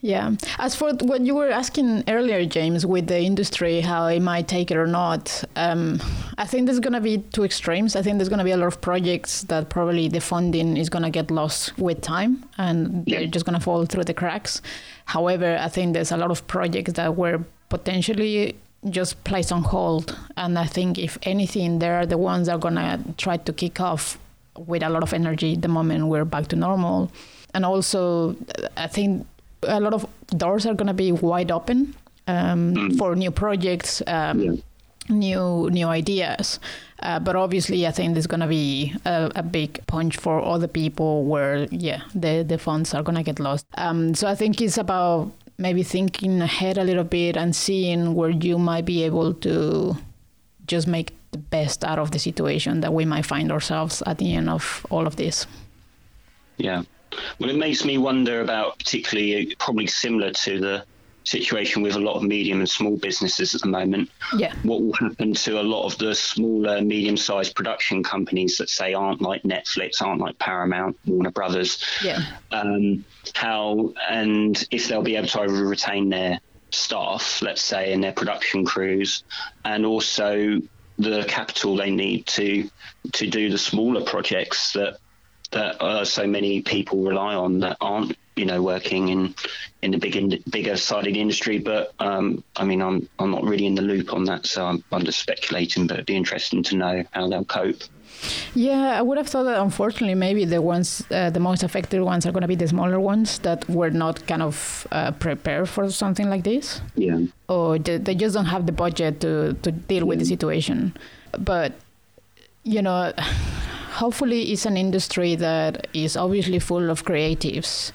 Yeah. 0.00 0.30
As 0.58 0.76
for 0.76 0.92
what 1.00 1.22
you 1.22 1.34
were 1.34 1.50
asking 1.50 2.04
earlier, 2.06 2.46
James, 2.46 2.86
with 2.86 3.08
the 3.08 3.18
industry, 3.18 3.80
how 3.80 4.06
it 4.06 4.20
might 4.20 4.46
take 4.46 4.70
it 4.70 4.76
or 4.76 4.86
not, 4.86 5.42
um, 5.56 6.00
I 6.38 6.46
think 6.46 6.66
there's 6.66 6.78
going 6.78 6.92
to 6.92 7.00
be 7.00 7.18
two 7.18 7.42
extremes. 7.42 7.96
I 7.96 8.02
think 8.02 8.18
there's 8.18 8.28
going 8.28 8.38
to 8.38 8.44
be 8.44 8.52
a 8.52 8.56
lot 8.56 8.68
of 8.68 8.80
projects 8.80 9.42
that 9.44 9.70
probably 9.70 10.06
the 10.06 10.20
funding 10.20 10.76
is 10.76 10.88
going 10.88 11.02
to 11.02 11.10
get 11.10 11.32
lost 11.32 11.76
with 11.78 12.00
time 12.00 12.44
and 12.58 13.04
they're 13.06 13.26
just 13.26 13.44
going 13.44 13.58
to 13.58 13.60
fall 13.64 13.86
through 13.86 14.04
the 14.04 14.14
cracks. 14.14 14.62
However, 15.06 15.58
I 15.60 15.66
think 15.68 15.94
there's 15.94 16.12
a 16.12 16.16
lot 16.16 16.30
of 16.30 16.46
projects 16.46 16.92
that 16.92 17.16
were 17.16 17.44
potentially 17.68 18.54
just 18.90 19.22
placed 19.24 19.52
on 19.52 19.62
hold. 19.62 20.16
And 20.36 20.58
I 20.58 20.66
think, 20.66 20.98
if 20.98 21.18
anything, 21.22 21.78
they're 21.78 22.06
the 22.06 22.18
ones 22.18 22.46
that 22.46 22.54
are 22.64 22.70
to 22.76 22.98
try 23.16 23.36
to 23.36 23.52
kick 23.52 23.80
off 23.80 24.18
with 24.56 24.82
a 24.82 24.88
lot 24.88 25.02
of 25.02 25.12
energy 25.12 25.56
the 25.56 25.68
moment 25.68 26.06
we're 26.06 26.24
back 26.24 26.48
to 26.48 26.56
normal. 26.56 27.10
And 27.54 27.64
also, 27.64 28.36
I 28.76 28.86
think 28.86 29.26
a 29.62 29.80
lot 29.80 29.94
of 29.94 30.06
doors 30.36 30.66
are 30.66 30.74
to 30.88 30.94
be 30.94 31.12
wide 31.12 31.50
open 31.50 31.94
um, 32.26 32.96
for 32.98 33.16
new 33.16 33.30
projects, 33.30 34.02
um, 34.06 34.40
Yeah. 34.40 34.52
new 35.08 35.70
new 35.70 35.86
ideas. 35.88 36.60
Uh, 37.00 37.18
but 37.20 37.36
obviously, 37.36 37.86
I 37.86 37.92
think 37.92 38.14
there's 38.14 38.26
going 38.26 38.40
to 38.40 38.48
be 38.48 38.92
a, 39.04 39.30
a 39.36 39.42
big 39.42 39.80
punch 39.86 40.16
for 40.16 40.42
other 40.44 40.68
people 40.68 41.24
where, 41.24 41.66
yeah, 41.70 42.00
the, 42.14 42.44
the 42.46 42.58
funds 42.58 42.92
are 42.94 43.02
going 43.02 43.16
to 43.16 43.22
get 43.22 43.38
lost. 43.40 43.64
Um, 43.76 44.14
so 44.14 44.26
I 44.26 44.34
think 44.34 44.60
it's 44.60 44.76
about 44.78 45.30
maybe 45.58 45.82
thinking 45.82 46.40
ahead 46.40 46.78
a 46.78 46.84
little 46.84 47.04
bit 47.04 47.36
and 47.36 47.54
seeing 47.54 48.14
where 48.14 48.30
you 48.30 48.58
might 48.58 48.84
be 48.84 49.02
able 49.02 49.34
to 49.34 49.96
just 50.66 50.86
make 50.86 51.12
the 51.32 51.38
best 51.38 51.84
out 51.84 51.98
of 51.98 52.12
the 52.12 52.18
situation 52.18 52.80
that 52.80 52.94
we 52.94 53.04
might 53.04 53.26
find 53.26 53.50
ourselves 53.50 54.02
at 54.06 54.18
the 54.18 54.34
end 54.34 54.48
of 54.48 54.86
all 54.88 55.06
of 55.06 55.16
this. 55.16 55.46
Yeah. 56.56 56.82
Well, 57.38 57.50
it 57.50 57.56
makes 57.56 57.84
me 57.84 57.98
wonder 57.98 58.40
about 58.40 58.78
particularly 58.78 59.54
probably 59.58 59.86
similar 59.86 60.30
to 60.32 60.60
the 60.60 60.84
situation 61.28 61.82
with 61.82 61.94
a 61.94 62.00
lot 62.00 62.16
of 62.16 62.22
medium 62.22 62.60
and 62.60 62.68
small 62.68 62.96
businesses 62.96 63.54
at 63.54 63.60
the 63.60 63.68
moment. 63.68 64.10
Yeah. 64.36 64.54
What 64.62 64.82
will 64.82 64.92
happen 64.94 65.34
to 65.34 65.60
a 65.60 65.62
lot 65.62 65.84
of 65.86 65.98
the 65.98 66.14
smaller, 66.14 66.80
medium-sized 66.80 67.54
production 67.54 68.02
companies 68.02 68.56
that 68.58 68.70
say 68.70 68.94
aren't 68.94 69.20
like 69.20 69.42
Netflix, 69.42 70.00
aren't 70.00 70.20
like 70.20 70.38
Paramount, 70.38 70.96
Warner 71.04 71.30
Brothers? 71.30 71.84
Yeah. 72.02 72.20
um, 72.50 73.04
how 73.34 73.92
and 74.08 74.66
if 74.70 74.88
they'll 74.88 75.02
be 75.02 75.16
able 75.16 75.28
to 75.28 75.40
either 75.42 75.66
retain 75.66 76.08
their 76.08 76.40
staff, 76.70 77.42
let's 77.42 77.62
say, 77.62 77.92
and 77.92 78.02
their 78.02 78.12
production 78.12 78.64
crews, 78.64 79.24
and 79.64 79.84
also 79.84 80.60
the 80.98 81.24
capital 81.28 81.76
they 81.76 81.90
need 81.90 82.26
to 82.26 82.68
to 83.12 83.26
do 83.28 83.50
the 83.50 83.58
smaller 83.58 84.02
projects 84.02 84.72
that 84.72 84.98
that 85.50 85.80
uh, 85.82 86.04
so 86.04 86.26
many 86.26 86.60
people 86.62 87.02
rely 87.02 87.34
on 87.34 87.60
that 87.60 87.76
aren't 87.80 88.16
you 88.36 88.44
know 88.44 88.62
working 88.62 89.08
in 89.08 89.34
in 89.82 89.90
the 89.92 89.98
big 89.98 90.16
in, 90.16 90.42
bigger 90.50 90.76
side 90.76 91.06
of 91.06 91.14
the 91.14 91.20
industry. 91.20 91.58
But 91.58 91.92
um, 92.00 92.42
I 92.56 92.64
mean, 92.64 92.82
I'm 92.82 93.08
I'm 93.18 93.30
not 93.30 93.44
really 93.44 93.66
in 93.66 93.74
the 93.74 93.82
loop 93.82 94.12
on 94.12 94.24
that, 94.24 94.46
so 94.46 94.66
I'm, 94.66 94.84
I'm 94.92 95.04
just 95.04 95.20
speculating. 95.20 95.86
But 95.86 95.94
it'd 95.94 96.06
be 96.06 96.16
interesting 96.16 96.62
to 96.64 96.76
know 96.76 97.04
how 97.12 97.28
they'll 97.28 97.44
cope. 97.44 97.82
Yeah, 98.54 98.98
I 98.98 99.02
would 99.02 99.16
have 99.16 99.28
thought 99.28 99.44
that 99.44 99.60
unfortunately, 99.62 100.16
maybe 100.16 100.44
the 100.44 100.60
ones, 100.60 101.04
uh, 101.12 101.30
the 101.30 101.38
most 101.38 101.62
affected 101.62 102.00
ones 102.02 102.26
are 102.26 102.32
going 102.32 102.42
to 102.42 102.48
be 102.48 102.56
the 102.56 102.66
smaller 102.66 102.98
ones 102.98 103.38
that 103.40 103.68
were 103.68 103.90
not 103.90 104.26
kind 104.26 104.42
of 104.42 104.88
uh, 104.90 105.12
prepared 105.12 105.68
for 105.68 105.88
something 105.90 106.28
like 106.28 106.42
this, 106.42 106.80
Yeah. 106.96 107.20
or 107.48 107.78
they, 107.78 107.98
they 107.98 108.16
just 108.16 108.34
don't 108.34 108.46
have 108.46 108.66
the 108.66 108.72
budget 108.72 109.20
to, 109.20 109.52
to 109.62 109.70
deal 109.70 110.04
with 110.04 110.18
the 110.18 110.24
situation. 110.24 110.96
But, 111.38 111.74
you 112.64 112.82
know, 112.82 113.12
hopefully 113.98 114.52
it's 114.52 114.64
an 114.64 114.76
industry 114.76 115.34
that 115.34 115.88
is 115.92 116.16
obviously 116.16 116.60
full 116.60 116.90
of 116.90 117.04
creatives. 117.04 117.92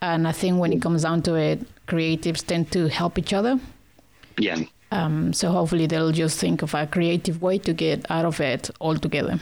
And 0.00 0.26
I 0.26 0.32
think 0.32 0.58
when 0.58 0.72
it 0.72 0.80
comes 0.80 1.02
down 1.02 1.22
to 1.22 1.34
it, 1.34 1.60
creatives 1.86 2.44
tend 2.44 2.72
to 2.72 2.88
help 2.88 3.18
each 3.18 3.32
other. 3.32 3.60
Yeah. 4.38 4.60
Um, 4.90 5.32
so 5.32 5.50
hopefully 5.50 5.86
they'll 5.86 6.12
just 6.12 6.38
think 6.38 6.62
of 6.62 6.74
a 6.74 6.86
creative 6.86 7.42
way 7.42 7.58
to 7.58 7.74
get 7.74 8.10
out 8.10 8.24
of 8.24 8.40
it 8.40 8.70
altogether. 8.80 9.38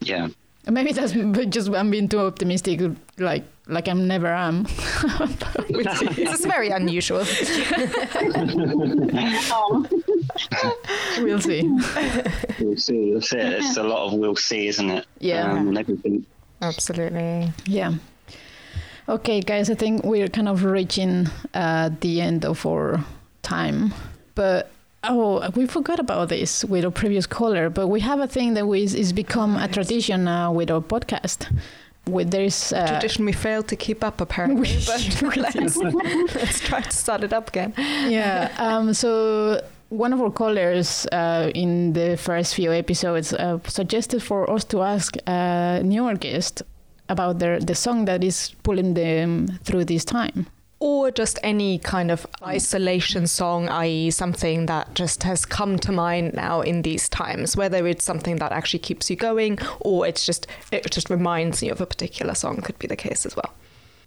Yeah. 0.00 0.28
Maybe 0.68 0.92
that's 0.92 1.12
just 1.48 1.70
I'm 1.70 1.90
being 1.90 2.08
too 2.08 2.20
optimistic, 2.20 2.80
like 3.18 3.44
like 3.68 3.88
I 3.88 3.92
never 3.92 4.28
am. 4.28 4.64
this 5.68 6.02
is 6.18 6.44
very 6.44 6.70
unusual. 6.70 7.24
We'll 11.18 11.40
see. 11.40 11.62
We'll 12.60 12.76
see. 12.76 13.14
That's 13.14 13.32
it. 13.32 13.52
It's 13.52 13.76
a 13.76 13.82
lot 13.82 14.06
of 14.06 14.14
we'll 14.14 14.36
see, 14.36 14.68
isn't 14.68 14.90
it? 14.90 15.06
Yeah. 15.20 15.52
Um, 15.52 15.76
everything. 15.76 16.26
Absolutely. 16.60 17.52
Yeah. 17.66 17.94
Okay, 19.08 19.40
guys, 19.40 19.70
I 19.70 19.74
think 19.76 20.02
we're 20.02 20.28
kind 20.28 20.48
of 20.48 20.64
reaching 20.64 21.28
uh, 21.54 21.90
the 22.00 22.20
end 22.20 22.44
of 22.44 22.66
our 22.66 23.04
time, 23.42 23.94
but 24.34 24.72
oh, 25.08 25.50
we 25.54 25.66
forgot 25.66 25.98
about 25.98 26.28
this 26.28 26.64
with 26.64 26.84
our 26.84 26.90
previous 26.90 27.26
caller. 27.26 27.70
But 27.70 27.88
we 27.88 28.00
have 28.00 28.20
a 28.20 28.26
thing 28.26 28.54
that 28.54 28.66
is, 28.70 28.94
is 28.94 29.12
become 29.12 29.56
a 29.56 29.68
tradition 29.68 30.24
now 30.24 30.52
with 30.52 30.70
our 30.70 30.80
podcast. 30.80 31.46
With 32.06 32.30
there's 32.30 32.72
uh, 32.72 32.86
Tradition 32.86 33.24
we 33.24 33.32
failed 33.32 33.66
to 33.68 33.76
keep 33.76 34.04
up 34.04 34.20
apparently, 34.20 34.78
but 34.86 35.36
let's, 35.36 35.76
let's 36.34 36.60
try 36.60 36.80
to 36.80 36.92
start 36.92 37.24
it 37.24 37.32
up 37.32 37.48
again. 37.48 37.74
yeah. 37.76 38.54
Um, 38.58 38.94
so 38.94 39.60
one 39.88 40.12
of 40.12 40.20
our 40.20 40.30
callers 40.30 41.06
uh, 41.10 41.50
in 41.54 41.92
the 41.94 42.16
first 42.16 42.54
few 42.54 42.72
episodes 42.72 43.32
uh, 43.32 43.58
suggested 43.66 44.22
for 44.22 44.48
us 44.48 44.64
to 44.64 44.82
ask 44.82 45.16
a 45.26 45.80
newer 45.84 46.14
guest 46.14 46.62
about 47.08 47.38
their 47.38 47.60
the 47.60 47.74
song 47.74 48.04
that 48.04 48.22
is 48.24 48.54
pulling 48.62 48.94
them 48.94 49.58
through 49.64 49.84
this 49.84 50.04
time. 50.04 50.46
Or 50.86 51.10
just 51.10 51.40
any 51.42 51.80
kind 51.80 52.12
of 52.12 52.24
isolation 52.44 53.26
song, 53.26 53.68
i.e., 53.68 54.12
something 54.12 54.66
that 54.66 54.94
just 54.94 55.24
has 55.24 55.44
come 55.44 55.80
to 55.80 55.90
mind 55.90 56.34
now 56.34 56.60
in 56.60 56.82
these 56.82 57.08
times, 57.08 57.56
whether 57.56 57.88
it's 57.88 58.04
something 58.04 58.36
that 58.36 58.52
actually 58.52 58.78
keeps 58.78 59.10
you 59.10 59.16
going 59.16 59.58
or 59.80 60.06
it's 60.06 60.24
just 60.24 60.46
it 60.70 60.88
just 60.92 61.10
reminds 61.10 61.60
you 61.60 61.72
of 61.72 61.80
a 61.80 61.86
particular 61.86 62.36
song, 62.36 62.60
could 62.62 62.78
be 62.78 62.86
the 62.86 62.94
case 62.94 63.26
as 63.26 63.34
well. 63.34 63.52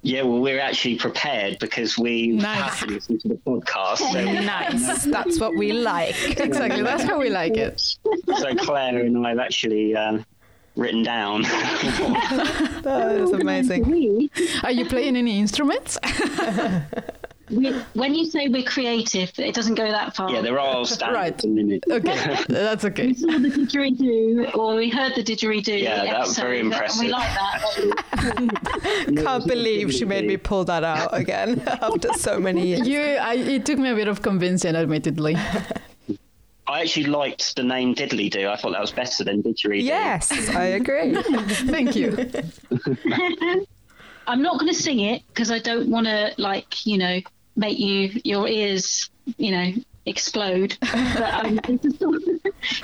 Yeah, 0.04 0.22
well, 0.22 0.40
we're 0.40 0.62
actually 0.62 0.96
prepared 0.96 1.60
because 1.60 1.98
we 1.98 2.28
Nice. 2.28 2.58
have 2.62 2.80
to 2.88 2.94
listen 2.94 3.20
to 3.20 3.28
the 3.28 3.36
podcast. 3.36 3.98
So, 3.98 4.24
Nice. 4.24 5.04
That's 5.04 5.38
what 5.38 5.56
we 5.58 5.74
like. 5.74 6.16
Exactly, 6.40 6.82
that's 6.82 7.04
how 7.04 7.20
we 7.20 7.30
like 7.30 7.58
it. 7.58 7.78
so 7.82 8.56
Claire 8.56 9.00
and 9.02 9.28
I 9.28 9.32
have 9.32 9.40
actually 9.40 9.98
um, 9.98 10.26
written 10.80 11.04
down. 11.04 11.44
That 12.80 13.12
is 13.16 13.32
oh, 13.32 13.36
amazing. 13.40 14.30
Are 14.64 14.72
you 14.72 14.86
playing 14.86 15.18
any 15.18 15.38
instruments? 15.40 15.98
we, 17.50 17.72
when 17.94 18.16
you 18.16 18.26
say 18.26 18.48
we're 18.48 18.64
creative, 18.64 19.32
it 19.38 19.54
doesn't 19.54 19.76
go 19.76 19.92
that 19.92 20.16
far. 20.16 20.32
yeah, 20.32 20.42
there 20.42 20.54
are 20.58 20.60
all 20.60 20.86
standards 20.96 21.16
Right. 21.16 21.44
and 21.44 21.56
limits. 21.56 21.86
Okay, 21.92 22.38
that's 22.48 22.86
okay. 22.86 23.08
we 23.08 23.14
saw 23.16 23.28
the 23.28 23.50
didgeridoo, 23.50 24.56
or 24.56 24.76
we 24.76 24.90
heard 24.90 25.14
the 25.16 25.24
didgeridoo. 25.24 25.82
Yeah, 25.82 26.06
that 26.06 26.20
was 26.22 26.38
very 26.38 26.60
impressive. 26.62 27.02
And 27.02 27.08
we 27.08 27.12
like 27.12 27.34
that. 27.36 29.24
Can't 29.24 29.46
believe 29.46 29.94
she 29.94 30.06
made 30.06 30.26
me 30.26 30.38
pull 30.38 30.64
that 30.66 30.84
out 30.84 31.10
again 31.14 31.62
after 31.68 32.14
so 32.14 32.40
many 32.40 32.68
years. 32.68 32.88
You, 32.88 33.02
I, 33.02 33.34
it 33.36 33.66
took 33.66 33.78
me 33.78 33.90
a 33.90 33.96
bit 33.96 34.08
of 34.08 34.22
convincing, 34.22 34.76
admittedly. 34.76 35.36
I 36.70 36.82
actually 36.82 37.06
liked 37.06 37.56
the 37.56 37.64
name 37.64 37.96
Diddly 37.96 38.30
Do. 38.30 38.48
I 38.48 38.56
thought 38.56 38.74
that 38.74 38.82
was 38.82 38.92
better 38.92 39.24
than 39.24 39.42
Didgeridoo. 39.42 39.82
Yes, 39.84 40.32
I 40.50 40.66
agree. 40.66 41.16
Thank 41.24 41.96
you. 41.96 42.16
I'm 44.28 44.44
not 44.44 44.60
going 44.60 44.72
to 44.72 44.80
sing 44.80 45.00
it 45.00 45.24
because 45.30 45.50
I 45.50 45.58
don't 45.58 45.90
want 45.90 46.06
to, 46.06 46.32
like, 46.38 46.86
you 46.86 47.00
know, 47.00 47.22
make 47.56 47.80
you 47.80 48.22
your 48.24 48.48
ears, 48.48 49.10
you 49.38 49.52
know, 49.52 49.74
explode. 50.06 50.78
but 50.80 51.46
um, 51.46 51.60
there's, 51.66 51.86
a 51.86 51.98
song, 51.98 52.40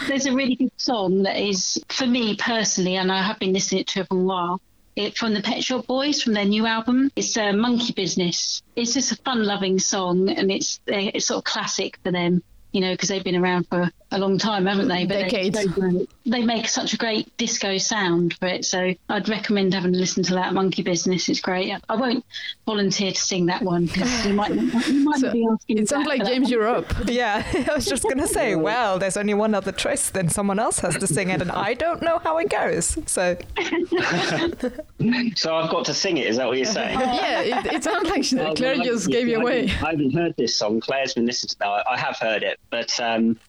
there's 0.07 0.25
a 0.25 0.33
really 0.33 0.55
good 0.55 0.71
song 0.77 1.21
that 1.21 1.37
is 1.37 1.79
for 1.89 2.07
me 2.07 2.35
personally, 2.37 2.95
and 2.95 3.11
I 3.11 3.21
have 3.21 3.37
been 3.37 3.53
listening 3.53 3.83
to 3.83 3.99
it 3.99 4.07
for 4.07 4.17
a 4.17 4.23
while. 4.23 4.61
It 4.95 5.15
from 5.15 5.35
the 5.35 5.41
Pet 5.41 5.63
Shop 5.63 5.85
Boys 5.85 6.23
from 6.23 6.33
their 6.33 6.45
new 6.45 6.65
album. 6.65 7.11
It's 7.15 7.37
uh, 7.37 7.53
Monkey 7.53 7.93
Business. 7.93 8.63
It's 8.75 8.95
just 8.95 9.11
a 9.11 9.17
fun-loving 9.17 9.77
song, 9.77 10.29
and 10.29 10.49
it's 10.49 10.79
it's 10.87 11.27
sort 11.27 11.39
of 11.39 11.43
classic 11.43 11.99
for 12.03 12.11
them. 12.11 12.41
You 12.75 12.81
know, 12.81 12.91
because 12.91 13.07
they've 13.07 13.23
been 13.23 13.37
around 13.37 13.67
for 13.69 13.89
a 14.11 14.19
long 14.19 14.37
time, 14.37 14.65
haven't 14.65 14.89
they? 14.89 15.05
But 15.05 15.13
they're 15.13 15.29
Decades. 15.29 15.59
so. 15.75 16.05
They 16.25 16.43
make 16.43 16.67
such 16.67 16.93
a 16.93 16.97
great 16.97 17.35
disco 17.37 17.77
sound 17.77 18.33
for 18.33 18.47
it, 18.47 18.65
so 18.65 18.93
I'd 19.07 19.29
recommend 19.29 19.73
having 19.73 19.95
a 19.95 19.97
listen 19.97 20.23
to 20.23 20.33
that 20.33 20.53
Monkey 20.53 20.83
Business. 20.83 21.29
It's 21.29 21.39
great. 21.39 21.73
I 21.87 21.95
won't 21.95 22.25
volunteer 22.65 23.11
to 23.13 23.17
sing 23.17 23.45
that 23.45 23.61
one 23.61 23.85
because 23.85 24.25
you 24.25 24.33
might 24.33 24.53
you 24.53 25.05
might 25.05 25.19
So, 25.21 25.31
be 25.31 25.47
asking. 25.49 25.77
It 25.77 25.87
sounds 25.87 26.05
like 26.05 26.19
for 26.19 26.25
that 26.25 26.31
James 26.33 26.43
one. 26.47 26.51
Europe. 26.51 26.93
Yeah, 27.07 27.45
I 27.71 27.73
was 27.75 27.85
just 27.85 28.03
going 28.03 28.17
to 28.17 28.27
say, 28.27 28.55
well, 28.69 28.99
there's 28.99 29.15
only 29.15 29.33
one 29.35 29.55
other 29.55 29.71
choice, 29.71 30.09
then 30.09 30.27
someone 30.27 30.59
else 30.59 30.79
has 30.79 30.97
to 30.97 31.07
sing 31.07 31.29
it, 31.29 31.41
and 31.41 31.51
I 31.53 31.75
don't 31.75 32.01
know 32.01 32.17
how 32.19 32.37
it 32.39 32.49
goes. 32.49 32.97
So, 33.05 33.37
So 35.35 35.55
I've 35.55 35.69
got 35.69 35.85
to 35.85 35.93
sing 35.93 36.17
it. 36.17 36.27
Is 36.27 36.37
that 36.37 36.47
what 36.47 36.57
you're 36.57 36.65
saying? 36.65 36.99
Yeah, 36.99 37.41
it, 37.41 37.65
it 37.75 37.83
sounds 37.83 38.09
like 38.09 38.23
she- 38.23 38.35
Claire 38.35 38.75
well, 38.75 38.83
just 38.83 39.07
I- 39.07 39.11
gave 39.11 39.27
you 39.27 39.39
away. 39.39 39.63
I 39.83 39.91
haven't 39.91 40.13
heard 40.13 40.35
this 40.37 40.55
song. 40.57 40.79
Claire's 40.81 41.13
been 41.13 41.25
listening 41.25 41.49
to 41.49 41.57
that. 41.59 41.85
I 41.89 41.97
have 41.97 42.17
heard 42.17 42.43
it, 42.43 42.59
but 42.69 42.99
um, 42.99 43.39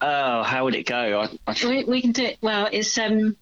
oh, 0.00 0.42
how 0.42 0.64
would 0.64 0.74
it 0.74 0.86
go? 0.86 1.20
I, 1.20 1.52
I, 1.52 1.66
We, 1.66 1.84
we 1.84 2.00
can 2.00 2.12
do 2.12 2.24
it. 2.24 2.38
Well, 2.40 2.68
it's 2.72 2.96
um. 2.98 3.36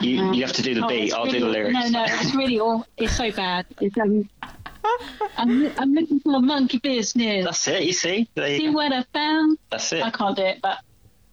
you, 0.00 0.32
you 0.32 0.42
have 0.42 0.52
to 0.54 0.62
do 0.62 0.74
the 0.74 0.84
oh, 0.84 0.88
beat. 0.88 1.12
I'll 1.12 1.24
really, 1.24 1.38
do 1.40 1.44
the 1.46 1.50
lyrics. 1.50 1.74
No, 1.74 1.88
no, 1.88 2.04
it's 2.06 2.34
really 2.34 2.60
all. 2.60 2.86
It's 2.96 3.16
so 3.16 3.30
bad. 3.32 3.66
It's 3.80 3.96
um. 3.98 4.28
I'm, 5.36 5.66
I'm 5.78 5.92
looking 5.94 6.20
for 6.20 6.40
monkey 6.40 6.78
business. 6.78 7.44
That's 7.44 7.68
it. 7.68 7.82
You 7.82 7.92
see, 7.92 8.28
there 8.34 8.48
you 8.48 8.56
See 8.58 8.66
go. 8.66 8.72
what 8.72 8.92
I 8.92 9.02
found. 9.12 9.58
that's 9.70 9.92
it. 9.92 10.02
I 10.02 10.10
can't 10.10 10.36
do 10.36 10.44
it, 10.44 10.60
but 10.62 10.78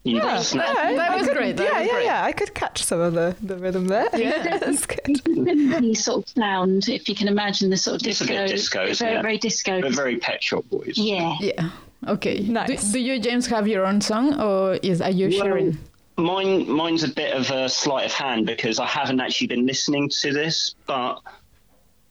You 0.03 0.17
yeah, 0.17 0.21
got 0.21 0.53
yeah, 0.53 0.93
That 0.95 1.19
was 1.19 1.29
great, 1.29 1.55
that 1.57 1.63
yeah, 1.63 1.79
was 1.79 1.87
yeah, 1.87 1.93
great. 1.93 2.05
yeah. 2.05 2.23
I 2.25 2.31
could 2.31 2.53
catch 2.53 2.83
some 2.83 2.99
of 2.99 3.13
the, 3.13 3.35
the 3.41 3.55
rhythm 3.57 3.87
there. 3.87 4.09
Yeah. 4.15 4.57
that's 4.59 4.85
good. 4.87 5.21
it's 5.25 6.03
sort 6.03 6.23
of 6.25 6.29
sound. 6.29 6.89
If 6.89 7.07
you 7.07 7.15
can 7.15 7.27
imagine 7.27 7.69
the 7.69 7.77
sort 7.77 8.01
of 8.01 8.07
It's 8.07 8.19
a 8.21 8.25
disco, 8.25 8.43
bit 8.43 8.49
disco, 8.51 8.83
isn't 8.85 9.05
very, 9.07 9.19
it? 9.19 9.21
very 9.21 9.37
disco. 9.37 9.81
But 9.81 9.93
very 9.93 10.17
Pet 10.17 10.43
Shop 10.43 10.65
Boys. 10.69 10.97
yeah. 10.97 11.37
Yeah. 11.39 11.69
Okay. 12.07 12.39
Nice. 12.39 12.85
Do, 12.85 12.93
do 12.93 12.99
you, 12.99 13.19
James, 13.19 13.47
have 13.47 13.67
your 13.67 13.85
own 13.85 14.01
song, 14.01 14.39
or 14.39 14.75
is 14.75 15.01
are 15.01 15.09
you 15.09 15.29
Well, 15.29 15.39
sharing? 15.39 15.77
Mine, 16.17 16.69
mine's 16.69 17.03
a 17.03 17.09
bit 17.09 17.33
of 17.33 17.51
a 17.51 17.67
sleight 17.67 18.05
of 18.05 18.13
hand 18.13 18.45
because 18.45 18.79
I 18.79 18.85
haven't 18.85 19.19
actually 19.19 19.47
been 19.47 19.65
listening 19.65 20.09
to 20.21 20.31
this, 20.31 20.75
but 20.85 21.19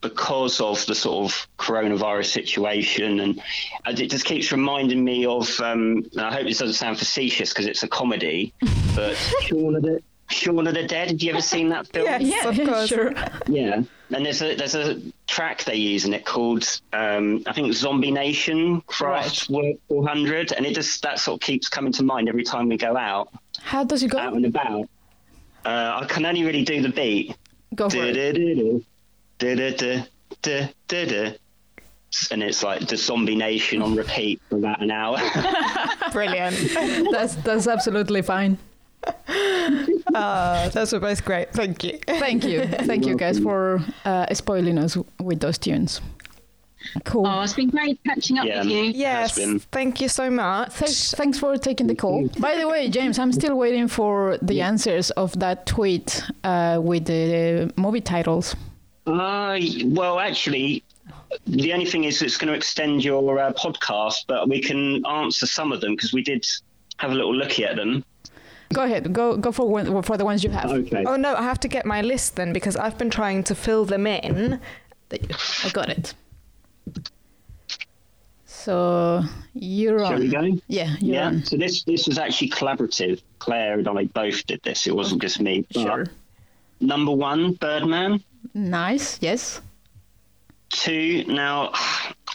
because 0.01 0.61
of 0.61 0.85
the 0.85 0.93
sort 0.93 1.25
of 1.25 1.47
coronavirus 1.57 2.27
situation, 2.27 3.19
and 3.21 3.41
and 3.85 3.99
it 3.99 4.11
just 4.11 4.25
keeps 4.25 4.51
reminding 4.51 5.03
me 5.03 5.25
of. 5.25 5.59
Um, 5.59 6.05
and 6.11 6.21
I 6.21 6.31
hope 6.33 6.43
this 6.43 6.59
doesn't 6.59 6.75
sound 6.75 6.99
facetious 6.99 7.49
because 7.49 7.65
it's 7.65 7.81
a 7.81 7.87
comedy, 7.87 8.53
but 8.95 9.15
Shaun 9.41 9.75
of 9.75 9.81
the 9.81 10.01
Shaun 10.29 10.67
of 10.67 10.73
the 10.73 10.83
Dead. 10.83 11.09
Have 11.11 11.21
you 11.21 11.31
ever 11.31 11.41
seen 11.41 11.69
that 11.69 11.87
film? 11.87 12.05
Yes, 12.05 12.21
Yeah, 12.21 12.49
of 12.49 12.55
course. 12.67 12.87
sure. 12.89 13.13
Yeah, 13.47 13.83
and 14.11 14.25
there's 14.25 14.41
a 14.41 14.55
there's 14.55 14.75
a 14.75 14.99
track 15.27 15.63
they 15.65 15.75
use 15.75 16.05
in 16.05 16.13
it 16.13 16.25
called 16.25 16.81
um, 16.93 17.43
I 17.45 17.53
think 17.53 17.73
Zombie 17.73 18.11
Nation 18.11 18.81
Craft 18.87 19.49
Work 19.49 19.75
400, 19.87 20.51
and 20.53 20.65
it 20.65 20.73
just 20.75 21.01
that 21.03 21.19
sort 21.19 21.41
of 21.41 21.45
keeps 21.45 21.69
coming 21.69 21.91
to 21.93 22.03
mind 22.03 22.27
every 22.29 22.43
time 22.43 22.67
we 22.69 22.77
go 22.77 22.95
out 22.97 23.29
How 23.61 23.83
does 23.83 24.01
it 24.03 24.09
go? 24.09 24.17
out 24.17 24.33
and 24.33 24.45
about. 24.45 24.89
Uh, 25.63 25.99
I 26.01 26.05
can 26.07 26.25
only 26.25 26.43
really 26.43 26.63
do 26.63 26.81
the 26.81 26.89
beat. 26.89 27.35
Go 27.75 27.89
for 27.89 27.97
it. 28.01 28.15
And 32.31 32.41
it's 32.43 32.63
like 32.63 32.87
the 32.87 32.95
Zombie 32.95 33.35
Nation 33.35 33.81
on 33.81 33.93
repeat 33.95 34.39
for 34.49 34.55
about 34.57 34.81
an 34.81 34.89
hour. 34.89 35.17
Brilliant. 36.13 36.55
That's 37.11 37.35
that's 37.35 37.67
absolutely 37.67 38.21
fine. 38.21 38.57
Uh, 40.15 40.69
those 40.69 40.93
were 40.93 40.99
both 40.99 41.23
great. 41.25 41.51
Thank 41.51 41.83
you. 41.83 41.99
Thank 42.07 42.43
you, 42.45 42.65
thank 42.65 43.05
you 43.05 43.15
guys 43.15 43.39
for 43.39 43.81
uh, 44.05 44.33
spoiling 44.33 44.77
us 44.77 44.97
with 45.19 45.39
those 45.41 45.57
tunes. 45.57 46.01
Cool. 47.03 47.25
Oh, 47.27 47.41
it's 47.41 47.53
been 47.53 47.69
great 47.71 47.99
catching 48.05 48.37
up 48.37 48.45
Yeah. 48.45 48.59
with 48.59 48.67
you. 48.69 48.83
Yes, 48.83 49.37
thank 49.71 49.99
you 50.01 50.07
so 50.07 50.29
much. 50.29 50.71
Thanks, 50.71 51.11
thanks 51.13 51.39
for 51.39 51.57
taking 51.57 51.87
the 51.87 51.95
call. 51.95 52.27
By 52.39 52.55
the 52.57 52.67
way, 52.67 52.89
James, 52.89 53.17
I'm 53.17 53.31
still 53.33 53.55
waiting 53.55 53.87
for 53.87 54.37
the 54.41 54.61
answers 54.61 55.09
of 55.11 55.37
that 55.39 55.65
tweet 55.65 56.23
uh, 56.43 56.79
with 56.81 57.05
the 57.05 57.73
movie 57.75 58.01
titles. 58.01 58.55
Uh, 59.07 59.59
well, 59.85 60.19
actually, 60.19 60.83
the 61.47 61.73
only 61.73 61.85
thing 61.85 62.03
is 62.03 62.21
it's 62.21 62.37
going 62.37 62.49
to 62.51 62.57
extend 62.57 63.03
your 63.03 63.39
uh, 63.39 63.51
podcast, 63.53 64.25
but 64.27 64.47
we 64.47 64.61
can 64.61 65.03
answer 65.05 65.47
some 65.47 65.71
of 65.71 65.81
them 65.81 65.95
because 65.95 66.13
we 66.13 66.21
did 66.21 66.47
have 66.97 67.11
a 67.11 67.15
little 67.15 67.35
look 67.35 67.59
at 67.59 67.75
them. 67.75 68.03
Go 68.73 68.83
ahead, 68.83 69.13
go 69.13 69.37
go 69.37 69.51
for 69.51 69.67
one, 69.69 70.01
for 70.03 70.17
the 70.17 70.25
ones 70.25 70.43
you 70.43 70.49
have. 70.49 70.69
Okay. 70.71 71.03
Oh 71.05 71.15
no, 71.15 71.35
I 71.35 71.43
have 71.43 71.59
to 71.61 71.67
get 71.67 71.85
my 71.85 72.01
list 72.01 72.35
then 72.35 72.51
because 72.53 72.75
I've 72.75 72.97
been 72.97 73.09
trying 73.09 73.43
to 73.45 73.55
fill 73.55 73.85
them 73.85 74.07
in. 74.07 74.59
I 75.11 75.69
got 75.71 75.89
it. 75.89 76.13
So 78.45 79.23
you're 79.53 80.03
on. 80.03 80.11
Shall 80.11 80.19
we 80.19 80.27
go? 80.27 80.61
Yeah, 80.67 80.95
you're 80.99 81.15
Yeah. 81.15 81.27
on. 81.27 81.43
So 81.43 81.57
this 81.57 81.83
this 81.83 82.07
was 82.07 82.17
actually 82.17 82.49
collaborative. 82.49 83.21
Claire 83.39 83.79
and 83.79 83.87
I 83.87 84.05
both 84.05 84.45
did 84.47 84.61
this. 84.63 84.87
It 84.87 84.95
wasn't 84.95 85.21
just 85.21 85.39
me. 85.39 85.65
But 85.73 85.81
Sure. 85.81 86.05
Number 86.81 87.11
one, 87.11 87.53
Birdman. 87.53 88.23
Nice. 88.53 89.17
Yes. 89.21 89.61
Two. 90.69 91.23
Now, 91.27 91.71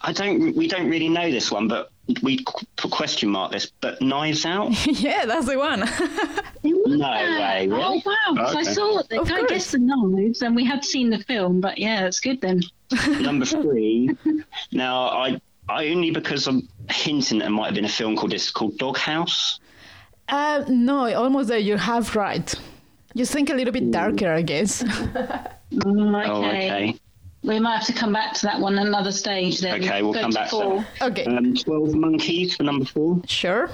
I 0.02 0.12
don't. 0.12 0.54
We 0.56 0.68
don't 0.68 0.88
really 0.88 1.08
know 1.08 1.30
this 1.30 1.50
one, 1.50 1.68
but 1.68 1.90
we 2.22 2.44
put 2.76 2.90
question 2.90 3.28
mark 3.30 3.52
this. 3.52 3.70
But 3.80 4.00
Knives 4.02 4.44
Out. 4.46 4.70
yeah, 4.86 5.24
that's 5.26 5.46
the 5.46 5.58
one. 5.58 5.84
No 6.62 6.76
way. 7.08 7.68
Oh 7.70 7.76
Really? 7.76 8.02
wow! 8.04 8.34
'cause 8.36 8.54
I 8.56 8.60
Okay. 8.60 8.72
saw. 8.74 8.98
Of 8.98 9.06
I 9.10 9.24
guess 9.40 9.48
guessed 9.48 9.72
the 9.72 9.78
knives, 9.78 10.42
and 10.42 10.54
we 10.54 10.62
had 10.64 10.84
seen 10.84 11.08
the 11.08 11.18
film. 11.20 11.60
But 11.60 11.78
yeah, 11.78 12.04
it's 12.06 12.20
good 12.20 12.40
then. 12.42 12.60
Number 13.20 13.46
three. 13.46 14.10
now, 14.72 15.08
I. 15.08 15.40
I 15.70 15.88
only 15.88 16.10
because 16.10 16.46
I'm 16.48 16.68
hinting 16.90 17.38
that 17.38 17.46
it 17.46 17.50
might 17.50 17.66
have 17.66 17.74
been 17.74 17.84
a 17.84 17.88
film 17.88 18.16
called 18.16 18.32
this 18.32 18.50
called 18.50 18.76
Doghouse. 18.76 19.60
uh, 20.28 20.64
no, 20.68 21.14
almost 21.14 21.48
there. 21.48 21.58
You're 21.58 21.78
half 21.78 22.14
right. 22.16 22.52
You 23.14 23.24
think 23.24 23.48
a 23.50 23.54
little 23.54 23.72
bit 23.72 23.90
darker, 23.92 24.32
I 24.32 24.42
guess. 24.42 24.82
Mm, 24.82 26.20
okay. 26.20 26.30
Oh, 26.30 26.44
okay. 26.44 26.96
We 27.42 27.58
might 27.58 27.78
have 27.78 27.86
to 27.86 27.92
come 27.94 28.12
back 28.12 28.34
to 28.34 28.42
that 28.46 28.60
one 28.60 28.78
another 28.78 29.12
stage 29.12 29.60
then. 29.60 29.82
Okay, 29.82 30.02
we'll 30.02 30.12
Go 30.12 30.20
come 30.20 30.30
to 30.30 30.34
back 30.36 30.50
to 30.50 30.56
four. 30.56 30.86
Okay. 31.00 31.24
Um, 31.24 31.54
Twelve 31.54 31.94
Monkeys 31.94 32.54
for 32.56 32.64
number 32.64 32.84
four. 32.84 33.22
Sure. 33.26 33.70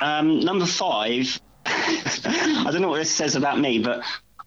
Um, 0.00 0.40
number 0.40 0.66
five. 0.66 1.40
I 1.66 2.68
don't 2.70 2.82
know 2.82 2.88
what 2.90 2.98
this 2.98 3.10
says 3.10 3.36
about 3.36 3.58
me, 3.58 3.78
but 3.78 4.02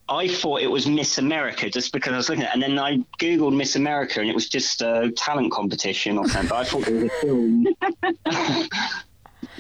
I 0.09 0.28
thought 0.28 0.61
it 0.61 0.69
was 0.69 0.86
Miss 0.88 1.17
America 1.17 1.69
just 1.69 1.91
because 1.93 2.13
I 2.13 2.17
was 2.17 2.30
looking 2.30 2.43
at 2.43 2.49
it. 2.49 2.53
And 2.53 2.61
then 2.63 2.78
I 2.80 2.97
Googled 3.19 3.55
Miss 3.55 3.76
America 3.76 4.19
and 4.19 4.30
it 4.30 4.36
was 4.36 4.49
just 4.49 4.82
a 4.82 5.11
talent 5.17 5.51
competition 5.51 6.17
or 6.17 6.28
something. 6.28 6.49
But 6.49 6.55
I 6.55 6.63
thought 6.65 6.88
it 6.88 6.93
was 6.93 7.03
a 7.03 7.09
film. 7.21 7.67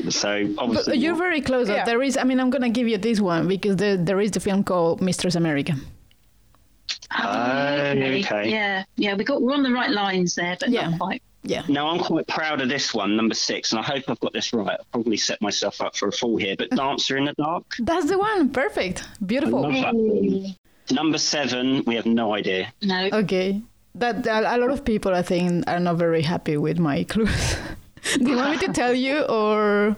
so 0.11 0.47
But 0.47 0.61
obviously. 0.63 0.97
you're 0.97 1.13
not. 1.13 1.19
very 1.19 1.41
close. 1.41 1.69
Yeah. 1.69 1.83
There 1.85 2.01
is. 2.03 2.17
I 2.17 2.23
mean, 2.25 2.39
I'm 2.39 2.49
gonna 2.49 2.69
give 2.69 2.87
you 2.87 2.97
this 2.97 3.19
one 3.19 3.47
because 3.47 3.77
there 3.77 3.97
there 3.97 4.19
is 4.21 4.31
the 4.31 4.39
film 4.39 4.63
called 4.63 5.01
Mistress 5.01 5.35
America. 5.35 5.75
Oh, 7.15 7.91
okay. 7.91 8.49
Yeah, 8.49 8.83
yeah, 8.95 9.15
we 9.15 9.23
got 9.23 9.41
we're 9.41 9.53
on 9.53 9.63
the 9.63 9.71
right 9.71 9.89
lines 9.91 10.35
there, 10.35 10.57
but 10.59 10.69
Yeah. 10.69 10.89
not 10.89 10.99
quite. 10.99 11.21
Yeah. 11.43 11.63
Now 11.67 11.89
I'm 11.89 11.99
quite 11.99 12.25
proud 12.27 12.61
of 12.61 12.69
this 12.69 12.93
one, 12.93 13.15
number 13.17 13.35
six, 13.35 13.71
and 13.71 13.79
I 13.79 13.83
hope 13.83 14.03
I've 14.07 14.19
got 14.21 14.31
this 14.33 14.53
right. 14.53 14.77
I'll 14.79 14.85
probably 14.93 15.17
set 15.17 15.41
myself 15.41 15.81
up 15.81 15.95
for 15.95 16.07
a 16.07 16.11
fall 16.11 16.37
here. 16.37 16.55
But 16.57 16.69
Dancer 16.71 17.17
in 17.17 17.25
the 17.25 17.33
Dark. 17.33 17.75
That's 17.79 18.07
the 18.07 18.17
one. 18.17 18.49
Perfect. 18.49 19.03
Beautiful. 19.25 19.61
love 19.63 19.73
that 19.73 19.91
film. 19.91 20.55
Number 20.91 21.17
seven, 21.17 21.83
we 21.85 21.95
have 21.95 22.05
no 22.05 22.33
idea. 22.33 22.71
No. 22.81 23.09
Okay. 23.11 23.61
That 23.95 24.25
a 24.25 24.55
a 24.55 24.57
lot 24.57 24.71
of 24.71 24.83
people, 24.85 25.13
I 25.13 25.21
think, 25.21 25.65
are 25.67 25.79
not 25.79 25.97
very 25.97 26.21
happy 26.21 26.57
with 26.57 26.79
my 26.79 27.03
clues. 27.03 27.55
Do 28.17 28.29
you 28.29 28.35
want 28.37 28.51
me 28.61 28.67
to 28.67 28.73
tell 28.73 28.93
you, 28.93 29.21
or 29.23 29.95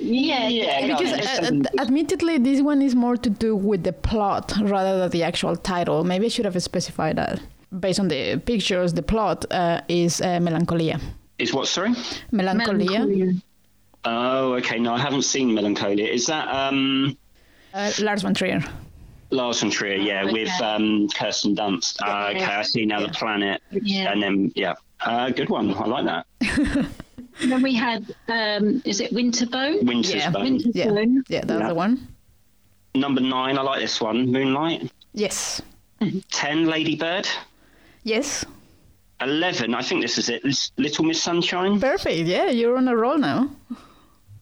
Yeah, 0.00 0.48
Yeah, 0.48 0.86
Because 0.86 1.48
on. 1.50 1.66
uh, 1.66 1.82
admittedly, 1.82 2.38
this 2.38 2.60
one 2.62 2.82
is 2.82 2.94
more 2.94 3.16
to 3.16 3.30
do 3.30 3.54
with 3.54 3.82
the 3.84 3.92
plot 3.92 4.52
rather 4.62 4.98
than 4.98 5.10
the 5.10 5.22
actual 5.22 5.56
title. 5.56 6.04
Maybe 6.04 6.26
I 6.26 6.28
should 6.28 6.44
have 6.46 6.60
specified 6.62 7.16
that. 7.16 7.40
Based 7.78 8.00
on 8.00 8.08
the 8.08 8.38
pictures, 8.38 8.92
the 8.94 9.02
plot 9.02 9.44
uh, 9.52 9.80
is 9.88 10.20
uh, 10.20 10.40
Melancholia. 10.40 10.98
Is 11.38 11.52
what? 11.54 11.68
Sorry. 11.68 11.92
Melancholia. 12.32 13.00
Melancholia. 13.06 13.34
Oh, 14.04 14.54
okay. 14.54 14.78
No, 14.78 14.94
I 14.94 14.98
haven't 14.98 15.22
seen 15.22 15.54
Melancholia. 15.54 16.06
Is 16.06 16.26
that 16.26 16.48
um, 16.48 17.16
Uh, 17.74 17.90
Lars 18.00 18.22
von 18.22 18.34
Trier. 18.34 18.60
Lars 19.30 19.60
von 19.60 19.70
Trier? 19.70 19.96
Yeah, 19.96 20.24
Oh, 20.26 20.32
with 20.32 20.50
um, 20.62 21.08
Kirsten 21.14 21.54
Dunst. 21.54 21.98
Ah, 22.02 22.30
okay, 22.30 22.42
I 22.44 22.62
see 22.62 22.84
now. 22.86 23.00
The 23.00 23.12
planet. 23.12 23.60
Yeah. 23.70 24.10
And 24.10 24.20
then 24.22 24.50
yeah, 24.56 24.74
uh, 25.04 25.30
good 25.30 25.48
one. 25.50 25.72
I 25.74 25.86
like 25.86 26.04
that. 26.06 26.26
Then 27.40 27.62
we 27.62 27.74
had, 27.74 28.14
um, 28.28 28.82
is 28.84 29.00
it 29.00 29.12
Winterbone? 29.12 29.84
Winter's 29.84 30.14
Yeah. 30.14 30.30
Bone. 30.30 30.58
Yeah, 30.74 30.86
Winterbone. 30.86 31.22
yeah, 31.28 31.40
that's 31.44 31.60
Yeah. 31.60 31.68
the 31.68 31.74
one. 31.74 32.08
Number 32.94 33.20
nine. 33.20 33.56
I 33.58 33.62
like 33.62 33.80
this 33.80 34.00
one. 34.00 34.30
Moonlight. 34.30 34.90
Yes, 35.14 35.62
Ten. 36.30 36.66
Ladybird. 36.66 37.28
Yes, 38.04 38.44
Eleven. 39.20 39.74
I 39.74 39.82
think 39.82 40.02
this 40.02 40.16
is 40.18 40.28
it. 40.28 40.42
Little 40.78 41.04
Miss 41.04 41.22
Sunshine. 41.22 41.78
perfect. 41.80 42.26
Yeah, 42.26 42.48
you're 42.50 42.76
on 42.76 42.88
a 42.88 42.96
roll 42.96 43.18
now. 43.18 43.50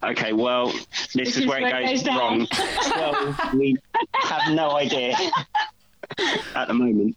Okay, 0.05 0.33
well, 0.33 0.73
this, 1.15 1.37
is, 1.37 1.47
where 1.47 1.59
it 1.67 1.73
goes, 1.87 2.03
down. 2.05 2.19
wrong. 2.19 2.47
Twelve. 2.47 3.55
we 3.55 3.77
have 4.23 4.53
no 4.55 4.77
idea 4.77 5.17
at 6.55 6.69
the 6.69 6.75
moment. 6.75 7.17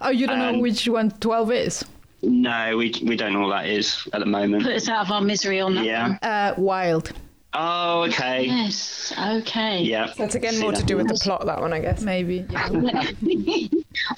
Oh, 0.00 0.08
you 0.10 0.26
don't 0.26 0.38
know 0.38 0.48
Um, 0.54 0.60
which 0.60 0.88
one 0.88 1.10
12 1.10 1.52
is? 1.52 1.84
No, 2.22 2.76
we 2.76 2.94
we 3.04 3.16
don't 3.16 3.32
know 3.32 3.40
what 3.40 3.50
that 3.62 3.66
is 3.68 4.06
at 4.12 4.20
the 4.20 4.26
moment. 4.26 4.62
Put 4.62 4.74
us 4.76 4.88
out 4.88 5.06
of 5.06 5.10
our 5.12 5.20
misery 5.20 5.60
on 5.60 5.74
that 5.74 5.84
Yeah. 5.84 6.08
one. 6.08 6.18
Uh, 6.22 6.54
Wild, 6.56 7.12
Oh, 7.54 8.04
okay. 8.04 8.46
Yes, 8.46 9.12
okay. 9.18 9.82
Yeah. 9.82 10.10
That's 10.16 10.34
again 10.34 10.58
more 10.58 10.72
to 10.72 10.82
do 10.84 10.96
with 10.96 11.08
the 11.08 11.14
plot, 11.22 11.44
that 11.44 11.60
one, 11.60 11.72
I 11.74 11.80
guess. 11.80 12.00
maybe. 12.02 12.46
Yeah. 12.48 13.10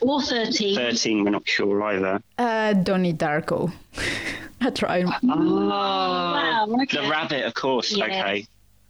or 0.03 0.23
13. 0.23 0.77
13, 0.77 1.25
we're 1.25 1.31
not 1.31 1.49
sure 1.49 1.83
either. 1.83 2.23
Uh, 2.39 2.75
Donnie 2.75 3.13
Darko. 3.13 3.73
I 4.61 4.71
tried. 4.71 5.07
Oh, 5.25 5.69
wow, 5.69 6.67
okay. 6.83 7.03
The 7.03 7.09
Rabbit, 7.11 7.45
of 7.45 7.55
course. 7.55 7.91
Yeah. 7.97 8.05
Okay. 8.05 8.47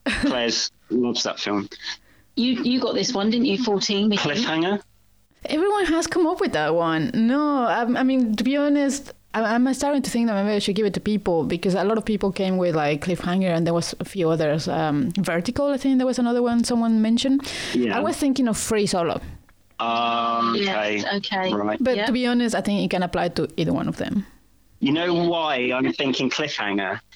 Claire's 0.06 0.70
loves 0.90 1.22
that 1.22 1.40
film. 1.40 1.68
You 2.36 2.62
you 2.62 2.80
got 2.80 2.94
this 2.94 3.14
one, 3.14 3.30
didn't 3.30 3.46
you? 3.46 3.62
14. 3.64 4.10
we 4.10 4.16
think? 4.18 4.38
Cliffhanger? 4.38 4.82
Everyone 5.46 5.84
has 5.86 6.06
come 6.06 6.26
up 6.26 6.40
with 6.40 6.52
that 6.52 6.74
one. 6.74 7.10
No, 7.14 7.64
I, 7.64 7.82
I 7.82 8.02
mean, 8.02 8.34
to 8.36 8.44
be 8.44 8.56
honest, 8.56 9.12
I, 9.34 9.42
I'm 9.54 9.72
starting 9.74 10.02
to 10.02 10.10
think 10.10 10.28
that 10.28 10.34
maybe 10.42 10.54
I 10.56 10.58
should 10.58 10.74
give 10.76 10.86
it 10.86 10.94
to 10.94 11.00
people 11.00 11.44
because 11.44 11.74
a 11.74 11.84
lot 11.84 11.98
of 11.98 12.04
people 12.04 12.32
came 12.32 12.56
with 12.56 12.74
like 12.74 13.04
Cliffhanger 13.04 13.48
and 13.54 13.66
there 13.66 13.74
was 13.74 13.94
a 14.00 14.04
few 14.04 14.30
others. 14.30 14.68
Um, 14.68 15.10
Vertical, 15.18 15.68
I 15.68 15.76
think 15.76 15.98
there 15.98 16.06
was 16.06 16.18
another 16.18 16.42
one 16.42 16.64
someone 16.64 17.02
mentioned. 17.02 17.42
Yeah. 17.74 17.96
I 17.96 18.00
was 18.00 18.16
thinking 18.16 18.48
of 18.48 18.56
Free 18.56 18.86
Solo. 18.86 19.20
Um, 19.80 20.54
okay. 20.54 20.96
Yes, 20.98 21.04
okay. 21.16 21.52
Right. 21.52 21.78
But 21.82 21.96
Yeah. 21.96 22.06
to 22.06 22.12
be 22.12 22.26
honest, 22.26 22.54
I 22.54 22.60
think 22.60 22.84
it 22.84 22.90
can 22.90 23.02
apply 23.02 23.28
to 23.30 23.48
either 23.56 23.72
one 23.72 23.88
of 23.88 23.96
them. 23.96 24.24
You 24.84 24.92
know 24.92 25.14
why 25.14 25.72
I'm 25.74 25.92
thinking 25.94 26.28
cliffhanger? 26.28 27.00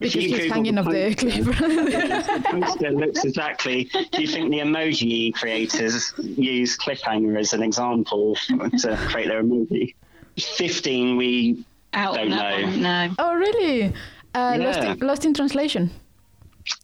Because 0.00 0.16
you 0.16 0.22
he's 0.22 0.30
Google 0.32 0.52
hanging 0.52 0.74
the 0.74 0.80
off 0.80 0.90
the 0.90 1.14
cliff. 1.14 1.44
The 1.46 2.42
poster 2.50 2.90
looks 2.90 3.24
exactly. 3.24 3.84
Do 4.10 4.20
you 4.20 4.26
think 4.26 4.50
the 4.50 4.58
emoji 4.58 5.32
creators 5.32 6.12
use 6.18 6.76
cliffhanger 6.76 7.38
as 7.38 7.52
an 7.52 7.62
example 7.62 8.34
to 8.48 8.96
create 9.10 9.28
their 9.28 9.44
emoji? 9.44 9.94
15, 10.40 11.16
we. 11.16 11.64
Out 11.92 12.16
Don't 12.16 12.30
know. 12.30 12.62
one, 12.62 12.82
no. 12.82 13.14
oh, 13.20 13.34
really? 13.36 13.94
Uh, 14.34 14.56
lost, 14.58 14.80
in, 14.80 14.98
lost 14.98 15.24
in 15.24 15.34
translation. 15.34 15.92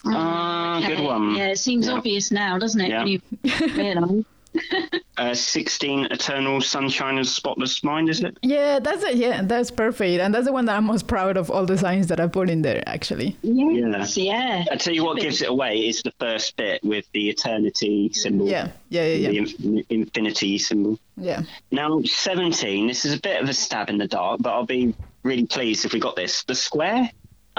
Ah, 0.07 0.81
good 0.87 0.93
Okay. 0.93 1.05
one. 1.05 1.35
Yeah, 1.35 1.49
it 1.49 1.59
seems 1.59 1.89
Yeah. 1.89 1.95
obvious 1.95 2.31
now, 2.31 2.57
doesn't 2.57 2.81
it? 2.81 2.91
Yeah. 2.91 4.21
When 4.53 4.65
you 4.71 4.79
realise. 4.93 5.05
Uh, 5.17 5.35
16, 5.35 6.07
Eternal 6.07 6.63
Sunshine 6.63 7.19
of 7.19 7.29
Spotless 7.29 7.85
Mind, 7.85 8.09
is 8.09 8.23
it? 8.23 8.39
Yeah, 8.43 8.79
that's 8.79 9.05
it. 9.05 9.17
Yeah, 9.17 9.43
that's 9.43 9.71
perfect. 9.71 10.23
And 10.23 10.35
that's 10.35 10.47
the 10.47 10.53
one 10.53 10.65
that 10.65 10.77
I'm 10.77 10.85
most 10.85 11.09
proud 11.09 11.37
of 11.37 11.51
all 11.51 11.67
the 11.67 11.77
signs 11.77 12.07
that 12.07 12.19
I 12.21 12.27
put 12.27 12.49
in 12.49 12.63
there, 12.63 12.83
actually. 12.87 13.37
Yes, 13.43 14.17
yeah. 14.17 14.61
yeah. 14.61 14.65
I 14.73 14.77
tell 14.77 14.95
you 14.95 15.05
what 15.05 15.19
gives 15.21 15.43
it 15.43 15.51
away 15.51 15.87
is 15.87 16.03
the 16.03 16.13
first 16.19 16.57
bit 16.57 16.83
with 16.83 17.05
the 17.13 17.29
eternity 17.29 18.11
symbol. 18.15 18.49
Yeah, 18.49 18.71
yeah, 18.89 19.05
yeah, 19.05 19.29
The 19.29 19.35
yeah. 19.35 19.41
inf- 19.41 19.87
infinity 19.91 20.57
symbol. 20.57 20.99
Yeah. 21.19 21.43
Now, 21.71 22.01
17, 22.03 22.87
this 22.87 23.05
is 23.05 23.13
a 23.13 23.21
bit 23.21 23.43
of 23.43 23.49
a 23.49 23.53
stab 23.53 23.91
in 23.91 23.99
the 23.99 24.09
dark, 24.09 24.41
but 24.41 24.55
I'll 24.55 24.65
be 24.65 24.95
really 25.23 25.45
pleased 25.45 25.85
if 25.85 25.93
we 25.93 26.01
got 26.01 26.17
this. 26.17 26.45
The 26.45 26.55
square? 26.55 27.11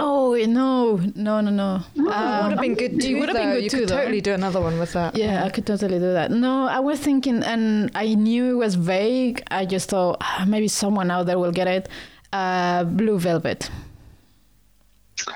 Oh 0.03 0.33
no, 0.59 0.95
no, 1.15 1.41
no, 1.41 1.51
no. 1.51 1.81
It 1.95 2.01
would 2.01 2.11
Um, 2.13 2.49
have 2.51 2.61
been 2.61 2.73
good 2.75 2.93
it 2.93 3.01
too. 3.01 3.19
would 3.19 3.29
have 3.29 3.37
been 3.37 3.49
though. 3.49 3.55
good 3.55 3.63
you 3.65 3.69
too, 3.69 3.79
could 3.81 3.89
though. 3.89 3.97
totally 3.99 4.21
do 4.21 4.33
another 4.33 4.59
one 4.59 4.79
with 4.79 4.93
that. 4.93 5.15
Yeah, 5.15 5.43
I 5.45 5.49
could 5.49 5.65
totally 5.67 5.99
do 5.99 6.11
that. 6.13 6.31
No, 6.31 6.67
I 6.67 6.79
was 6.79 6.99
thinking, 6.99 7.43
and 7.43 7.91
I 7.93 8.15
knew 8.15 8.43
it 8.51 8.57
was 8.65 8.73
vague. 8.75 9.43
I 9.51 9.65
just 9.65 9.89
thought 9.89 10.17
"Ah, 10.21 10.45
maybe 10.47 10.67
someone 10.67 11.11
out 11.11 11.25
there 11.27 11.37
will 11.37 11.51
get 11.51 11.67
it. 11.67 11.87
Uh, 12.33 12.83
Blue 12.85 13.19
Velvet. 13.19 13.69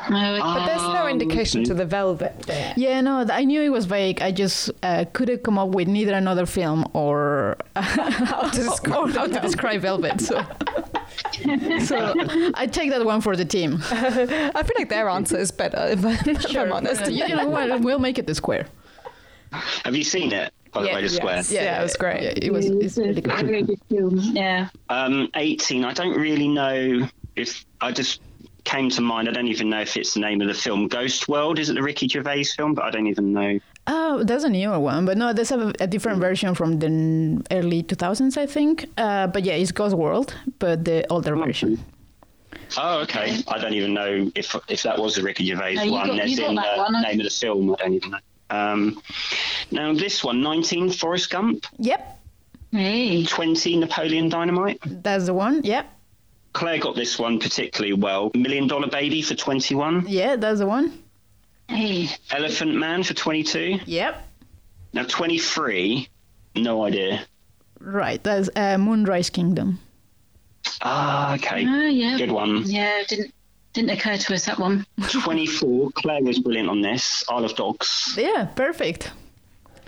No, 0.10 0.40
But 0.42 0.66
there's 0.66 0.82
no 0.82 1.04
Um, 1.06 1.10
indication 1.10 1.64
to 1.66 1.74
the 1.76 1.86
velvet 1.86 2.34
there. 2.48 2.74
Yeah, 2.76 3.02
no, 3.02 3.24
I 3.32 3.44
knew 3.44 3.62
it 3.62 3.70
was 3.70 3.86
vague. 3.86 4.20
I 4.20 4.32
just 4.32 4.72
uh, 4.82 5.06
couldn't 5.14 5.44
come 5.44 5.60
up 5.60 5.70
with 5.78 5.88
neither 5.88 6.16
another 6.16 6.48
film 6.48 6.88
or 6.94 7.58
how 7.76 8.50
to 8.50 8.62
describe, 8.64 9.12
how 9.12 9.28
to 9.28 9.40
describe 9.40 9.82
Velvet. 9.82 10.22
So, 10.22 10.42
so 11.86 12.14
I 12.56 12.68
take 12.68 12.90
that 12.92 13.06
one 13.06 13.22
for 13.22 13.36
the 13.36 13.46
team. 13.46 13.80
I 13.92 14.64
feel 14.64 14.76
like 14.78 14.90
their 14.90 15.10
answer 15.10 15.38
is 15.38 15.52
better, 15.52 15.88
if 15.92 16.06
I'm, 16.06 16.18
if 16.30 16.56
I'm 16.56 16.72
honest. 16.72 17.12
you 17.12 17.28
know 17.28 17.48
what? 17.48 17.82
We'll 17.82 18.00
make 18.00 18.18
it 18.18 18.28
the 18.28 18.36
square. 18.36 18.68
Have 19.52 19.96
you 19.96 20.04
seen 20.04 20.32
it, 20.34 20.54
by 20.74 20.82
the 20.82 20.88
Yeah, 20.90 20.96
way, 20.96 21.02
the 21.04 21.10
square? 21.10 21.36
yes. 21.38 21.52
Yeah, 21.52 21.80
it 21.80 21.84
was 21.84 21.96
great. 21.96 22.24
Yeah, 22.24 22.34
it 22.48 22.52
was. 22.54 22.66
It's 22.66 22.98
really 22.98 23.18
a 23.18 23.22
good. 23.22 23.46
very 23.46 23.64
good 23.64 23.80
film. 23.90 24.18
Yeah. 24.20 24.70
Um, 24.90 25.30
18, 25.36 25.86
I 25.86 25.94
don't 25.94 26.18
really 26.20 26.48
know 26.48 27.08
if. 27.36 27.66
I 27.82 27.92
just 27.92 28.22
came 28.66 28.90
to 28.90 29.02
mind, 29.02 29.30
I 29.30 29.32
don't 29.32 29.48
even 29.48 29.70
know 29.70 29.82
if 29.82 29.96
it's 29.96 30.16
the 30.16 30.20
name 30.20 30.42
of 30.42 30.48
the 30.48 30.54
film. 30.54 30.88
Ghost 30.88 31.30
World, 31.30 31.60
is 31.60 31.70
it 31.70 31.74
the 31.76 31.84
Ricky 31.84 32.08
Gervais 32.08 32.46
film? 32.46 32.74
But 32.74 32.86
I 32.86 32.90
don't 32.92 33.08
even 33.08 33.32
know. 33.32 33.60
Oh, 33.88 34.24
that's 34.24 34.44
a 34.44 34.50
newer 34.50 34.80
one, 34.80 35.06
but 35.06 35.16
no, 35.18 35.32
there's 35.32 35.52
a, 35.52 35.72
a 35.80 35.86
different 35.88 36.20
version 36.20 36.56
from 36.56 36.80
the 36.80 37.44
early 37.52 37.84
2000s, 37.84 38.36
I 38.38 38.48
think. 38.48 38.88
Uh, 38.98 39.28
but 39.28 39.44
yeah, 39.46 39.54
it's 39.54 39.72
Ghost 39.72 39.96
World, 39.96 40.34
but 40.58 40.86
the 40.86 41.06
older 41.12 41.36
version. 41.36 41.78
Oh, 42.78 43.02
okay. 43.02 43.38
I 43.48 43.60
don't 43.60 43.74
even 43.74 43.94
know 43.94 44.32
if 44.34 44.56
if 44.70 44.82
that 44.84 44.98
was 44.98 45.16
the 45.16 45.22
Ricky 45.22 45.46
Gervais 45.46 45.76
No, 45.76 45.84
you 45.84 45.92
one. 45.92 46.08
got- 46.08 46.20
As 46.20 46.40
in 46.40 46.56
that 46.56 46.76
the 46.78 46.82
one. 46.82 47.02
name 47.04 47.20
of 47.20 47.26
the 47.26 47.30
film, 47.30 47.72
I 47.74 47.76
don't 47.84 47.94
even 47.94 48.12
know. 48.12 48.18
Um, 48.50 49.02
now, 49.72 49.94
this 49.94 50.24
one, 50.24 50.42
19, 50.42 50.90
Forrest 50.92 51.30
Gump. 51.30 51.66
Yep, 51.80 52.20
Hey. 52.72 53.24
20, 53.26 53.78
Napoleon 53.78 54.30
Dynamite. 54.30 54.80
that's 55.04 55.26
the 55.28 55.34
one. 55.34 55.64
Yep, 55.64 55.86
Claire 56.54 56.80
got 56.80 56.96
this 56.96 57.20
one 57.20 57.38
particularly 57.40 57.94
well. 57.94 58.32
Million 58.34 58.68
Dollar 58.68 58.88
Baby 58.88 59.22
for 59.22 59.36
21. 59.36 60.06
yeah, 60.08 60.36
that's 60.38 60.60
the 60.60 60.66
one. 60.68 61.04
Hey. 61.68 62.10
Elephant 62.32 62.76
Man 62.76 63.04
for 63.04 63.14
22. 63.14 63.80
Yep, 63.86 64.28
Now, 64.94 65.04
23, 65.04 66.08
no 66.56 66.86
idea. 66.86 67.26
right. 67.80 68.24
That's 68.24 68.50
uh, 68.56 68.78
Moonrise 68.78 69.30
Kingdom. 69.30 69.80
Ah, 70.82 71.34
okay. 71.36 71.66
Oh, 71.68 71.88
yeah. 71.88 72.18
Good 72.18 72.32
one. 72.32 72.64
Yeah, 72.66 73.04
didn't 73.08 73.34
didn't 73.74 73.90
occur 73.90 74.16
to 74.18 74.34
us 74.34 74.46
that 74.46 74.58
one. 74.58 74.86
24, 75.10 75.92
Claire 75.96 76.24
was 76.24 76.40
brilliant 76.40 76.70
on 76.70 76.82
this. 76.82 77.26
Isle 77.30 77.44
of 77.46 77.56
Dogs. 77.56 78.16
Yeah, 78.18 78.46
perfect. 78.56 79.12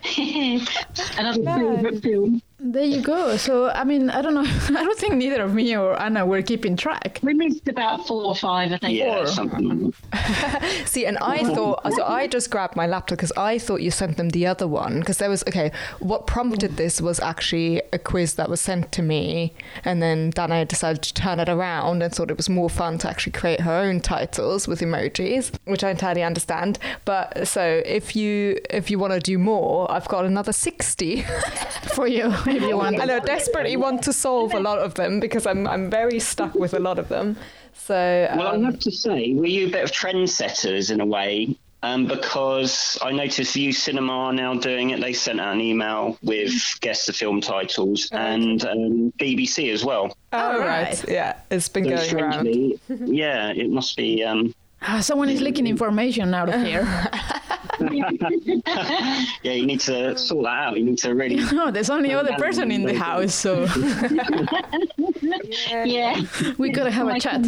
Another 0.18 1.42
favourite 1.44 2.02
film. 2.04 2.42
There 2.60 2.84
you 2.84 3.02
go. 3.02 3.38
So, 3.38 3.70
I 3.70 3.84
mean, 3.84 4.10
I 4.10 4.24
don't 4.24 4.34
know. 4.34 4.42
I 4.80 4.84
don't 4.84 4.98
think 4.98 5.14
neither 5.14 5.44
of 5.44 5.54
me 5.54 5.78
or 5.78 6.00
Anna 6.02 6.26
were 6.26 6.42
keeping 6.42 6.76
track. 6.76 7.20
We 7.22 7.36
missed 7.36 7.68
about 7.68 8.08
four 8.08 8.24
or 8.24 8.36
five, 8.36 8.72
I 8.72 8.78
think. 8.78 8.98
Yeah, 8.98 9.18
Four. 9.18 9.28
something. 9.28 9.94
See, 10.86 11.06
and 11.06 11.20
I 11.20 11.44
thought, 11.44 11.82
so 11.94 12.04
I 12.04 12.26
just 12.26 12.50
grabbed 12.50 12.76
my 12.76 12.88
laptop 12.88 13.20
because 13.20 13.32
I 13.38 13.60
thought 13.60 13.84
you 13.84 13.92
sent 13.92 14.18
them 14.18 14.30
the 14.30 14.48
other 14.48 14.68
one. 14.68 15.02
Because 15.02 15.20
there 15.20 15.30
was, 15.30 15.44
okay, 15.48 15.72
what 16.00 16.26
prompted 16.26 16.78
this 16.78 17.00
was 17.00 17.20
actually 17.20 17.82
a 17.94 18.00
quiz 18.00 18.34
that 18.36 18.50
was 18.50 18.60
sent 18.60 18.92
to 18.94 19.04
me. 19.04 19.54
And 19.86 20.02
then 20.02 20.32
Dana 20.32 20.66
decided 20.66 21.04
to 21.04 21.14
turn 21.14 21.40
it 21.40 21.50
around 21.50 22.02
and 22.02 22.12
thought 22.12 22.32
it 22.32 22.38
was 22.38 22.50
more 22.50 22.72
fun 22.72 22.98
to 23.00 23.10
actually 23.10 23.34
create 23.34 23.62
her 23.62 23.74
own 23.74 24.00
titles 24.02 24.68
with 24.68 24.80
emojis, 24.82 25.52
which 25.66 25.84
I 25.84 25.92
entirely 25.92 26.24
understand. 26.24 26.80
But 27.06 27.48
so 27.48 27.84
if 27.86 28.16
you 28.16 28.58
if 28.72 28.90
you 28.90 28.98
want 28.98 29.14
to 29.14 29.20
do 29.20 29.38
more, 29.38 29.90
I've 29.92 30.08
got 30.08 30.26
another 30.26 30.52
60. 30.52 31.24
For 31.94 32.08
you, 32.08 32.32
if 32.56 32.62
you 32.62 32.78
want. 32.78 33.00
and 33.00 33.12
I 33.12 33.20
desperately 33.20 33.78
want 33.86 34.04
to 34.04 34.14
solve 34.14 34.54
a 34.54 34.60
lot 34.60 34.80
of 34.80 34.94
them 34.96 35.20
because 35.20 35.46
I'm, 35.46 35.68
I'm 35.68 35.90
very 35.90 36.20
stuck 36.20 36.56
with 36.56 36.74
a 36.74 36.80
lot 36.80 37.00
of 37.00 37.10
them. 37.10 37.36
So, 37.74 37.94
Well, 38.36 38.48
I 38.48 38.56
um, 38.56 38.64
have 38.66 38.80
to 38.80 38.92
say, 38.92 39.34
were 39.34 39.46
you 39.46 39.68
a 39.68 39.72
bit 39.72 39.84
of 39.84 39.92
trendsetters 39.92 40.92
in 40.92 41.00
a 41.02 41.06
way? 41.06 41.56
Um, 41.84 42.08
because 42.08 42.98
I 43.04 43.12
noticed 43.12 43.54
Vue 43.54 43.72
Cinema 43.72 44.12
are 44.12 44.34
now 44.34 44.56
doing 44.56 44.90
it. 44.90 45.00
They 45.00 45.14
sent 45.14 45.40
out 45.40 45.54
an 45.54 45.62
email 45.62 46.18
with 46.24 46.52
guess 46.82 47.06
the 47.06 47.14
film 47.14 47.40
titles 47.40 48.10
and 48.12 48.66
um, 48.66 49.14
BBC 49.20 49.72
as 49.72 49.86
well. 49.86 50.18
oh, 50.34 50.56
Oh, 50.56 50.60
right. 50.60 50.88
right. 50.88 51.06
Yeah, 51.08 51.36
it's 51.52 51.70
been 51.70 51.86
So 51.86 52.14
going 52.14 52.24
around. 52.24 52.80
yeah, 53.16 53.52
it 53.52 53.70
must 53.70 53.96
be 53.96 54.24
um, 54.24 54.56
Ah, 54.82 55.00
someone 55.02 55.30
is 55.30 55.42
leaking 55.42 55.68
information 55.68 56.34
out 56.34 56.50
of 56.50 56.62
here. 56.62 56.88
Yeah, 57.80 59.52
you 59.54 59.66
need 59.68 59.82
to 59.82 60.18
sort 60.18 60.46
that 60.46 60.50
out. 60.50 60.78
You 60.78 60.86
need 60.86 60.98
to 61.00 61.14
really. 61.14 61.36
no, 61.54 61.70
there's 61.70 61.90
only 61.92 62.12
other 62.14 62.34
person 62.34 62.72
in 62.72 62.84
the 62.84 62.96
house, 62.98 63.36
so 63.36 63.66
Yeah. 65.86 66.20
we 66.58 66.70
gotta 66.72 66.90
have 66.92 67.08
a 67.08 67.20
chat. 67.20 67.42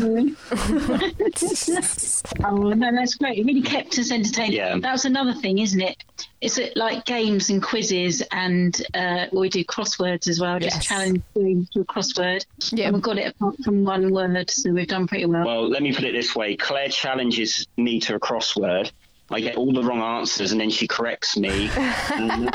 oh 2.44 2.70
no, 2.74 2.92
that's 2.96 3.16
great. 3.16 3.40
It 3.40 3.46
really 3.46 3.62
kept 3.62 3.98
us 3.98 4.12
entertained. 4.12 4.54
Yeah. 4.54 4.78
That 4.78 4.92
was 4.92 5.06
another 5.06 5.34
thing, 5.34 5.58
isn't 5.60 5.82
it? 5.82 5.98
it? 6.20 6.26
Is 6.42 6.60
like 6.76 7.06
games 7.06 7.50
and 7.50 7.62
quizzes, 7.62 8.22
and 8.32 8.80
uh, 8.94 9.26
we 9.34 9.50
do 9.50 9.64
crosswords 9.66 10.28
as 10.28 10.40
well? 10.40 10.60
Just 10.60 10.76
Yes. 10.78 10.86
challenge 10.86 11.22
doing 11.34 11.68
to 11.74 11.82
a 11.82 11.86
crossword. 11.86 12.46
Yeah. 12.72 12.88
And 12.88 12.96
we 12.96 13.02
got 13.02 13.18
it 13.18 13.28
apart 13.36 13.56
from 13.64 13.84
one 13.84 14.12
word, 14.14 14.50
so 14.50 14.72
we've 14.72 14.88
done 14.88 15.08
pretty 15.08 15.26
well. 15.26 15.46
Well, 15.46 15.68
let 15.68 15.82
me 15.82 15.94
put 15.94 16.04
it 16.06 16.14
this 16.14 16.36
way: 16.36 16.56
Claire 16.56 16.90
challenges 17.20 17.68
me 17.78 18.00
to 18.00 18.16
a 18.16 18.20
crossword. 18.20 18.92
I 19.32 19.42
get 19.42 19.58
all 19.58 19.72
the 19.72 19.84
wrong 19.84 20.00
answers, 20.02 20.54
and 20.54 20.60
then 20.60 20.72
she 20.72 20.88
corrects 20.88 21.38
me, 21.38 21.70
and, 21.76 22.50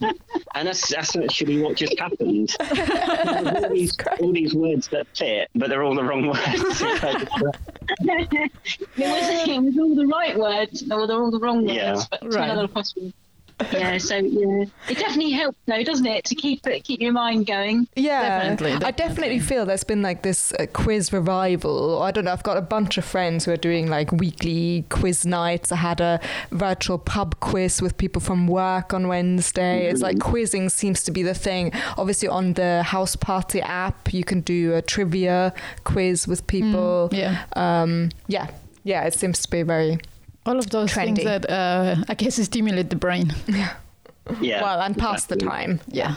and 0.00 0.66
that's 0.66 0.88
that's 0.88 1.14
actually 1.16 1.62
what 1.62 1.76
just 1.76 1.96
happened. 2.00 2.56
all, 2.60 3.68
these, 3.68 3.96
all 4.18 4.32
these 4.32 4.52
words 4.52 4.88
that 4.88 5.06
fit, 5.16 5.48
but 5.54 5.68
they're 5.68 5.84
all 5.84 5.94
the 5.94 6.02
wrong 6.02 6.26
words. 6.26 6.40
it, 6.48 7.30
was, 8.96 9.48
um, 9.48 9.48
it 9.48 9.62
was 9.66 9.78
all 9.78 9.94
the 9.94 10.06
right 10.08 10.36
words, 10.36 10.82
or 10.90 11.06
they're 11.06 11.22
all 11.22 11.30
the 11.30 11.38
wrong 11.38 11.64
words, 11.64 11.76
Yeah. 11.76 12.02
but 12.10 12.24
Right. 12.24 12.50
another 12.50 12.66
crossword. 12.66 13.12
Yeah, 13.72 13.98
so 13.98 14.16
yeah, 14.16 14.64
it 14.88 14.98
definitely 14.98 15.30
helps 15.32 15.58
though, 15.66 15.82
doesn't 15.82 16.06
it, 16.06 16.24
to 16.24 16.34
keep 16.34 16.66
it, 16.66 16.84
keep 16.84 17.00
your 17.00 17.12
mind 17.12 17.46
going? 17.46 17.86
Yeah, 17.94 18.38
Definitely, 18.50 18.72
I 18.72 18.78
definitely. 18.78 19.08
definitely 19.08 19.38
feel 19.40 19.66
there's 19.66 19.84
been 19.84 20.02
like 20.02 20.22
this 20.22 20.52
uh, 20.54 20.66
quiz 20.72 21.12
revival. 21.12 22.02
I 22.02 22.10
don't 22.10 22.24
know. 22.24 22.32
I've 22.32 22.42
got 22.42 22.56
a 22.56 22.62
bunch 22.62 22.96
of 22.98 23.04
friends 23.04 23.44
who 23.44 23.52
are 23.52 23.56
doing 23.56 23.88
like 23.88 24.12
weekly 24.12 24.84
quiz 24.88 25.26
nights. 25.26 25.72
I 25.72 25.76
had 25.76 26.00
a 26.00 26.20
virtual 26.50 26.98
pub 26.98 27.38
quiz 27.40 27.82
with 27.82 27.96
people 27.98 28.20
from 28.20 28.46
work 28.46 28.94
on 28.94 29.08
Wednesday. 29.08 29.86
It's 29.88 30.00
like 30.02 30.18
quizzing 30.20 30.68
seems 30.70 31.02
to 31.04 31.10
be 31.10 31.22
the 31.22 31.34
thing. 31.34 31.72
Obviously, 31.98 32.28
on 32.28 32.54
the 32.54 32.82
Houseparty 32.86 33.60
app, 33.62 34.12
you 34.14 34.24
can 34.24 34.40
do 34.40 34.74
a 34.74 34.82
trivia 34.82 35.52
quiz 35.84 36.26
with 36.26 36.46
people. 36.46 37.08
Yeah, 37.12 37.44
Um, 37.56 38.10
yeah, 38.26 38.48
yeah. 38.84 39.04
It 39.04 39.14
seems 39.14 39.40
to 39.42 39.50
be 39.50 39.62
very 39.62 39.98
all 40.50 40.58
of 40.58 40.68
those 40.70 40.92
things 40.92 41.22
that 41.24 41.48
uh, 41.50 41.96
I 42.08 42.14
guess 42.14 42.36
stimulate 42.36 42.90
the 42.90 42.96
brain. 42.96 43.32
yeah. 43.46 43.74
Yeah. 44.40 44.62
Well 44.62 44.80
and 44.82 44.96
pass 44.96 45.24
the 45.26 45.36
time. 45.36 45.80
Yeah. 45.88 46.14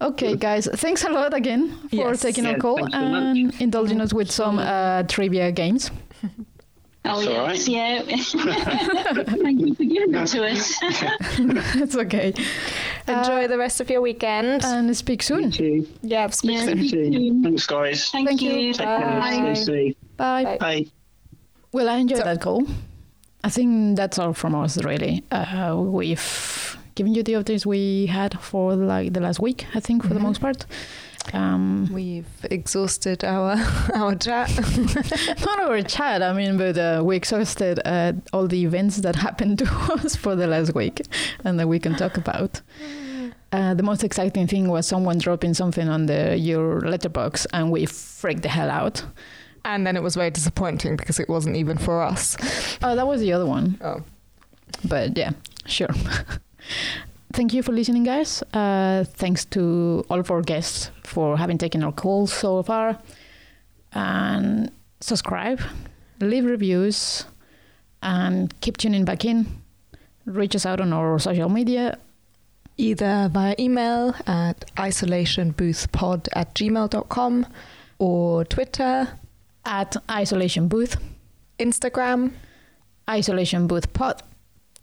Okay, 0.00 0.36
guys. 0.36 0.68
Thanks 0.74 1.04
a 1.04 1.10
lot 1.10 1.32
again 1.34 1.70
for 1.88 1.96
Yes. 1.96 2.20
taking 2.20 2.46
our 2.46 2.58
call 2.58 2.76
thanks 2.76 2.92
so 2.92 2.98
and 2.98 3.60
indulging 3.60 4.00
us 4.00 4.12
with 4.12 4.30
some 4.30 4.58
uh, 4.58 5.02
trivia 5.04 5.52
games. 5.52 5.90
Oh 7.08 7.22
That's 7.22 7.26
all 7.28 7.48
yes, 7.48 7.68
yeah. 7.68 8.02
Thank 9.42 9.60
you 9.60 9.74
for 9.74 9.84
giving 9.84 10.14
it 10.14 10.26
to 10.26 10.44
us. 10.44 10.78
it's 11.82 11.96
okay. 11.96 12.34
Enjoy 13.06 13.46
the 13.46 13.56
rest 13.56 13.80
of 13.80 13.88
your 13.88 14.00
weekend. 14.00 14.64
And 14.64 14.94
speak 14.96 15.22
soon. 15.22 15.52
Thank 15.52 15.88
yeah, 16.02 16.26
speak 16.30 16.50
Yeah. 16.50 16.64
soon. 16.66 17.12
you. 17.12 17.42
Thanks, 17.44 17.66
guys. 17.66 18.10
Thank, 18.10 18.28
Thank 18.28 18.42
you. 18.42 18.52
you. 18.52 18.72
Take 18.74 18.86
care. 18.86 19.20
Bye. 19.20 19.94
Bye. 20.16 20.44
Bye. 20.44 20.56
Bye. 20.58 20.86
Well, 21.72 21.88
I 21.88 21.96
enjoyed 21.98 22.18
So- 22.18 22.24
that 22.24 22.40
call. 22.40 22.66
I 23.46 23.48
think 23.48 23.96
that's 23.96 24.18
all 24.18 24.32
from 24.32 24.54
us, 24.54 24.76
really. 24.82 25.22
Uh, 25.30 25.76
we've 25.78 26.76
given 26.96 27.14
you 27.14 27.22
the 27.22 27.34
updates 27.34 27.64
we 27.64 28.06
had 28.06 28.32
for 28.40 28.74
like 28.74 29.12
the 29.12 29.20
last 29.20 29.38
week, 29.40 29.66
I 29.74 29.80
think, 29.80 30.02
for 30.02 30.14
the 30.14 30.20
Mhm. 30.20 30.28
most 30.28 30.40
part. 30.40 30.66
Um, 31.32 31.88
We've 31.92 32.26
exhausted 32.50 33.24
our 33.24 33.52
our 33.94 34.14
chat. 34.16 34.48
not 35.46 35.58
our 35.60 35.82
chat, 35.82 36.22
I 36.22 36.32
mean, 36.32 36.56
but 36.56 36.76
uh, 36.78 37.02
we 37.04 37.16
exhausted 37.16 37.78
uh, 37.84 38.12
all 38.32 38.48
the 38.48 38.62
events 38.64 38.96
that 39.02 39.16
happened 39.26 39.58
to 39.58 39.66
us 39.94 40.16
for 40.16 40.34
the 40.36 40.46
last 40.46 40.74
week 40.74 41.02
and 41.44 41.58
that 41.60 41.68
we 41.68 41.78
can 41.78 41.94
talk 41.96 42.16
about. 42.16 42.62
Uh, 43.52 43.74
the 43.74 43.82
most 43.82 44.02
exciting 44.04 44.46
thing 44.48 44.68
was 44.68 44.86
someone 44.88 45.18
dropping 45.18 45.54
something 45.54 45.88
on 45.88 46.06
the 46.06 46.36
your 46.36 46.80
letterbox, 46.80 47.46
and 47.52 47.70
we 47.70 47.86
freaked 47.86 48.42
the 48.42 48.48
hell 48.48 48.70
out. 48.70 49.04
And 49.66 49.84
then 49.84 49.96
it 49.96 50.02
was 50.02 50.14
very 50.14 50.30
disappointing 50.30 50.94
because 50.94 51.18
it 51.18 51.28
wasn't 51.28 51.56
even 51.56 51.76
for 51.76 52.00
us. 52.00 52.36
Oh, 52.84 52.94
that 52.94 53.06
was 53.06 53.20
the 53.20 53.32
other 53.32 53.46
one. 53.46 53.76
Oh. 53.82 54.00
But 54.84 55.18
yeah, 55.18 55.32
sure. 55.66 55.88
Thank 57.32 57.52
you 57.52 57.64
for 57.64 57.72
listening, 57.72 58.04
guys. 58.04 58.42
Uh, 58.54 59.04
thanks 59.04 59.44
to 59.46 60.06
all 60.08 60.20
of 60.20 60.30
our 60.30 60.40
guests 60.40 60.90
for 61.02 61.36
having 61.36 61.58
taken 61.58 61.82
our 61.82 61.92
calls 61.92 62.32
so 62.32 62.62
far. 62.62 62.98
And 63.92 64.70
subscribe, 65.00 65.60
leave 66.20 66.44
reviews, 66.44 67.26
and 68.02 68.58
keep 68.60 68.76
tuning 68.76 69.04
back 69.04 69.24
in. 69.24 69.46
Reach 70.26 70.54
us 70.54 70.64
out 70.64 70.80
on 70.80 70.92
our 70.92 71.18
social 71.18 71.48
media. 71.48 71.98
Either 72.78 73.28
via 73.32 73.56
email 73.58 74.14
at 74.26 74.64
isolationboothpod 74.76 76.28
at 76.34 76.54
gmail.com 76.54 77.46
or 77.98 78.44
Twitter, 78.44 79.08
At 79.66 79.96
Isolation 80.10 80.68
Booth, 80.68 80.96
Instagram, 81.58 82.32
Isolation 83.10 83.66
Booth 83.66 83.92
Pod. 83.92 84.22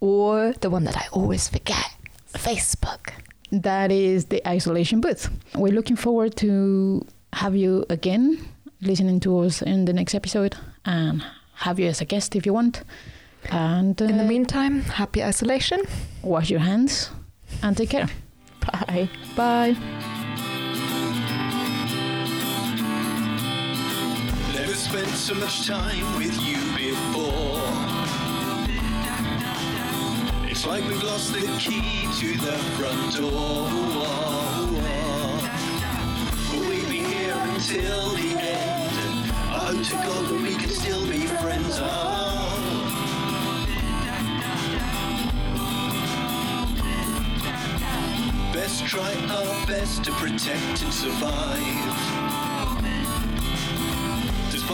or 0.01 0.53
the 0.59 0.69
one 0.69 0.83
that 0.83 0.97
I 0.97 1.05
always 1.13 1.47
forget, 1.47 1.89
Facebook. 2.33 3.11
That 3.51 3.91
is 3.91 4.25
the 4.25 4.45
Isolation 4.47 4.99
Booth. 4.99 5.29
We're 5.55 5.71
looking 5.73 5.95
forward 5.95 6.35
to 6.37 7.05
have 7.31 7.55
you 7.55 7.85
again 7.89 8.37
listening 8.81 9.19
to 9.21 9.39
us 9.39 9.61
in 9.61 9.85
the 9.85 9.93
next 9.93 10.13
episode 10.13 10.55
and 10.83 11.23
have 11.55 11.79
you 11.79 11.87
as 11.87 12.01
a 12.01 12.05
guest 12.05 12.35
if 12.35 12.45
you 12.45 12.53
want. 12.53 12.83
And 13.49 14.01
uh, 14.01 14.05
In 14.05 14.17
the 14.17 14.25
meantime, 14.25 14.81
happy 14.81 15.23
isolation. 15.23 15.81
wash 16.21 16.49
your 16.49 16.59
hands 16.61 17.09
and 17.61 17.77
take 17.77 17.89
care. 17.91 18.09
Bye. 18.59 19.09
Bye. 19.37 20.02
Spent 24.93 25.15
so 25.15 25.33
much 25.33 25.65
time 25.65 26.05
with 26.19 26.39
you 26.39 26.57
before. 26.77 27.59
It's 30.47 30.67
like 30.67 30.87
we've 30.87 31.01
lost 31.01 31.33
the 31.33 31.41
key 31.57 32.05
to 32.19 32.37
the 32.39 32.55
front 32.77 33.15
door. 33.15 33.69
But 36.47 36.59
we'll 36.59 36.89
be 36.91 36.99
here 36.99 37.33
until 37.35 38.09
the 38.11 38.37
end. 38.37 39.31
I 39.49 39.71
hope 39.71 39.83
to 39.83 39.95
God 39.95 40.27
that 40.27 40.41
we 40.43 40.53
can 40.57 40.69
still 40.69 41.07
be 41.07 41.25
friends. 41.41 41.79
Best 48.53 48.85
try 48.85 49.11
our 49.31 49.65
best 49.65 50.03
to 50.03 50.11
protect 50.11 50.83
and 50.83 50.93
survive. 50.93 52.12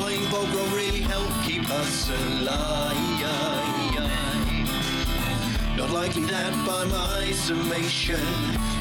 Buying 0.10 0.22
Volvo 0.22 0.76
really 0.76 1.02
help 1.02 1.30
keep 1.44 1.70
us 1.70 2.10
alive? 2.10 2.98
Not 5.78 5.92
likely 5.92 6.24
that 6.24 6.52
by 6.66 6.84
my 6.86 7.32
summation. 7.32 8.20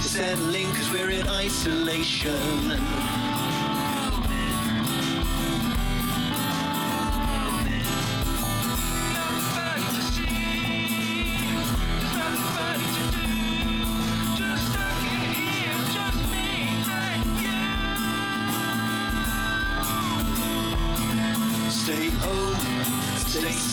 Settling 0.00 0.72
cause 0.72 0.90
we're 0.90 1.10
in 1.10 1.28
isolation. 1.28 3.27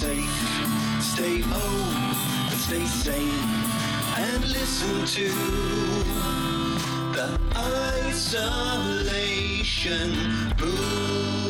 Safe. 0.05 0.37
Stay 1.01 1.37
home 1.41 1.95
and 2.49 2.59
stay 2.67 2.85
sane. 2.85 3.49
And 4.17 4.41
listen 4.57 5.05
to 5.17 5.27
the 7.15 7.27
isolation 8.07 8.93
booth. 10.57 11.44